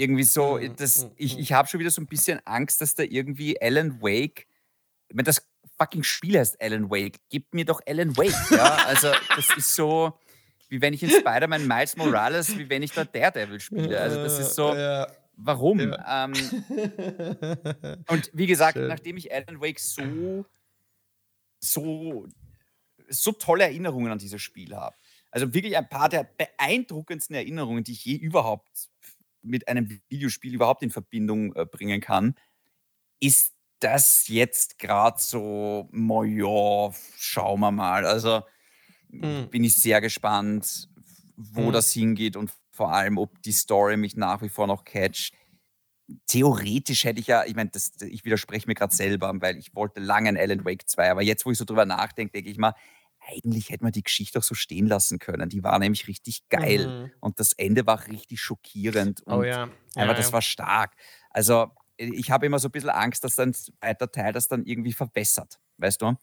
[0.00, 1.42] Irgendwie so, mhm, das, mhm, ich, mhm.
[1.42, 4.46] ich habe schon wieder so ein bisschen Angst, dass da irgendwie Alan Wake,
[5.10, 5.46] wenn das
[5.76, 8.76] fucking Spiel heißt Alan Wake, gib mir doch Alan Wake, ja?
[8.86, 10.18] Also, das ist so,
[10.70, 14.00] wie wenn ich in Spider-Man Miles Morales, wie wenn ich da Daredevil spiele.
[14.00, 14.74] Also, das ist so,
[15.36, 15.80] warum?
[15.80, 16.24] Ja.
[16.24, 16.32] Ähm,
[18.08, 18.88] und wie gesagt, Schön.
[18.88, 20.46] nachdem ich Alan Wake so,
[21.58, 22.26] so,
[23.06, 24.96] so tolle Erinnerungen an dieses Spiel habe,
[25.30, 28.88] also wirklich ein paar der beeindruckendsten Erinnerungen, die ich je überhaupt
[29.42, 32.34] mit einem Videospiel überhaupt in Verbindung äh, bringen kann,
[33.20, 38.04] ist das jetzt gerade so, ja, schauen wir mal.
[38.04, 38.42] Also
[39.08, 39.48] mhm.
[39.50, 40.88] bin ich sehr gespannt,
[41.36, 41.72] wo mhm.
[41.72, 45.34] das hingeht und vor allem, ob die Story mich nach wie vor noch catcht.
[46.26, 47.70] Theoretisch hätte ich ja, ich meine,
[48.08, 51.46] ich widerspreche mir gerade selber, weil ich wollte lange ein Alan Wake 2, aber jetzt,
[51.46, 52.74] wo ich so drüber nachdenke, denke ich mal,
[53.30, 55.48] eigentlich hätte man die Geschichte auch so stehen lassen können.
[55.48, 57.12] Die war nämlich richtig geil mhm.
[57.20, 59.68] und das Ende war richtig schockierend oh und oh ja.
[59.96, 60.32] Ja, aber das ja.
[60.34, 60.94] war stark.
[61.30, 64.92] Also ich habe immer so ein bisschen Angst, dass dann zweiter Teil das dann irgendwie
[64.92, 66.14] verbessert, weißt du?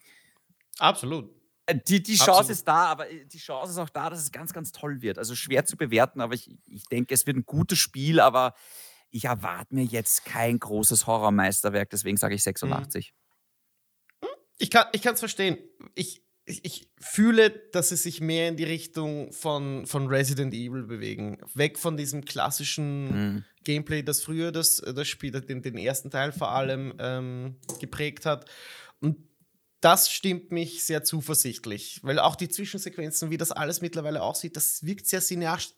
[0.80, 1.30] Absolut.
[1.68, 2.52] Äh, die, die Chance Absolut.
[2.52, 5.18] ist da, aber äh, die Chance ist auch da, dass es ganz, ganz toll wird.
[5.18, 8.54] Also schwer zu bewerten, aber ich, ich denke, es wird ein gutes Spiel, aber
[9.10, 13.14] ich erwarte mir jetzt kein großes Horrormeisterwerk, deswegen sage ich 86.
[13.14, 14.28] Mhm.
[14.60, 15.58] Ich kann es verstehen.
[15.94, 21.38] Ich, ich, fühle, dass sie sich mehr in die Richtung von, von Resident Evil bewegen.
[21.54, 23.46] Weg von diesem klassischen mhm.
[23.64, 28.50] Gameplay, das früher das, das Spiel, den, den ersten Teil vor allem ähm, geprägt hat.
[29.02, 29.18] Und
[29.82, 34.86] das stimmt mich sehr zuversichtlich, weil auch die Zwischensequenzen, wie das alles mittlerweile aussieht, das
[34.86, 35.76] wirkt sehr cineastisch.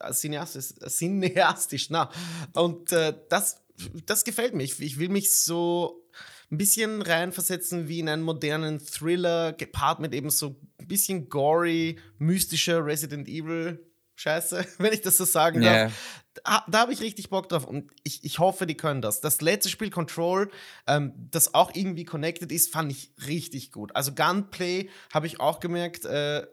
[0.87, 2.11] cineastisch na.
[2.53, 3.63] Und äh, das,
[4.05, 4.63] das gefällt mir.
[4.63, 6.05] Ich, ich will mich so
[6.51, 11.99] ein bisschen reinversetzen wie in einen modernen Thriller, gepaart mit eben so ein bisschen gory,
[12.17, 13.79] mystischer Resident Evil
[14.19, 15.85] Scheiße, wenn ich das so sagen yeah.
[15.85, 16.23] darf.
[16.43, 19.21] Da, da habe ich richtig Bock drauf und ich, ich hoffe, die können das.
[19.21, 20.51] Das letzte Spiel Control,
[20.87, 23.95] ähm, das auch irgendwie connected ist, fand ich richtig gut.
[23.95, 26.45] Also Gunplay habe ich auch gemerkt, äh,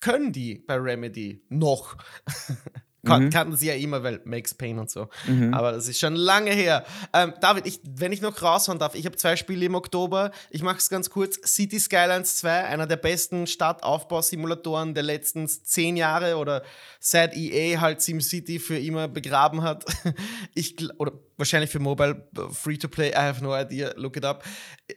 [0.00, 1.96] können die bei Remedy noch.
[3.02, 3.30] Mhm.
[3.30, 5.08] Kannten sie ja immer, weil Max Payne und so.
[5.26, 5.52] Mhm.
[5.52, 6.84] Aber das ist schon lange her.
[7.12, 10.30] Ähm, David, ich, wenn ich noch raushauen darf, ich habe zwei Spiele im Oktober.
[10.50, 11.38] Ich mache es ganz kurz.
[11.44, 16.62] City Skylines 2, einer der besten Stadtaufbausimulatoren der letzten zehn Jahre oder
[17.00, 19.84] seit EA halt SimCity für immer begraben hat.
[20.54, 24.24] Ich, oder wahrscheinlich für Mobile äh, Free to Play, I have no idea, look it
[24.24, 24.44] up.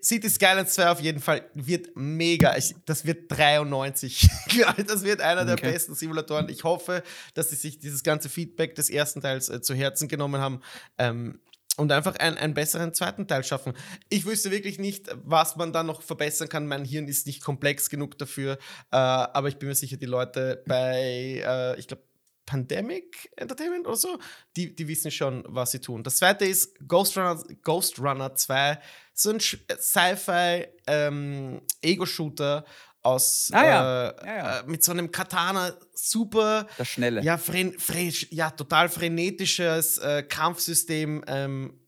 [0.02, 2.56] City Skylines 2 auf jeden Fall wird mega.
[2.58, 4.28] Ich, das wird 93.
[4.88, 5.56] das wird einer okay.
[5.56, 6.50] der besten Simulatoren.
[6.50, 10.42] Ich hoffe, dass sie sich dieses ganze Feedback des ersten Teils äh, zu Herzen genommen
[10.42, 10.62] haben.
[10.98, 11.40] Ähm,
[11.78, 13.74] und einfach einen, einen besseren zweiten Teil schaffen.
[14.10, 16.68] Ich wüsste wirklich nicht, was man da noch verbessern kann.
[16.68, 18.54] Mein Hirn ist nicht komplex genug dafür,
[18.92, 22.04] äh, aber ich bin mir sicher, die Leute bei, äh, ich glaube,
[22.46, 24.20] Pandemic Entertainment oder so,
[24.56, 26.04] die, die wissen schon, was sie tun.
[26.04, 28.80] Das zweite ist Ghost Runner, Ghost Runner 2,
[29.14, 32.66] so ein Sci-Fi ähm, Ego-Shooter
[33.06, 33.62] aus ah.
[33.62, 34.60] Äh, ja, ja.
[34.60, 40.24] Äh, mit so einem Katana super das schnelle ja, fren, fren, ja total frenetisches äh,
[40.24, 41.80] Kampfsystem ähm,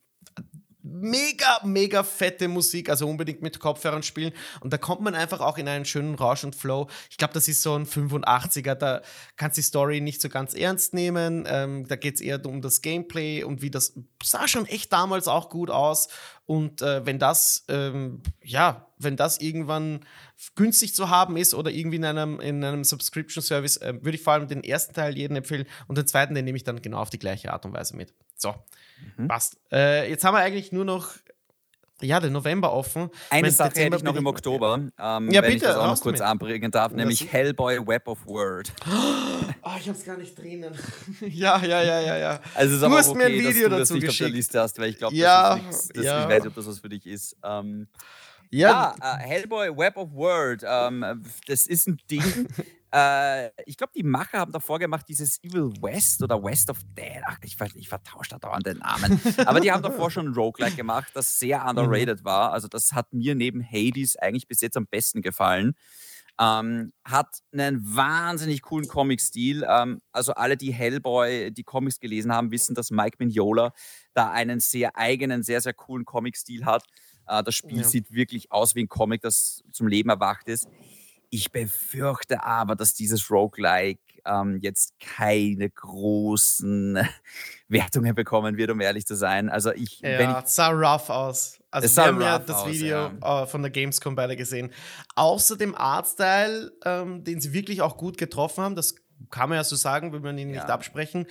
[0.84, 4.34] mega, mega fette Musik, also unbedingt mit Kopfhörern spielen.
[4.62, 6.88] Und da kommt man einfach auch in einen schönen Rausch und Flow.
[7.10, 9.02] Ich glaube, das ist so ein 85er, da
[9.36, 11.46] kannst die Story nicht so ganz ernst nehmen.
[11.48, 15.28] Ähm, da geht es eher um das Gameplay und wie das sah schon echt damals
[15.28, 16.10] auch gut aus.
[16.48, 20.00] Und äh, wenn das, ähm, ja, wenn das irgendwann
[20.56, 24.34] günstig zu haben ist oder irgendwie in einem, in einem Subscription-Service, äh, würde ich vor
[24.34, 27.10] allem den ersten Teil jedem empfehlen und den zweiten, den nehme ich dann genau auf
[27.10, 28.14] die gleiche Art und Weise mit.
[28.38, 28.56] So.
[29.18, 29.28] Mhm.
[29.28, 29.60] Passt.
[29.74, 31.16] Äh, jetzt haben wir eigentlich nur noch
[32.02, 33.10] ja, den November offen.
[33.30, 34.92] Eine Sache Dezember hätte ich noch im Oktober, ähm,
[35.32, 38.72] ja, wenn bitte, ich das auch noch kurz anbringen darf, nämlich Hellboy Web of Word.
[39.64, 40.74] Oh, ich hab's gar nicht drinnen.
[41.20, 42.40] ja, ja, ja, ja, ja.
[42.56, 44.22] Also du hast okay, mir ein Video dass du dazu das nicht geschickt.
[44.22, 46.22] auf der Liste hast, weil ich glaube, ja, das ist ja.
[46.22, 47.36] ich weiß nicht, ob das was für dich ist.
[47.44, 47.88] Ähm,
[48.50, 52.24] ja, ja uh, Hellboy Web of Word, ähm, das ist ein Ding,
[52.94, 57.22] Äh, ich glaube, die Macher haben davor gemacht dieses Evil West oder West of Dead.
[57.26, 59.20] Ach, ich, ich vertausche da dauernd den Namen.
[59.46, 61.70] Aber die haben davor schon ein Roguelike gemacht, das sehr mhm.
[61.70, 62.54] underrated war.
[62.54, 65.76] Also, das hat mir neben Hades eigentlich bis jetzt am besten gefallen.
[66.40, 69.66] Ähm, hat einen wahnsinnig coolen Comic-Stil.
[69.68, 73.74] Ähm, also alle, die Hellboy, die Comics gelesen haben, wissen, dass Mike Mignola
[74.14, 76.84] da einen sehr eigenen, sehr, sehr coolen Comic-Stil hat.
[77.28, 77.84] Äh, das Spiel ja.
[77.84, 80.68] sieht wirklich aus wie ein Comic, das zum Leben erwacht ist.
[81.30, 87.00] Ich befürchte aber, dass dieses Roguelike ähm, jetzt keine großen
[87.68, 89.50] Wertungen bekommen wird, um ehrlich zu sein.
[89.50, 91.60] Also ich, ja, wenn ich, sah rough aus.
[91.72, 93.44] Also es wir haben ja das aus, Video ja.
[93.44, 94.72] Äh, von der Gamescom beide gesehen.
[95.16, 98.96] Außer dem Artstyle, ähm, den sie wirklich auch gut getroffen haben, das
[99.30, 100.62] kann man ja so sagen, will man ihn ja.
[100.62, 101.28] nicht absprechen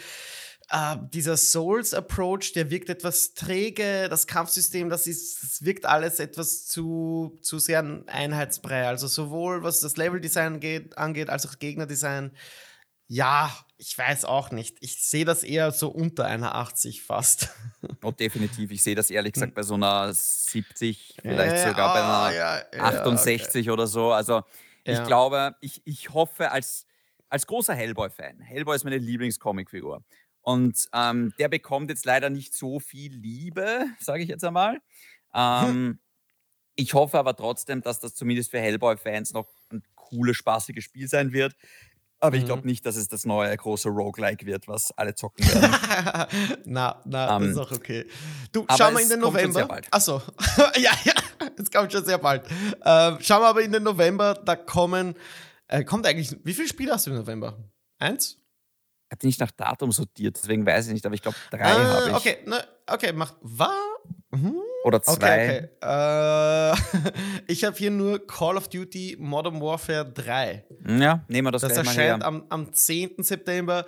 [0.73, 4.09] Uh, dieser Souls-Approach, der wirkt etwas träge.
[4.09, 8.89] Das Kampfsystem, das, ist, das wirkt alles etwas zu, zu sehr ein Einheitsbrei.
[8.89, 10.61] Also sowohl was das Level-Design
[10.97, 12.33] angeht, als auch Gegnerdesign.
[13.07, 14.79] Ja, ich weiß auch nicht.
[14.81, 17.51] Ich sehe das eher so unter einer 80 fast.
[18.03, 18.71] Oh, definitiv.
[18.71, 22.59] Ich sehe das ehrlich gesagt bei so einer 70, vielleicht ja, sogar bei einer ja,
[22.73, 23.71] ja, 68 okay.
[23.71, 24.13] oder so.
[24.13, 24.43] Also
[24.85, 26.87] ich glaube, ich, ich hoffe als,
[27.29, 30.05] als großer Hellboy-Fan, Hellboy ist meine Lieblingscomicfigur.
[30.47, 34.79] Und ähm, der bekommt jetzt leider nicht so viel Liebe, sage ich jetzt einmal.
[35.35, 35.99] Ähm,
[36.77, 41.33] ich hoffe aber trotzdem, dass das zumindest für Hellboy-Fans noch ein cooles, spaßiges Spiel sein
[41.33, 41.57] wird.
[42.21, 42.43] Aber mhm.
[42.43, 46.61] ich glaube nicht, dass es das neue große Roguelike wird, was alle zocken werden.
[46.65, 48.07] na, na, das ist ähm, auch okay.
[48.53, 49.81] Du, schau mal in den November.
[49.91, 50.23] Achso,
[50.77, 51.15] ja, ja,
[51.59, 52.47] es kommt schon sehr bald.
[52.85, 55.17] Ähm, schau mal aber in den November, da kommen,
[55.67, 57.59] äh, kommt eigentlich, wie viele Spiele hast du im November?
[57.99, 58.39] Eins?
[59.11, 61.75] Habe die nicht nach Datum sortiert, deswegen weiß ich nicht, aber ich glaube, drei äh,
[61.75, 62.17] habe ich.
[62.17, 63.35] Okay, ne, okay, mach.
[63.41, 63.71] Was?
[64.31, 64.57] Mhm.
[64.85, 65.15] Oder zwei.
[65.15, 66.73] Okay, okay.
[67.09, 67.13] Äh,
[67.53, 70.65] ich habe hier nur Call of Duty Modern Warfare 3.
[71.01, 73.23] Ja, nehmen wir das, das erscheint am, am 10.
[73.23, 73.85] September.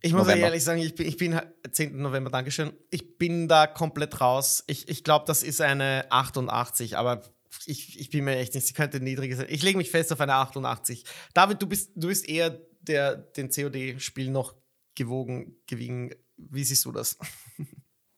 [0.00, 0.46] Ich muss November.
[0.46, 1.40] ehrlich sagen, ich bin, ich bin
[1.70, 2.00] 10.
[2.00, 2.72] November, Dankeschön.
[2.90, 4.62] Ich bin da komplett raus.
[4.68, 7.22] Ich, ich glaube, das ist eine 88, aber
[7.66, 9.46] ich, ich bin mir echt nicht, sie könnte niedriger sein.
[9.48, 11.04] Ich lege mich fest auf eine 88.
[11.34, 14.54] David, du bist, du bist eher der den COD-Spiel noch
[14.94, 17.18] gewogen, gewiegen wie siehst du das?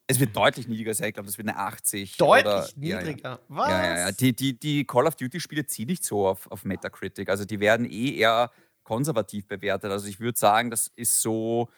[0.07, 1.09] Es wird deutlich niedriger sein.
[1.09, 2.17] Ich glaube, das wird eine 80.
[2.17, 3.23] Deutlich oder, niedriger.
[3.23, 3.41] Ja, ja.
[3.49, 3.69] Was?
[3.69, 4.13] Ja, ja.
[4.13, 7.29] Die, die, die Call of Duty-Spiele ziehen nicht so auf, auf Metacritic.
[7.29, 8.51] Also die werden eh eher
[8.83, 9.93] konservativ bewertet.
[9.93, 11.69] Also ich würde sagen, das ist so,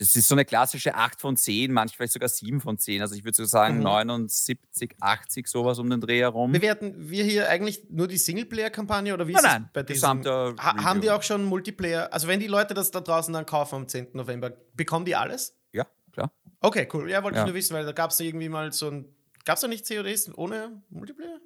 [0.00, 3.02] das ist so eine klassische 8 von 10, manchmal vielleicht sogar 7 von 10.
[3.02, 3.82] Also ich würde so sagen Mhm.
[3.82, 6.52] 79, 80, sowas um den Dreh herum.
[6.52, 10.24] Bewerten wir hier eigentlich nur die Singleplayer-Kampagne oder wie Nein, ist nein, es bei diesem?
[10.24, 12.10] Ha haben die auch schon Multiplayer?
[12.12, 14.08] Also wenn die Leute das da draußen dann kaufen am 10.
[14.14, 15.54] November, bekommen die alles?
[15.72, 16.32] Ja, klar.
[16.60, 17.10] Okay, cool.
[17.10, 17.42] Ja, wollte Ja.
[17.44, 19.14] ich nur wissen, weil da gab es irgendwie mal so ein.
[19.44, 21.40] Gab es da nicht CODs ohne Multiplayer?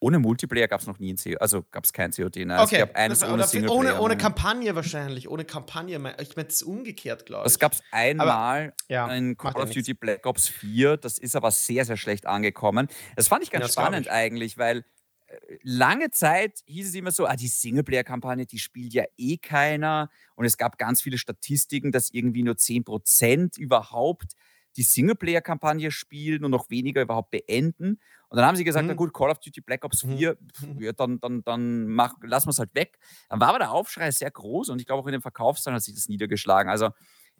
[0.00, 2.44] Ohne Multiplayer gab es noch nie ein COD, also gab es kein COD.
[2.44, 2.62] Nein.
[2.62, 3.78] Es gab eines Das- ohne Singleplayer.
[3.78, 4.16] ohne, ohne.
[4.18, 5.28] Kampagne wahrscheinlich.
[5.30, 5.96] Ohne Kampagne.
[6.20, 7.52] Ich meine, das ist umgekehrt, glaube ich.
[7.52, 9.70] Das gab es einmal ja, in Call of.
[9.70, 10.98] Duty Black Ops 4.
[10.98, 12.88] Das ist aber sehr, sehr schlecht angekommen.
[13.16, 14.12] Das fand ich ganz Ja, spannend ich.
[14.12, 14.84] eigentlich, weil
[15.26, 20.10] äh, lange Zeit hieß es immer so, ah, die Singleplayer-Kampagne, die spielt ja eh keiner.
[20.34, 24.32] Und es gab ganz viele Statistiken, dass irgendwie nur 10% überhaupt
[24.76, 28.00] die Singleplayer-Kampagne spielen und noch weniger überhaupt beenden.
[28.34, 28.88] Und dann haben sie gesagt, Mhm.
[28.88, 30.16] na gut, Call of Duty Black Ops Mhm.
[30.16, 32.98] 4, pf, ja, dann, dann, dann mach, lassen wir es halt weg.
[33.28, 35.82] Dann war aber der Aufschrei sehr groß und ich glaube auch in den Verkaufszahlen hat
[35.82, 36.70] sich das niedergeschlagen.
[36.70, 36.90] Also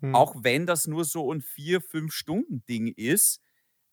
[0.02, 0.12] Hm.
[0.12, 3.40] auch wenn das nur so ein vier, fünf Stunden Ding ist.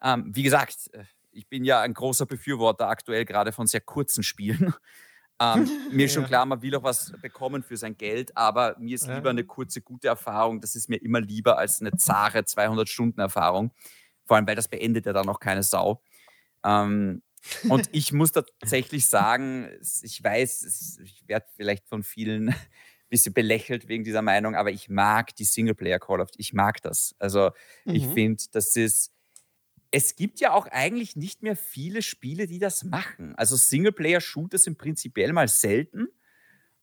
[0.04, 4.24] Ähm, wie gesagt, äh, ich bin ja ein großer Befürworter aktuell gerade von sehr kurzen
[4.24, 4.74] Spielen.
[5.42, 6.26] Ähm, mir ist schon Ja.
[6.26, 9.82] klar, man will auch was bekommen für sein Geld, aber mir ist lieber eine kurze,
[9.82, 10.62] gute Erfahrung.
[10.62, 13.72] Das ist mir immer lieber als eine zahre 200-Stunden-Erfahrung.
[14.26, 16.04] Vor allem, weil das beendet ja dann noch keine Sau.
[16.66, 17.24] Ähm,
[17.68, 19.70] und ich muss tatsächlich sagen,
[20.04, 22.56] ich weiß, ich werde vielleicht von vielen ein
[23.10, 26.42] bisschen belächelt wegen dieser Meinung, aber ich mag die Singleplayer Call of Duty.
[26.42, 27.16] Ich mag das.
[27.20, 27.52] Also
[27.90, 28.14] ich Mhm.
[28.14, 29.12] finde, das ist.
[29.92, 33.36] Es gibt ja auch eigentlich nicht mehr viele Spiele, die das machen.
[33.36, 36.08] Also Singleplayer-Shooter sind prinzipiell mal selten.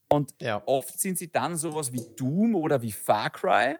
[0.08, 0.62] Und Ja.
[0.66, 3.76] oft sind sie dann sowas wie Doom oder wie Far Cry.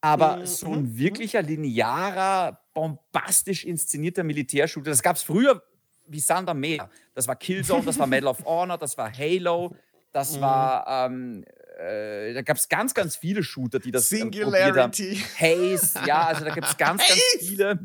[0.00, 5.62] Aber Mhm, so mhm, ein wirklicher, linearer, bombastisch inszenierter Militärshooter, das gab es früher
[6.06, 6.90] wie Sand am Meer.
[7.14, 9.74] Das war Killzone, das war Medal of Honor, das war Halo,
[10.12, 10.40] das Mhm.
[10.40, 11.44] war, ähm,
[11.78, 14.92] äh, da gab es ganz, ganz viele Shooter, die das ähm, probiert haben.
[14.92, 15.22] Singularity.
[15.38, 17.78] Haze, ja, also da gibt es ganz, ganz viele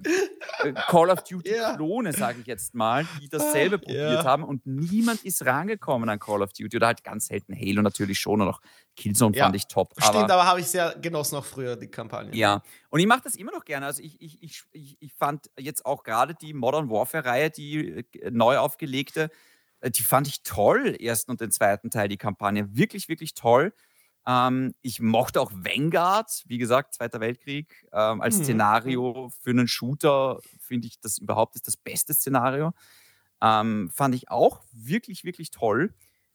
[0.63, 1.21] äh, Call of.
[1.23, 4.23] Duty-Klone, sage ich jetzt mal, die dasselbe probiert Ja.
[4.23, 8.19] haben und niemand ist rangekommen an Call of Duty oder halt ganz selten Halo natürlich
[8.19, 8.61] schon und auch
[8.95, 9.93] Killzone Ja, fand ich top.
[9.97, 12.35] Stimmt, aber habe ich sehr genossen auch früher, die Kampagne.
[12.35, 13.85] Ja, und ich mache das immer noch gerne.
[13.85, 18.57] Also ich, ich, ich, ich, fand jetzt auch gerade die Modern Warfare-Reihe, die äh, neu
[18.57, 19.29] aufgelegte, äh,
[19.89, 22.75] die fand ich toll, ersten und den zweiten Teil, die Kampagne.
[22.75, 23.73] Wirklich, wirklich toll.
[24.27, 27.87] Ähm, ich mochte auch Vanguard, wie gesagt, Zweiter Weltkrieg.
[27.91, 28.43] Ähm, als Mhm.
[28.43, 32.73] Szenario für einen Shooter finde ich das überhaupt ist das beste Szenario.
[33.41, 35.93] Ähm, fand ich auch wirklich, wirklich toll.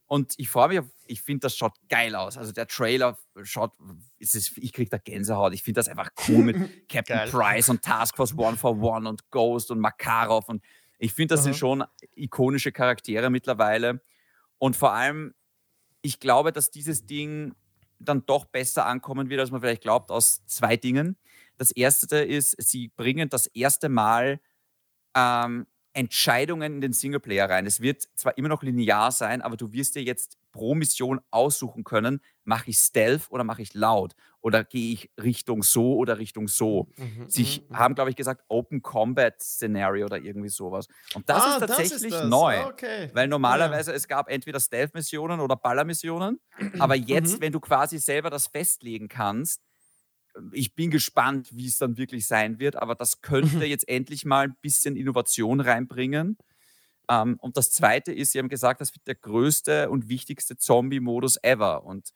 [0.09, 2.37] Und ich freue mich auf, ich finde, das schaut geil aus.
[2.39, 3.73] Also der Trailer schaut,
[4.21, 5.53] es ist, ich kriege da Gänsehaut.
[5.53, 6.57] Ich finde das einfach cool mit
[6.89, 7.29] Captain.
[7.31, 10.49] Price und Task Force One for One und Ghost und Makarov.
[10.49, 10.63] Und
[10.99, 11.45] ich finde, das Aha.
[11.45, 11.85] sind schon
[12.15, 14.01] ikonische Charaktere mittlerweile.
[14.59, 15.35] Und vor allem,
[16.03, 17.55] ich glaube, dass dieses Ding
[17.99, 21.17] dann doch besser ankommen wird, als man vielleicht glaubt, aus zwei Dingen.
[21.57, 24.41] Das erste ist, sie bringen das erste Mal
[25.15, 25.67] ähm,
[25.97, 27.67] Entscheidungen in den Singleplayer rein.
[27.67, 31.85] Es wird zwar immer noch linear sein, aber du wirst dir jetzt pro Mission aussuchen
[31.85, 36.49] können, mache ich Stealth oder mache ich laut oder gehe ich Richtung so oder Richtung
[36.49, 36.89] so.
[36.99, 40.87] Mhm, Sie mhm, haben, glaube ich, gesagt Open Combat Szenario oder irgendwie sowas.
[41.13, 42.23] Und das Ah, ist tatsächlich das.
[42.23, 42.69] neu.
[42.69, 43.13] Okay.
[43.13, 46.41] Weil normalerweise es gab entweder Stealth-Missionen oder Baller-Missionen.
[46.79, 47.41] Aber jetzt, Mhm.
[47.41, 49.63] wenn du quasi selber das festlegen kannst,
[50.53, 53.63] ich bin gespannt, wie es dann wirklich sein wird, aber das könnte Mhm.
[53.63, 56.37] jetzt endlich mal ein bisschen Innovation reinbringen.
[57.09, 61.39] Ähm, und das Zweite ist, Sie haben gesagt, das wird der größte und wichtigste Zombie-Modus
[61.43, 61.85] ever.
[61.85, 62.11] Und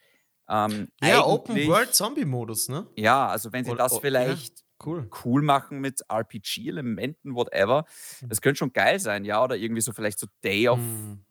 [0.49, 2.87] ähm, Ja, Open World Zombie Modus, ne?
[2.97, 4.01] Ja, also wenn Sie das oh, ja.
[4.01, 5.09] vielleicht Cool.
[5.25, 7.85] cool machen mit RPG-Elementen, whatever,
[8.23, 8.29] Mhm.
[8.31, 11.25] das könnte schon geil sein, ja, oder irgendwie so vielleicht so Day of Mhm.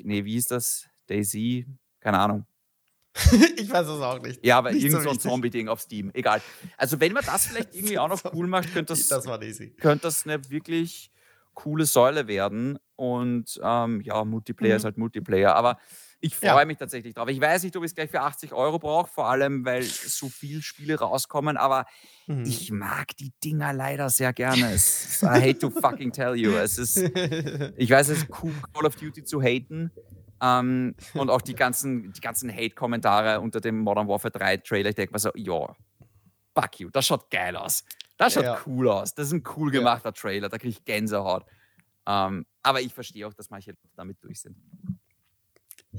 [0.00, 0.88] nee, wie ist das?
[1.08, 1.66] Daisy?
[2.00, 2.46] Keine Ahnung.
[3.56, 4.44] ich weiß es auch nicht.
[4.44, 5.20] Ja, aber Nicht irgend so ein.
[5.20, 6.10] Zombie-Ding auf Steam.
[6.14, 6.40] Egal.
[6.76, 10.24] Also, wenn man das vielleicht irgendwie auch noch cool macht, könnte das, Das könnte das
[10.26, 11.10] eine wirklich
[11.54, 12.78] coole Säule werden.
[12.96, 14.76] Und ähm, ja, Multiplayer Mhm.
[14.76, 15.54] ist halt Multiplayer.
[15.54, 15.76] Aber
[16.20, 16.52] ich Ja.
[16.54, 17.28] freue mich tatsächlich drauf.
[17.28, 20.28] Ich weiß nicht, ob ich es gleich für 80 Euro brauche, vor allem, weil so
[20.30, 21.56] viele Spiele rauskommen.
[21.58, 21.84] Aber
[22.26, 22.44] Mhm.
[22.46, 24.74] ich mag die Dinger leider sehr gerne.
[25.22, 26.52] I hate to fucking tell you.
[26.54, 26.96] Es ist,
[27.76, 29.90] ich weiß, es ist cool, Call of Duty zu haten.
[30.42, 34.90] Ähm, und auch die ganzen, die ganzen Hate-Kommentare unter dem Modern Warfare 3 Trailer.
[34.90, 35.74] Ich denke mir so, ja,
[36.58, 37.84] fuck you, das schaut geil aus.
[38.16, 38.60] Das schaut Ja.
[38.66, 39.14] cool aus.
[39.14, 39.78] Das ist ein cool Ja.
[39.80, 40.48] gemachter Trailer.
[40.48, 41.46] Da kriege ich Gänsehaut.
[42.06, 44.56] Ähm, aber ich verstehe auch, dass manche damit durch sind.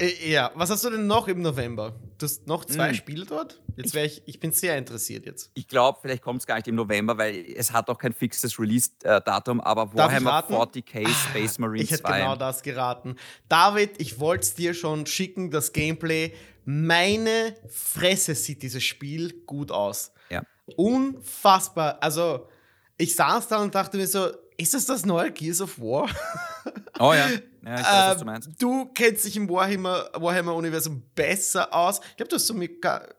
[0.00, 1.94] Äh, ja, was hast du denn noch im November?
[2.18, 2.94] Du hast noch zwei hm.
[2.94, 3.60] Spiele dort?
[3.76, 5.50] Jetzt wäre ich, ich bin sehr interessiert jetzt.
[5.54, 8.58] Ich glaube, vielleicht kommt es gar nicht im November, weil es hat auch kein fixes
[8.58, 13.16] Release-Datum, aber Warhammer 40k Space Marine Ich hätte genau das geraten.
[13.48, 16.34] David, ich wollte es dir schon schicken, das Gameplay.
[16.64, 20.12] Meine Fresse sieht dieses Spiel gut aus.
[20.30, 20.42] Ja.
[20.76, 21.98] Unfassbar.
[22.00, 22.48] Also,
[22.96, 26.08] ich saß da und dachte mir so, ist das das neue Gears of War?
[26.98, 27.28] Oh ja.
[27.64, 28.62] Ja, ich weiß, was du ähm, meinst.
[28.62, 32.00] Du kennst dich im Warhammer-Universum besser aus.
[32.10, 32.68] Ich glaube, du hast so mir,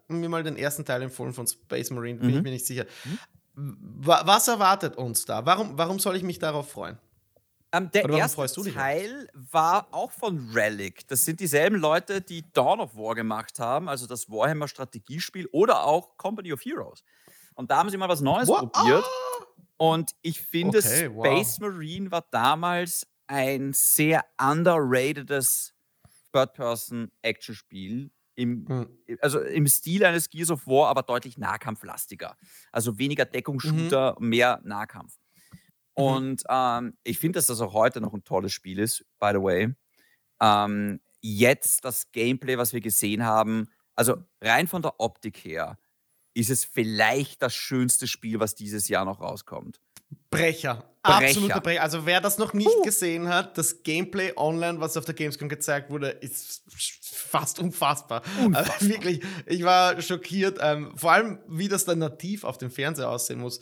[0.08, 2.38] mir, mal den ersten Teil empfohlen von Space Marine, bin mhm.
[2.38, 2.86] ich mir nicht sicher.
[3.06, 3.20] Mhm.
[4.02, 5.46] Was erwartet uns da?
[5.46, 6.98] Warum, warum soll ich mich darauf freuen?
[7.72, 11.08] Ähm, der erste Teil war auch von Relic.
[11.08, 16.18] Das sind dieselben Leute, die Dawn of War gemacht haben, also das Warhammer-Strategiespiel oder auch
[16.18, 17.04] Company of Heroes.
[17.56, 18.72] Und da haben sie mal was Neues wow.
[18.72, 19.04] probiert.
[19.04, 19.46] Ah!
[19.78, 21.70] Und ich finde, okay, Space wow.
[21.70, 25.74] Marine war damals ein sehr underratedes
[26.32, 28.12] Third-Person-Action-Spiel.
[28.36, 28.88] Im, mhm.
[29.22, 32.36] Also im Stil eines Gears of War, aber deutlich nahkampflastiger.
[32.72, 34.30] Also weniger Deckungsshooter, mhm.
[34.30, 35.18] mehr Nahkampf.
[35.98, 36.04] Mhm.
[36.04, 39.42] Und ähm, ich finde, dass das auch heute noch ein tolles Spiel ist, by the
[39.42, 39.74] way.
[40.42, 45.80] Ähm, jetzt das Gameplay, was wir gesehen haben, also rein von der Optik her,
[46.34, 49.80] ist es vielleicht das schönste Spiel, was dieses Jahr noch rauskommt.
[50.30, 50.84] Brecher.
[51.04, 51.28] Brecher.
[51.28, 51.82] Absoluter Brecher.
[51.84, 52.82] Also wer das noch nicht uh.
[52.84, 56.64] gesehen hat, das Gameplay online, was auf der Gamescom gezeigt wurde, ist
[57.02, 58.24] fast unfassbar.
[58.44, 58.76] unfassbar.
[58.76, 60.58] Also wirklich, ich war schockiert.
[60.62, 63.60] Ähm, vor allem, wie das dann nativ auf dem Fernseher aussehen muss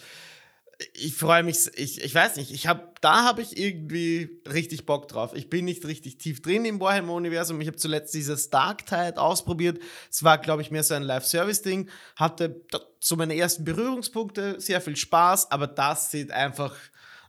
[0.94, 5.08] ich freue mich, ich, ich weiß nicht, ich habe, da habe ich irgendwie richtig Bock
[5.08, 5.34] drauf.
[5.36, 7.62] Ich bin nicht richtig tief drin im Warhammer-Universum.
[7.62, 9.80] Ich habe zuletzt dieses Dark Tide ausprobiert.
[10.12, 11.90] Es war, glaube ich, mehr so ein Live-Service-Ding.
[12.16, 12.66] Hatte
[13.00, 16.76] so meine ersten Berührungspunkte, sehr viel Spaß, aber das sieht einfach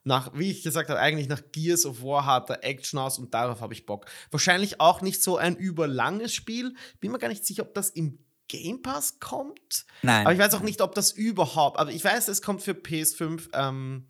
[0.05, 3.61] nach, wie ich gesagt habe, eigentlich nach Gears of War harter Action aus und darauf
[3.61, 4.07] habe ich Bock.
[4.31, 6.75] Wahrscheinlich auch nicht so ein überlanges Spiel.
[7.01, 8.19] Bin mir gar nicht sicher, ob das im
[8.49, 9.87] Game Pass kommt.
[10.03, 10.27] Nein.
[10.27, 11.79] Aber ich weiß auch nicht, ob das überhaupt.
[11.79, 14.09] Aber ich weiß, es kommt für PS5 ähm,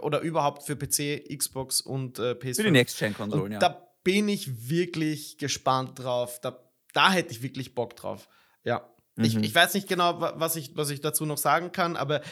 [0.00, 2.56] oder überhaupt für PC, Xbox und äh, PS5.
[2.56, 3.58] Für die Next-Gen-Konsolen, ja.
[3.58, 6.40] Da bin ich wirklich gespannt drauf.
[6.40, 6.58] Da,
[6.92, 8.28] da hätte ich wirklich Bock drauf.
[8.62, 8.88] Ja.
[9.16, 9.24] Mhm.
[9.24, 12.22] Ich, ich weiß nicht genau, was ich, was ich dazu noch sagen kann, aber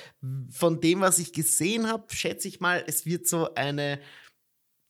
[0.51, 4.01] von dem, was ich gesehen habe, schätze ich mal, es wird so eine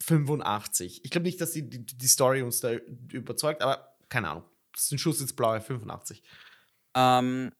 [0.02, 1.04] 85.
[1.04, 2.72] Ich glaube nicht, dass die, die, die Story uns da
[3.12, 4.44] überzeugt, aber keine Ahnung.
[4.72, 6.22] Das ist ein Schuss ins Blaue, 85.
[6.94, 7.52] Ähm,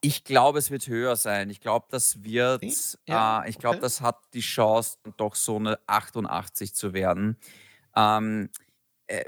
[0.00, 1.48] ich glaube, es wird höher sein.
[1.48, 2.64] Ich glaube, das wird,
[3.06, 3.82] ja, äh, ich glaube, okay.
[3.82, 7.38] das hat die Chance, doch so eine 88 zu werden.
[7.94, 8.50] Ähm,
[9.06, 9.24] äh,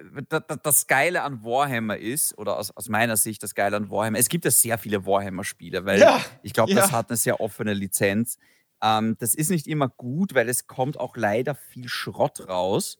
[0.62, 4.28] das Geile an Warhammer ist, oder aus, aus, meiner Sicht das Geile an Warhammer, es
[4.28, 6.80] gibt ja sehr viele Warhammer-Spiele, weil ja, ich glaube, ja.
[6.80, 8.38] das hat eine sehr offene Lizenz.
[8.82, 12.98] Ähm, das ist nicht immer gut, weil es kommt auch leider viel Schrott raus.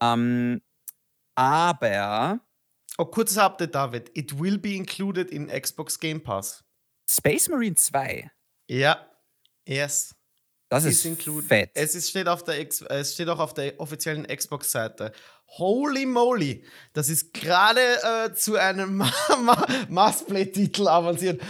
[0.00, 0.62] Ähm,
[1.34, 2.40] aber
[2.98, 4.10] Oh, kurzes Update, David.
[4.14, 6.64] It will be included in Xbox Game Pass.
[7.08, 8.30] Space Marine 2?
[8.68, 9.06] Ja.
[9.66, 10.14] Yes.
[10.68, 11.70] Das ist, ist fett.
[11.74, 15.12] Es ist, steht, auf der es steht auch auf der offiziellen Xbox-Seite.
[15.58, 16.64] Holy moly!
[16.92, 19.04] Das ist gerade äh, zu einem
[19.88, 21.40] Massplay-Titel avanciert.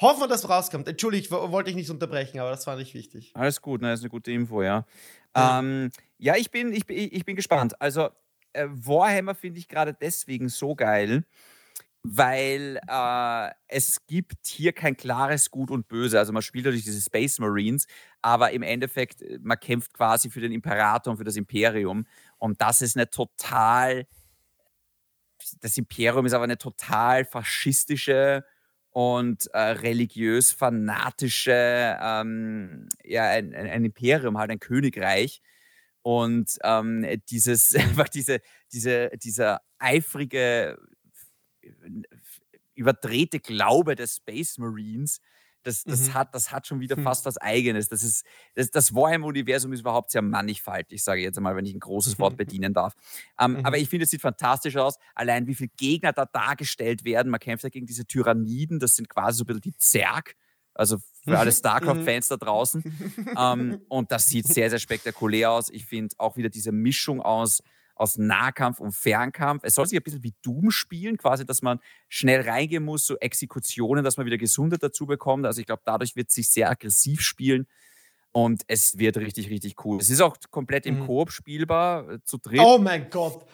[0.00, 0.88] Hoffen wir, dass rauskommt.
[0.88, 3.32] Entschuldigung, wollte ich nicht unterbrechen, aber das war nicht wichtig.
[3.34, 4.86] Alles gut, ne, das ist eine gute Info, ja.
[5.36, 7.80] Ja, ähm, ja ich, bin, ich, ich bin gespannt.
[7.80, 8.08] Also,
[8.54, 11.24] äh, Warhammer finde ich gerade deswegen so geil,
[12.02, 16.18] weil äh, es gibt hier kein klares Gut und Böse.
[16.18, 17.86] Also man spielt natürlich diese Space Marines,
[18.22, 22.06] aber im Endeffekt, äh, man kämpft quasi für den Imperator und für das Imperium.
[22.38, 24.06] Und das ist eine total,
[25.60, 28.44] das Imperium ist aber eine total faschistische
[28.90, 35.42] und äh, religiös fanatische, ähm, ja, ein, ein, Imperium, halt ein Königreich.
[36.04, 38.40] Und ähm, dieses, einfach diese,
[38.70, 40.78] diese, dieser eifrige,
[42.74, 45.20] überdrehte Glaube des Space Marines,
[45.62, 46.14] das, das, mhm.
[46.14, 47.04] hat, das hat schon wieder hm.
[47.04, 47.88] fast was Eigenes.
[47.88, 51.72] Das, ist, das, das Warhammer-Universum ist überhaupt sehr mannigfaltig, sage ich jetzt einmal, wenn ich
[51.72, 52.94] ein großes Wort bedienen darf.
[53.40, 53.64] Ähm, mhm.
[53.64, 54.98] Aber ich finde, es sieht fantastisch aus.
[55.14, 57.30] Allein wie viele Gegner da dargestellt werden.
[57.30, 60.36] Man kämpft ja gegen diese Tyranniden, das sind quasi so ein bisschen die Zerg.
[60.74, 61.54] Also für alle mhm.
[61.54, 62.82] StarCraft-Fans da draußen.
[63.38, 65.70] ähm, und das sieht sehr, sehr spektakulär aus.
[65.70, 67.62] Ich finde auch wieder diese Mischung aus,
[67.94, 69.62] aus Nahkampf und Fernkampf.
[69.64, 73.16] Es soll sich ein bisschen wie Doom spielen, quasi, dass man schnell reingehen muss, so
[73.18, 75.46] Exekutionen, dass man wieder Gesundheit dazu bekommt.
[75.46, 77.66] Also ich glaube, dadurch wird es sich sehr aggressiv spielen.
[78.36, 80.00] Und es wird richtig, richtig cool.
[80.00, 81.06] Es ist auch komplett im mhm.
[81.06, 82.58] Koop spielbar, äh, zu dritt.
[82.60, 83.46] Oh mein Gott.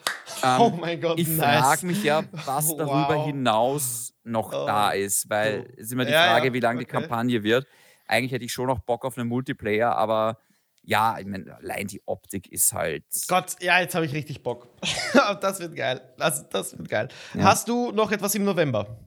[0.43, 1.21] Ähm, oh mein Gott.
[1.21, 1.61] Ich nice.
[1.61, 3.27] frage mich ja, was darüber wow.
[3.27, 4.65] hinaus noch oh.
[4.65, 6.53] da ist, weil es ist immer die ja, Frage, ja.
[6.55, 6.87] wie lange okay.
[6.87, 7.67] die Kampagne wird.
[8.07, 10.39] Eigentlich hätte ich schon noch Bock auf einen Multiplayer, aber
[10.83, 13.05] ja, ich meine, allein die Optik ist halt.
[13.29, 14.67] Gott, ja, jetzt habe ich richtig Bock.
[15.43, 16.01] das wird geil.
[16.17, 17.09] Das, das wird geil.
[17.35, 17.45] Ja.
[17.45, 18.99] Hast du noch etwas im November?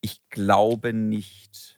[0.00, 1.75] Ich glaube nicht.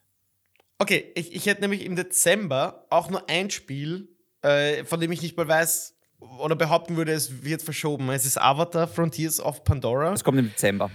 [0.79, 4.09] Okay, ich, ich hätte nämlich im Dezember auch nur ein Spiel,
[4.43, 5.97] äh, von dem ich nicht mal weiß
[6.39, 8.09] oder behaupten würde, es wird verschoben.
[8.11, 10.11] Es ist Avatar Frontiers of Pandora.
[10.11, 10.91] Das kommt im Dezember.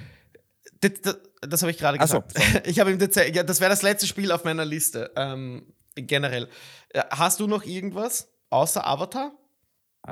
[0.79, 2.37] Das, das, das habe ich gerade gesagt.
[2.37, 5.11] So, ich habe im Dezember, ja, das wäre das letzte Spiel auf meiner Liste.
[5.15, 6.49] Ähm, generell.
[6.89, 9.31] Äh, hast du noch irgendwas außer Avatar?
[10.05, 10.11] Uh,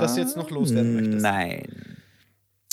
[0.00, 1.22] das du jetzt noch loswerden möchtest?
[1.22, 1.89] Nein.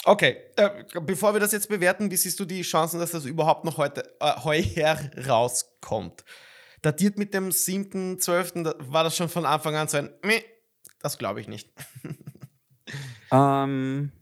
[0.07, 3.65] Okay, äh, bevor wir das jetzt bewerten, wie siehst du die Chancen, dass das überhaupt
[3.65, 4.97] noch heute äh, heuer
[5.27, 6.23] rauskommt?
[6.81, 8.89] Datiert mit dem 7.12.
[8.89, 10.43] war das schon von Anfang an so ein Meh,
[11.01, 11.69] das glaube ich nicht.
[13.33, 14.13] ähm,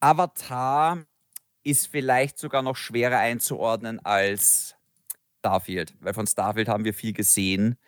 [0.00, 1.06] Avatar
[1.62, 4.74] ist vielleicht sogar noch schwerer einzuordnen als
[5.38, 7.78] Starfield, weil von Starfield haben wir viel gesehen.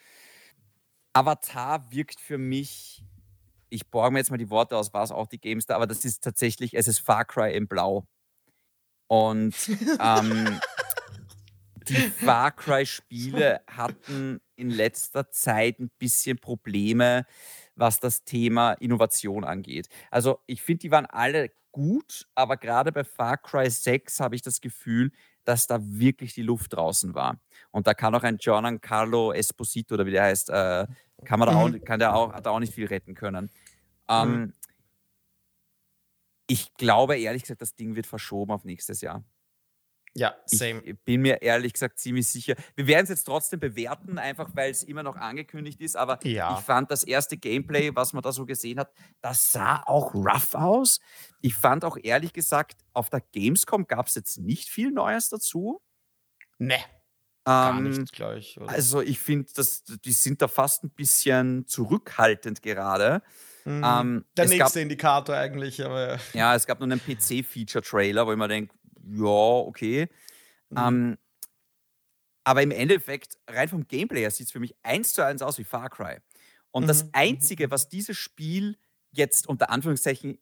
[1.12, 3.01] Avatar wirkt für mich,
[3.72, 6.04] ich borge mir jetzt mal die Worte aus, war es auch die Gamestar, aber das
[6.04, 8.06] ist tatsächlich, es ist Far Cry in Blau.
[9.08, 9.54] Und
[10.00, 10.60] ähm,
[11.88, 17.24] die Far Cry-Spiele hatten in letzter Zeit ein bisschen Probleme,
[17.74, 19.88] was das Thema Innovation angeht.
[20.10, 24.42] Also ich finde, die waren alle gut, aber gerade bei Far Cry 6 habe ich
[24.42, 25.10] das Gefühl,
[25.44, 27.40] dass da wirklich die Luft draußen war.
[27.70, 30.86] Und da kann auch ein Giancarlo Esposito oder wie der heißt, äh,
[31.24, 31.84] kann man da auch, mhm.
[31.84, 33.50] kann der auch, hat auch nicht viel retten können.
[34.08, 34.52] Ähm, mhm.
[36.46, 39.24] Ich glaube ehrlich gesagt, das Ding wird verschoben auf nächstes Jahr.
[40.14, 40.82] Ja, same.
[40.82, 42.54] Ich bin mir ehrlich gesagt ziemlich sicher.
[42.74, 45.96] Wir werden es jetzt trotzdem bewerten, einfach weil es immer noch angekündigt ist.
[45.96, 46.58] Aber ja.
[46.58, 48.92] ich fand das erste Gameplay, was man da so gesehen hat,
[49.22, 51.00] das sah auch rough aus.
[51.40, 55.80] Ich fand auch ehrlich gesagt, auf der Gamescom gab es jetzt nicht viel Neues dazu.
[56.58, 56.78] Ne.
[57.44, 58.58] Gar ähm, nicht gleich.
[58.60, 58.68] Oder?
[58.68, 59.50] Also ich finde,
[60.04, 63.22] die sind da fast ein bisschen zurückhaltend gerade.
[63.64, 63.84] Mhm.
[63.84, 65.84] Ähm, Der nächste gab, Indikator eigentlich.
[65.84, 70.08] Aber ja, es gab nur einen PC-Feature-Trailer, wo ich mir denke, ja, okay.
[70.70, 70.78] Mhm.
[70.78, 71.18] Ähm,
[72.44, 75.58] aber im Endeffekt, rein vom Gameplay her, sieht es für mich eins zu eins aus
[75.58, 76.18] wie Far Cry.
[76.70, 76.88] Und mhm.
[76.88, 78.76] das Einzige, was dieses Spiel
[79.12, 80.38] jetzt unter Anführungszeichen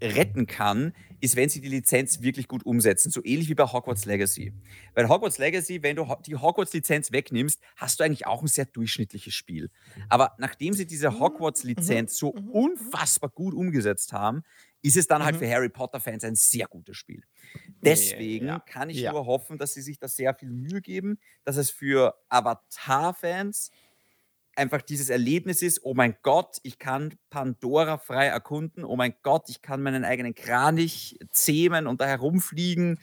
[0.00, 3.10] retten kann, ist, wenn sie die Lizenz wirklich gut umsetzen.
[3.10, 4.52] So ähnlich wie bei Hogwarts Legacy.
[4.94, 9.34] Weil Hogwarts Legacy, wenn du die Hogwarts-Lizenz wegnimmst, hast du eigentlich auch ein sehr durchschnittliches
[9.34, 9.70] Spiel.
[10.08, 11.20] Aber nachdem sie diese mhm.
[11.20, 14.42] Hogwarts-Lizenz so unfassbar gut umgesetzt haben,
[14.82, 17.24] ist es dann halt für Harry Potter-Fans ein sehr gutes Spiel.
[17.82, 19.12] Deswegen ja, kann ich ja.
[19.12, 23.70] nur hoffen, dass sie sich da sehr viel Mühe geben, dass es für Avatar-Fans
[24.56, 29.48] einfach dieses Erlebnis ist, oh mein Gott, ich kann Pandora frei erkunden, oh mein Gott,
[29.48, 32.98] ich kann meinen eigenen Kranich zähmen und da herumfliegen.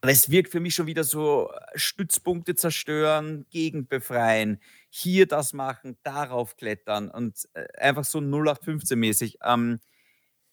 [0.00, 4.60] Es wirkt für mich schon wieder so Stützpunkte zerstören, Gegend befreien,
[4.90, 9.38] hier das machen, darauf klettern und äh, einfach so 0815-mäßig.
[9.42, 9.80] Ähm,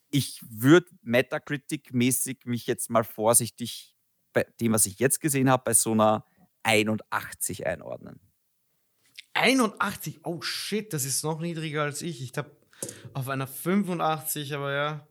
[0.10, 3.96] ich würde Metacritic-mäßig mich jetzt mal vorsichtig
[4.34, 6.26] bei dem, was ich jetzt gesehen habe, bei so einer
[6.64, 8.31] 81 einordnen.
[9.34, 10.22] 81?
[10.24, 12.22] Oh shit, das ist noch niedriger als ich.
[12.22, 12.52] Ich habe
[13.14, 15.08] auf einer 85, aber ja.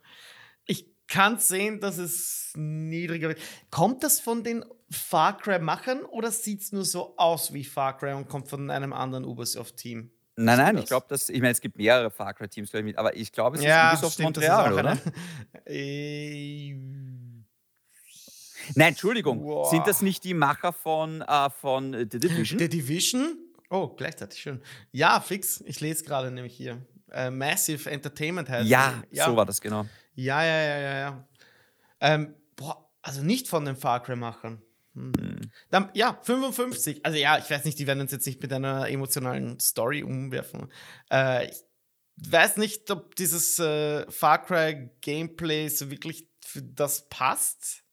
[0.66, 3.40] Ich kann sehen, dass es niedriger wird.
[3.70, 8.12] Kommt das von den Far Cry-Machern oder sieht es nur so aus wie Far Cry
[8.12, 10.10] und kommt von einem anderen Ubisoft-Team?
[10.36, 13.58] Nein, nein, ich glaube, dass, ich meine, es gibt mehrere Far Cry-Teams, aber ich glaube,
[13.58, 14.98] es ja, ist Ubisoft stimmt, Montreal, oder?
[15.66, 16.74] äh,
[18.74, 19.68] Nein, Entschuldigung, wow.
[19.68, 22.58] sind das nicht die Macher von, äh, von The Division?
[22.58, 23.38] The Division?
[23.70, 24.60] Oh, gleichzeitig schön.
[24.90, 25.62] Ja, fix.
[25.64, 26.84] Ich lese gerade nämlich hier.
[27.12, 29.86] Äh, Massive Entertainment heißt ja, ja, so war das genau.
[30.14, 31.28] Ja, ja, ja, ja, ja.
[32.00, 34.60] Ähm, boah, also nicht von den Far Cry-Machern.
[34.94, 35.12] Hm.
[35.16, 35.40] Hm.
[35.70, 37.04] Dann, ja, 55.
[37.04, 40.68] Also ja, ich weiß nicht, die werden uns jetzt nicht mit einer emotionalen Story umwerfen.
[41.10, 41.62] Äh, ich
[42.16, 47.84] weiß nicht, ob dieses äh, Far Cry Gameplay so wirklich für das passt.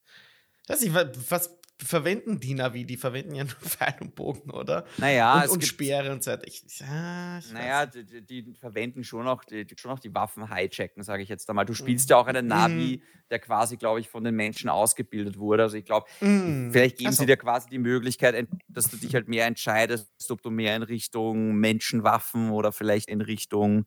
[0.63, 2.85] Ich weiß nicht, was verwenden die Navi?
[2.85, 4.85] Die verwenden ja nur Pfeil und Bogen, oder?
[4.97, 6.47] Naja, und, und Speere und so weiter.
[6.47, 11.03] Ich, ja, ich naja, die, die, verwenden schon auch die, schon auch die Waffen hijacken,
[11.03, 11.65] sage ich jetzt einmal.
[11.65, 13.29] Du spielst ja auch einen Navi, mm.
[13.29, 15.63] der quasi, glaube ich, von den Menschen ausgebildet wurde.
[15.63, 16.71] Also ich glaube, mm.
[16.71, 17.21] vielleicht geben also.
[17.21, 20.83] sie dir quasi die Möglichkeit, dass du dich halt mehr entscheidest, ob du mehr in
[20.83, 23.85] Richtung Menschenwaffen oder vielleicht in Richtung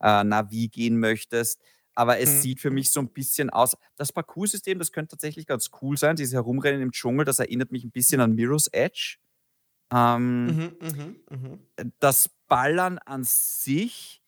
[0.00, 1.60] äh, Navi gehen möchtest
[2.00, 2.40] aber es mhm.
[2.40, 3.76] sieht für mich so ein bisschen aus.
[3.96, 6.16] Das Parcoursystem, das könnte tatsächlich ganz cool sein.
[6.16, 9.18] Dieses Herumrennen im Dschungel, das erinnert mich ein bisschen an Mirror's Edge.
[9.92, 11.58] Ähm, mhm, mh, mh.
[11.98, 14.22] Das Ballern an sich,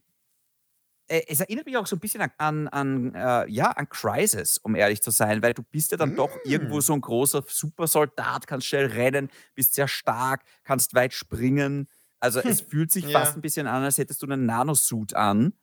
[1.08, 4.74] äh, es erinnert mich auch so ein bisschen an, an, äh, ja, an Crisis, um
[4.74, 6.16] ehrlich zu sein, weil du bist ja dann mm.
[6.16, 11.88] doch irgendwo so ein großer Supersoldat, kannst schnell rennen, bist sehr stark, kannst weit springen.
[12.20, 13.18] Also es fühlt sich ja.
[13.18, 15.54] fast ein bisschen an, als hättest du einen Nanosuit an.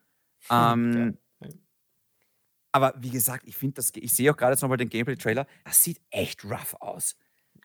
[0.50, 1.18] Ähm, okay.
[2.72, 5.84] Aber wie gesagt, ich finde das, ich sehe auch gerade jetzt nochmal den Gameplay-Trailer, das
[5.84, 7.16] sieht echt rough aus.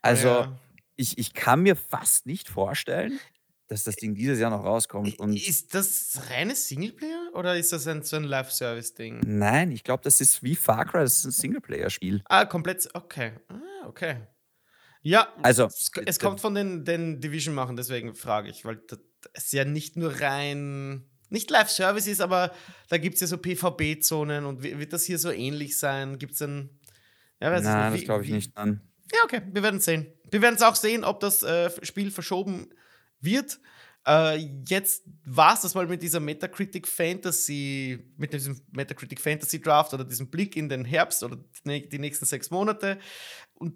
[0.03, 0.59] Also ja.
[0.97, 3.19] ich, ich kann mir fast nicht vorstellen,
[3.69, 5.19] dass das Ding dieses Jahr noch rauskommt.
[5.19, 9.21] Und ist das reines Singleplayer oder ist das ein, so ein Live-Service-Ding?
[9.27, 12.23] Nein, ich glaube, das ist wie Far Cry, das ist ein Singleplayer-Spiel.
[12.27, 13.33] Ah, komplett, okay.
[13.49, 14.27] Ah, okay.
[15.03, 19.01] Ja, also es, es kommt von den, den Division machen, deswegen frage ich, weil das
[19.35, 22.53] ist ja nicht nur rein, nicht Live-Service ist, aber
[22.89, 26.19] da gibt es ja so PvP-Zonen und wird das hier so ähnlich sein?
[26.19, 26.71] Gibt es ein.
[27.41, 28.81] Ja, Nein, nicht, das glaube ich nicht an.
[29.13, 30.07] Ja, okay, wir werden sehen.
[30.31, 32.71] Wir werden es auch sehen, ob das äh, Spiel verschoben
[33.21, 33.61] wird.
[34.07, 34.37] Äh,
[34.69, 40.05] jetzt war es das mal mit dieser Metacritic Fantasy, mit diesem Metacritic Fantasy Draft oder
[40.05, 42.99] diesem Blick in den Herbst oder die nächsten sechs Monate
[43.55, 43.75] und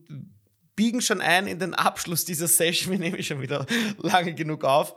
[0.77, 2.93] biegen schon ein in den Abschluss dieser Session.
[2.93, 3.67] Wir nehmen schon wieder
[3.99, 4.95] lange genug auf.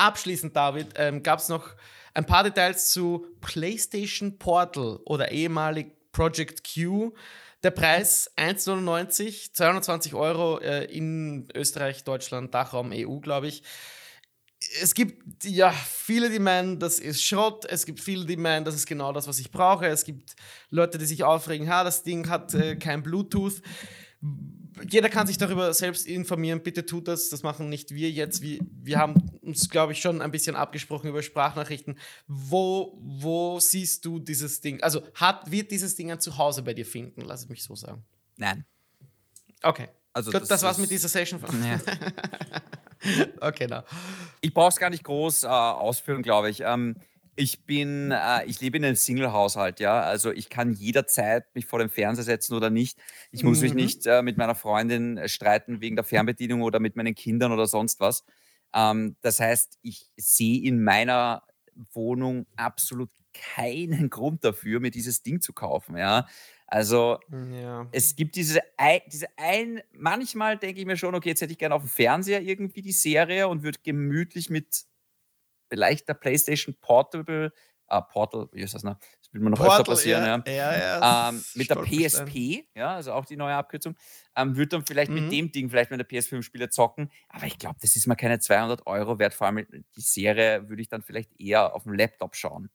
[0.00, 1.74] Abschließend, David, ähm, gab es noch
[2.14, 7.12] ein paar Details zu PlayStation Portal oder ehemalig Project Q.
[7.62, 13.62] Der Preis 1,99, 220 Euro äh, in Österreich, Deutschland, Dachraum, EU, glaube ich.
[14.80, 17.66] Es gibt ja viele, die meinen, das ist Schrott.
[17.66, 19.86] Es gibt viele, die meinen, das ist genau das, was ich brauche.
[19.86, 20.34] Es gibt
[20.70, 23.60] Leute, die sich aufregen, ha, das Ding hat äh, kein Bluetooth
[24.88, 26.62] jeder kann sich darüber selbst informieren.
[26.62, 27.28] Bitte tut das.
[27.28, 28.42] Das machen nicht wir jetzt.
[28.42, 31.98] Wir, wir haben uns, glaube ich, schon ein bisschen abgesprochen über Sprachnachrichten.
[32.26, 34.82] Wo, wo siehst du dieses Ding?
[34.82, 37.22] Also hat, wird dieses Ding ein Zuhause bei dir finden?
[37.22, 38.04] Lass es mich so sagen.
[38.36, 38.64] Nein.
[39.62, 39.88] Okay.
[40.12, 41.40] Also Gut, das, das war's mit dieser Session.
[43.02, 43.24] Ja.
[43.40, 43.82] okay, na.
[44.42, 46.60] Ich brauche es gar nicht groß äh, ausführen, glaube ich.
[46.60, 46.96] Ähm,
[47.36, 50.00] ich bin, äh, ich lebe in einem Single-Haushalt, ja.
[50.00, 52.98] Also ich kann jederzeit mich vor den Fernseher setzen oder nicht.
[53.30, 53.64] Ich muss mhm.
[53.64, 57.52] mich nicht äh, mit meiner Freundin äh, streiten wegen der Fernbedienung oder mit meinen Kindern
[57.52, 58.24] oder sonst was.
[58.74, 61.42] Ähm, das heißt, ich sehe in meiner
[61.92, 66.26] Wohnung absolut keinen Grund dafür, mir dieses Ding zu kaufen, ja.
[66.66, 67.18] Also
[67.50, 67.88] ja.
[67.90, 68.60] es gibt diese,
[69.12, 72.42] diese ein, manchmal denke ich mir schon, okay, jetzt hätte ich gerne auf dem Fernseher
[72.42, 74.84] irgendwie die Serie und würde gemütlich mit
[75.70, 77.52] vielleicht der PlayStation Portable,
[77.88, 78.98] äh, Portal, wie ist das noch?
[78.98, 80.52] Das will man noch Portal, öfter passieren, ja.
[80.52, 80.76] ja.
[80.76, 83.96] ja ähm, mit der PSP, ja, also auch die neue Abkürzung,
[84.36, 85.22] ähm, würde dann vielleicht mhm.
[85.22, 88.38] mit dem Ding vielleicht mit der PS5-Spiele zocken, aber ich glaube, das ist mal keine
[88.38, 92.36] 200 Euro wert, vor allem die Serie würde ich dann vielleicht eher auf dem Laptop
[92.36, 92.70] schauen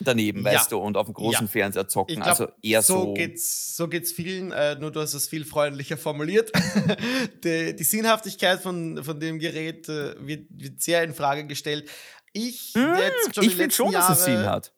[0.00, 0.52] daneben, ja.
[0.52, 1.50] weißt du, und auf dem großen ja.
[1.50, 2.16] Fernseher zocken.
[2.16, 2.94] Glaub, also eher so.
[2.94, 6.52] So geht's, so geht's vielen, äh, nur du hast es viel freundlicher formuliert.
[7.44, 11.88] die, die, Sinnhaftigkeit von, von dem Gerät äh, wird, wird, sehr in Frage gestellt.
[12.36, 12.96] Ich, hm,
[13.42, 14.72] ich finde schon, Jahre, dass es Sinn hat.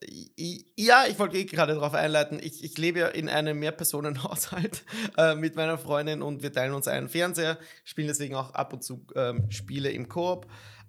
[0.77, 2.39] Ja, ich wollte eh gerade darauf einleiten.
[2.39, 4.85] Ich, ich lebe ja in einem Mehrpersonenhaushalt
[5.17, 8.85] äh, mit meiner Freundin und wir teilen uns einen Fernseher, spielen deswegen auch ab und
[8.85, 10.47] zu ähm, Spiele im Koop.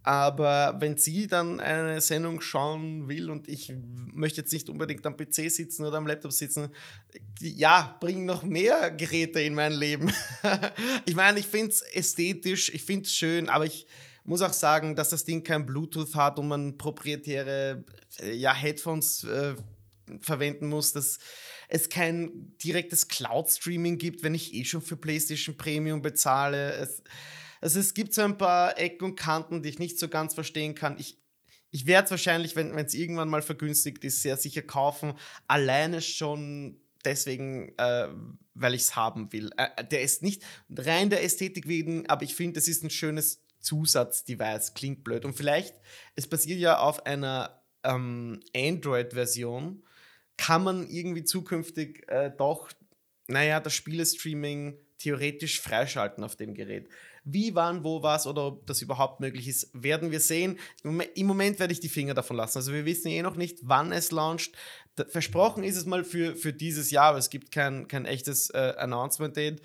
[0.08, 3.74] Aber wenn sie dann eine Sendung schauen will und ich
[4.14, 6.70] möchte jetzt nicht unbedingt am PC sitzen oder am Laptop sitzen,
[7.42, 10.10] ja, bring noch mehr Geräte in mein Leben.
[11.06, 13.86] ich meine, ich finde es ästhetisch, ich finde es schön, aber ich
[14.24, 17.84] muss auch sagen, dass das Ding kein Bluetooth hat und man proprietäre
[18.22, 19.56] äh, ja, Headphones äh,
[20.22, 21.20] verwenden muss, dass
[21.68, 26.72] es kein direktes Cloud-Streaming gibt, wenn ich eh schon für PlayStation Premium bezahle.
[26.76, 27.04] Es,
[27.62, 30.76] also es gibt so ein paar Ecken und Kanten, die ich nicht so ganz verstehen
[30.76, 30.98] kann.
[31.00, 31.18] Ich,
[31.72, 35.14] ich werde es wahrscheinlich, wenn es irgendwann mal vergünstigt ist, sehr sicher kaufen.
[35.48, 38.08] Alleine schon deswegen, äh,
[38.54, 39.52] weil ich es haben will.
[39.58, 43.42] Äh, der ist nicht rein der Ästhetik wegen, aber ich finde, es ist ein schönes
[43.60, 44.74] Zusatzdevice.
[44.74, 45.26] Klingt blöd.
[45.26, 45.76] Und vielleicht,
[46.16, 49.84] es basiert ja auf einer ähm, Android-Version,
[50.38, 52.70] kann man irgendwie zukünftig äh, doch,
[53.28, 56.90] naja, das Spielestreaming theoretisch freischalten auf dem Gerät.
[57.30, 60.58] Wie, wann, wo, was oder ob das überhaupt möglich ist, werden wir sehen.
[60.84, 62.58] Im Moment werde ich die Finger davon lassen.
[62.58, 64.56] Also wir wissen eh noch nicht, wann es launcht.
[65.10, 68.74] Versprochen ist es mal für, für dieses Jahr, aber es gibt kein, kein echtes äh,
[68.78, 69.62] Announcement-Date.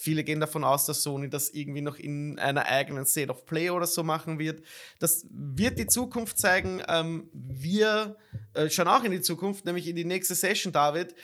[0.00, 3.70] Viele gehen davon aus, dass Sony das irgendwie noch in einer eigenen State of Play
[3.70, 4.62] oder so machen wird.
[5.00, 6.82] Das wird die Zukunft zeigen.
[6.88, 8.16] Ähm, wir
[8.54, 11.14] äh, schauen auch in die Zukunft, nämlich in die nächste Session, David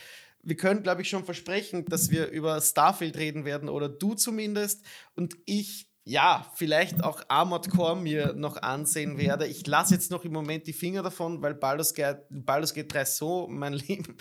[0.45, 4.85] wir können, glaube ich, schon versprechen, dass wir über Starfield reden werden oder du zumindest
[5.15, 9.47] und ich ja, vielleicht auch Armored Core mir noch ansehen werde.
[9.47, 13.05] Ich lasse jetzt noch im Moment die Finger davon, weil Baldur's Gate, Baldur's Gate 3
[13.07, 14.17] so mein Leben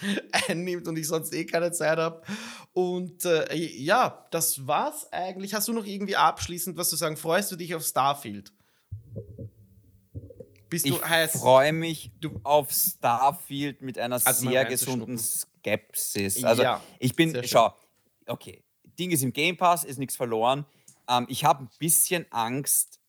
[0.47, 2.21] einnimmt und ich sonst eh keine Zeit habe.
[2.71, 5.53] Und äh, ja, das war's eigentlich.
[5.53, 7.17] Hast du noch irgendwie abschließend was zu sagen?
[7.17, 8.53] Freust du dich auf Starfield?
[10.69, 12.11] Bist du ich freue mich
[12.43, 15.19] auf Starfield mit einer Also sehr gesunden
[15.63, 16.43] Skepsis.
[16.43, 17.73] Also Ja, ich bin, schau,
[18.27, 18.63] okay,
[18.99, 20.65] Ding ist im Game Pass, ist nichts verloren.
[21.09, 22.99] Ähm, ich habe ein bisschen Angst,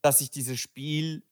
[0.00, 1.22] dass ich dieses Spiel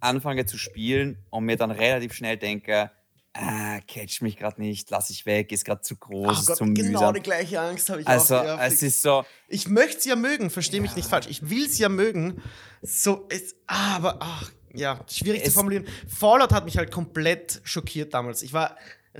[0.00, 2.90] anfange zu spielen und mir dann relativ schnell denke,
[3.34, 6.56] ah, catch mich gerade nicht, lass ich weg, ist gerade zu groß, Ach ist Gott,
[6.56, 7.14] zu genau mühsam.
[7.14, 8.44] die gleiche Angst habe ich also auch.
[8.44, 11.26] Ja, es ist so, ich möchte es ja mögen, verstehe mich nicht falsch.
[11.28, 12.42] Ich will es ja mögen.
[12.82, 13.28] So,
[13.66, 15.86] ah, aber ach, ja, schwierig zu Es- formulieren.
[16.08, 18.42] Fallout hat mich halt komplett schockiert damals.
[18.42, 18.76] Ich war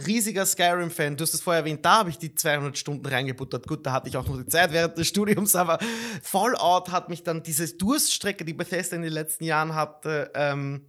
[0.07, 1.17] riesiger Skyrim-Fan.
[1.17, 3.67] Du hast es vorher erwähnt, da habe ich die 200 Stunden reingebuttert.
[3.67, 5.79] Gut, da hatte ich auch noch die Zeit während des Studiums, aber
[6.23, 10.87] Fallout hat mich dann, diese Durststrecke, die Bethesda in den letzten Jahren hatte, ähm,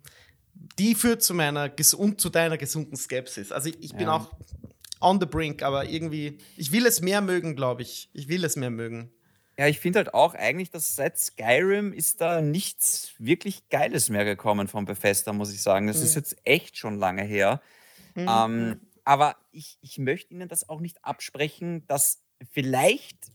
[0.80, 3.52] die führt zu meiner und zu deiner gesunden Skepsis.
[3.52, 4.16] Also ich, ich bin Ja.
[4.16, 4.32] auch
[5.00, 8.10] on the brink, aber irgendwie, ich will es mehr mögen, glaube ich.
[8.14, 9.12] Ich will es mehr mögen.
[9.60, 14.24] Ja, ich finde halt auch eigentlich, dass seit Skyrim ist da nichts wirklich Geiles mehr
[14.26, 15.88] gekommen von Bethesda, muss ich sagen.
[15.88, 16.20] Das ist Mhm.
[16.20, 17.62] jetzt echt schon lange her.
[18.16, 23.32] Ähm, aber ich, ich möchte Ihnen das auch nicht absprechen, dass vielleicht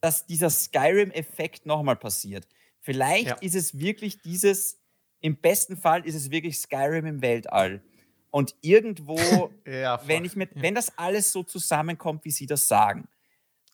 [0.00, 2.48] dass dieser Skyrim-Effekt nochmal passiert.
[2.80, 3.34] Vielleicht Ja.
[3.36, 4.80] ist es wirklich dieses,
[5.20, 7.82] im besten Fall ist es wirklich Skyrim im Weltall.
[8.30, 13.08] Und irgendwo, Ja, wenn, ich mit, wenn das alles so zusammenkommt, wie Sie das sagen,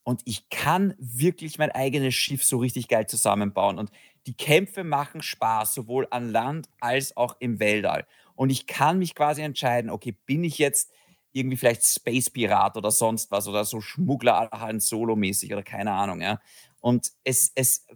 [0.05, 3.79] und ich kann wirklich mein eigenes Schiff so richtig geil zusammenbauen.
[3.79, 3.91] Und
[4.27, 8.07] die Kämpfe machen Spaß, sowohl an Land als auch im Weltall.
[8.35, 10.91] Und ich kann mich quasi entscheiden, okay, bin ich jetzt
[11.33, 16.21] irgendwie vielleicht Space Pirat oder sonst was oder so Schmuggler allerhand Solo-mäßig oder keine Ahnung,
[16.21, 16.41] ja.
[16.81, 17.87] Und es, es,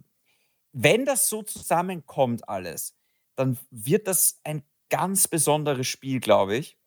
[0.73, 2.95] wenn das so zusammenkommt alles,
[3.35, 6.77] dann wird das ein ganz besonderes Spiel, glaube ich.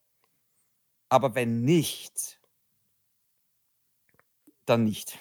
[1.09, 2.41] Aber wenn nicht,
[4.67, 5.19] dann nicht.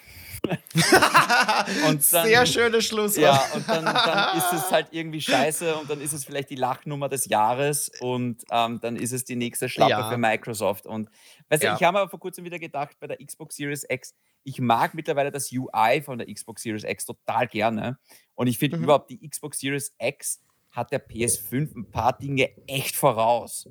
[1.88, 3.22] Und dann- Sehr schönes Schlusswort.
[3.24, 6.54] Ja, und dann, dann ist es halt irgendwie scheiße und dann ist es vielleicht die
[6.56, 10.08] Lachnummer des Jahres und ähm, dann ist es die nächste Schlappe Ja.
[10.10, 10.86] für Microsoft.
[10.86, 11.08] Und
[11.48, 11.76] weißt du, Ja.
[11.76, 14.14] ich habe aber vor kurzem wieder gedacht, bei der Xbox Series X,
[14.44, 17.98] ich mag mittlerweile das UI von der Xbox Series X total gerne.
[18.34, 18.84] Und ich finde Mhm.
[18.84, 20.40] überhaupt, die Xbox Series X
[20.70, 23.68] hat der PS5 ein paar Dinge echt voraus.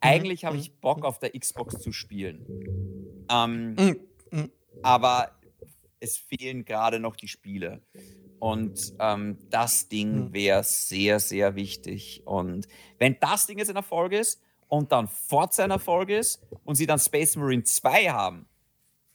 [0.00, 0.62] Eigentlich habe Mhm.
[0.62, 2.44] ich Bock auf der Xbox zu spielen.
[3.30, 4.50] Ähm, Mm, mm.
[4.82, 5.30] aber
[6.02, 7.80] es fehlen gerade noch die Spiele.
[8.38, 10.32] Und ähm, das Ding Hm.
[10.32, 12.22] wäre sehr, sehr wichtig.
[12.24, 12.66] Und
[12.98, 16.86] wenn das Ding jetzt ein Erfolg ist und dann Forza ein Erfolg ist und sie
[16.86, 18.46] dann Space Marine 2 haben,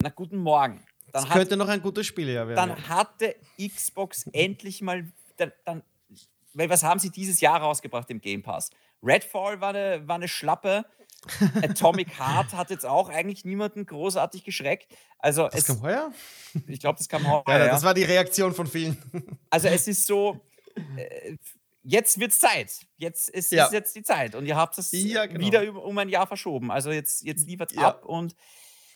[0.02, 0.78] na guten Morgen.
[1.12, 2.56] Dann, Das hat, könnte noch ein gutes Spiel ja werden.
[2.56, 5.84] dann hatte Xbox endlich mal, dann, dann,
[6.54, 8.70] weil was haben sie dieses Jahr rausgebracht im Game Pass?
[9.04, 10.86] Redfall war eine, war eine Schlappe.
[11.64, 14.88] Atomic Heart hat jetzt auch eigentlich niemanden großartig geschreckt.
[15.20, 16.12] Also das es, kam heuer?
[16.68, 17.44] ich glaube, das kam auch.
[17.48, 17.68] Ja, ja.
[17.68, 18.98] das war die Reaktion von vielen.
[19.50, 20.40] Also es ist so,
[20.96, 21.36] äh,
[21.84, 22.72] jetzt wird es Zeit.
[22.98, 23.66] Jetzt ist, Ja.
[23.66, 24.36] ist jetzt die Zeit.
[24.36, 25.40] Und ihr habt es Ja, genau.
[25.40, 26.72] wieder um ein Jahr verschoben.
[26.72, 27.88] Also jetzt, jetzt liefert Ja.
[27.90, 28.36] ab und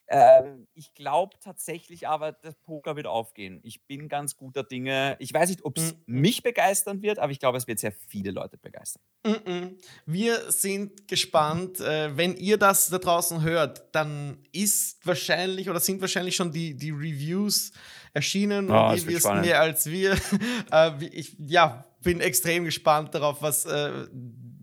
[0.07, 3.59] ähm, ich glaube tatsächlich aber, das Poker wird aufgehen.
[3.63, 5.15] Ich bin ganz guter Dinge.
[5.19, 5.99] Ich weiß nicht, ob es Mhm.
[6.21, 9.01] mich begeistern wird, aber ich glaube, es wird sehr viele Leute begeistern.
[9.25, 9.77] Mm-mm.
[10.05, 11.79] Wir sind gespannt.
[11.79, 16.75] Äh, wenn ihr das da draußen hört, dann ist wahrscheinlich oder sind wahrscheinlich schon die,
[16.75, 17.71] die Reviews
[18.13, 19.45] erschienen Ah, und es ihr wisst spannend.
[19.45, 20.17] mehr als wir.
[20.71, 24.07] äh, ich ja, bin extrem gespannt darauf, was äh,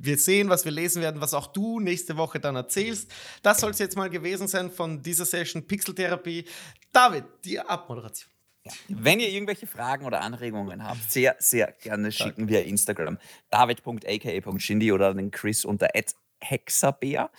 [0.00, 3.10] wir sehen, was wir lesen werden, was auch du nächste Woche dann erzählst.
[3.42, 6.44] Das soll es jetzt mal gewesen sein von dieser Session Pixeltherapie.
[6.92, 8.30] David, die Abmoderation.
[8.88, 13.18] Wenn ihr irgendwelche Fragen oder Anregungen habt, sehr, sehr gerne schicken via Instagram.
[13.50, 15.88] david.aka.shindy oder den Chris unter
[16.40, 17.30] hexabär.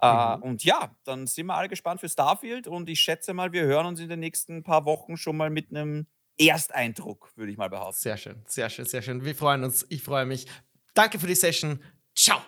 [0.00, 0.42] Äh, Mhm.
[0.42, 3.86] und ja, dann sind wir alle gespannt für Starfield und ich schätze mal, wir hören
[3.86, 6.06] uns in den nächsten paar Wochen schon mal mit einem
[6.40, 8.00] Ersteindruck, würde ich mal behaupten.
[8.00, 9.24] Sehr schön, sehr schön, sehr schön.
[9.24, 9.84] Wir freuen uns.
[9.90, 10.46] Ich freue mich.
[10.94, 11.82] Danke für die Session.
[12.28, 12.42] Ciao.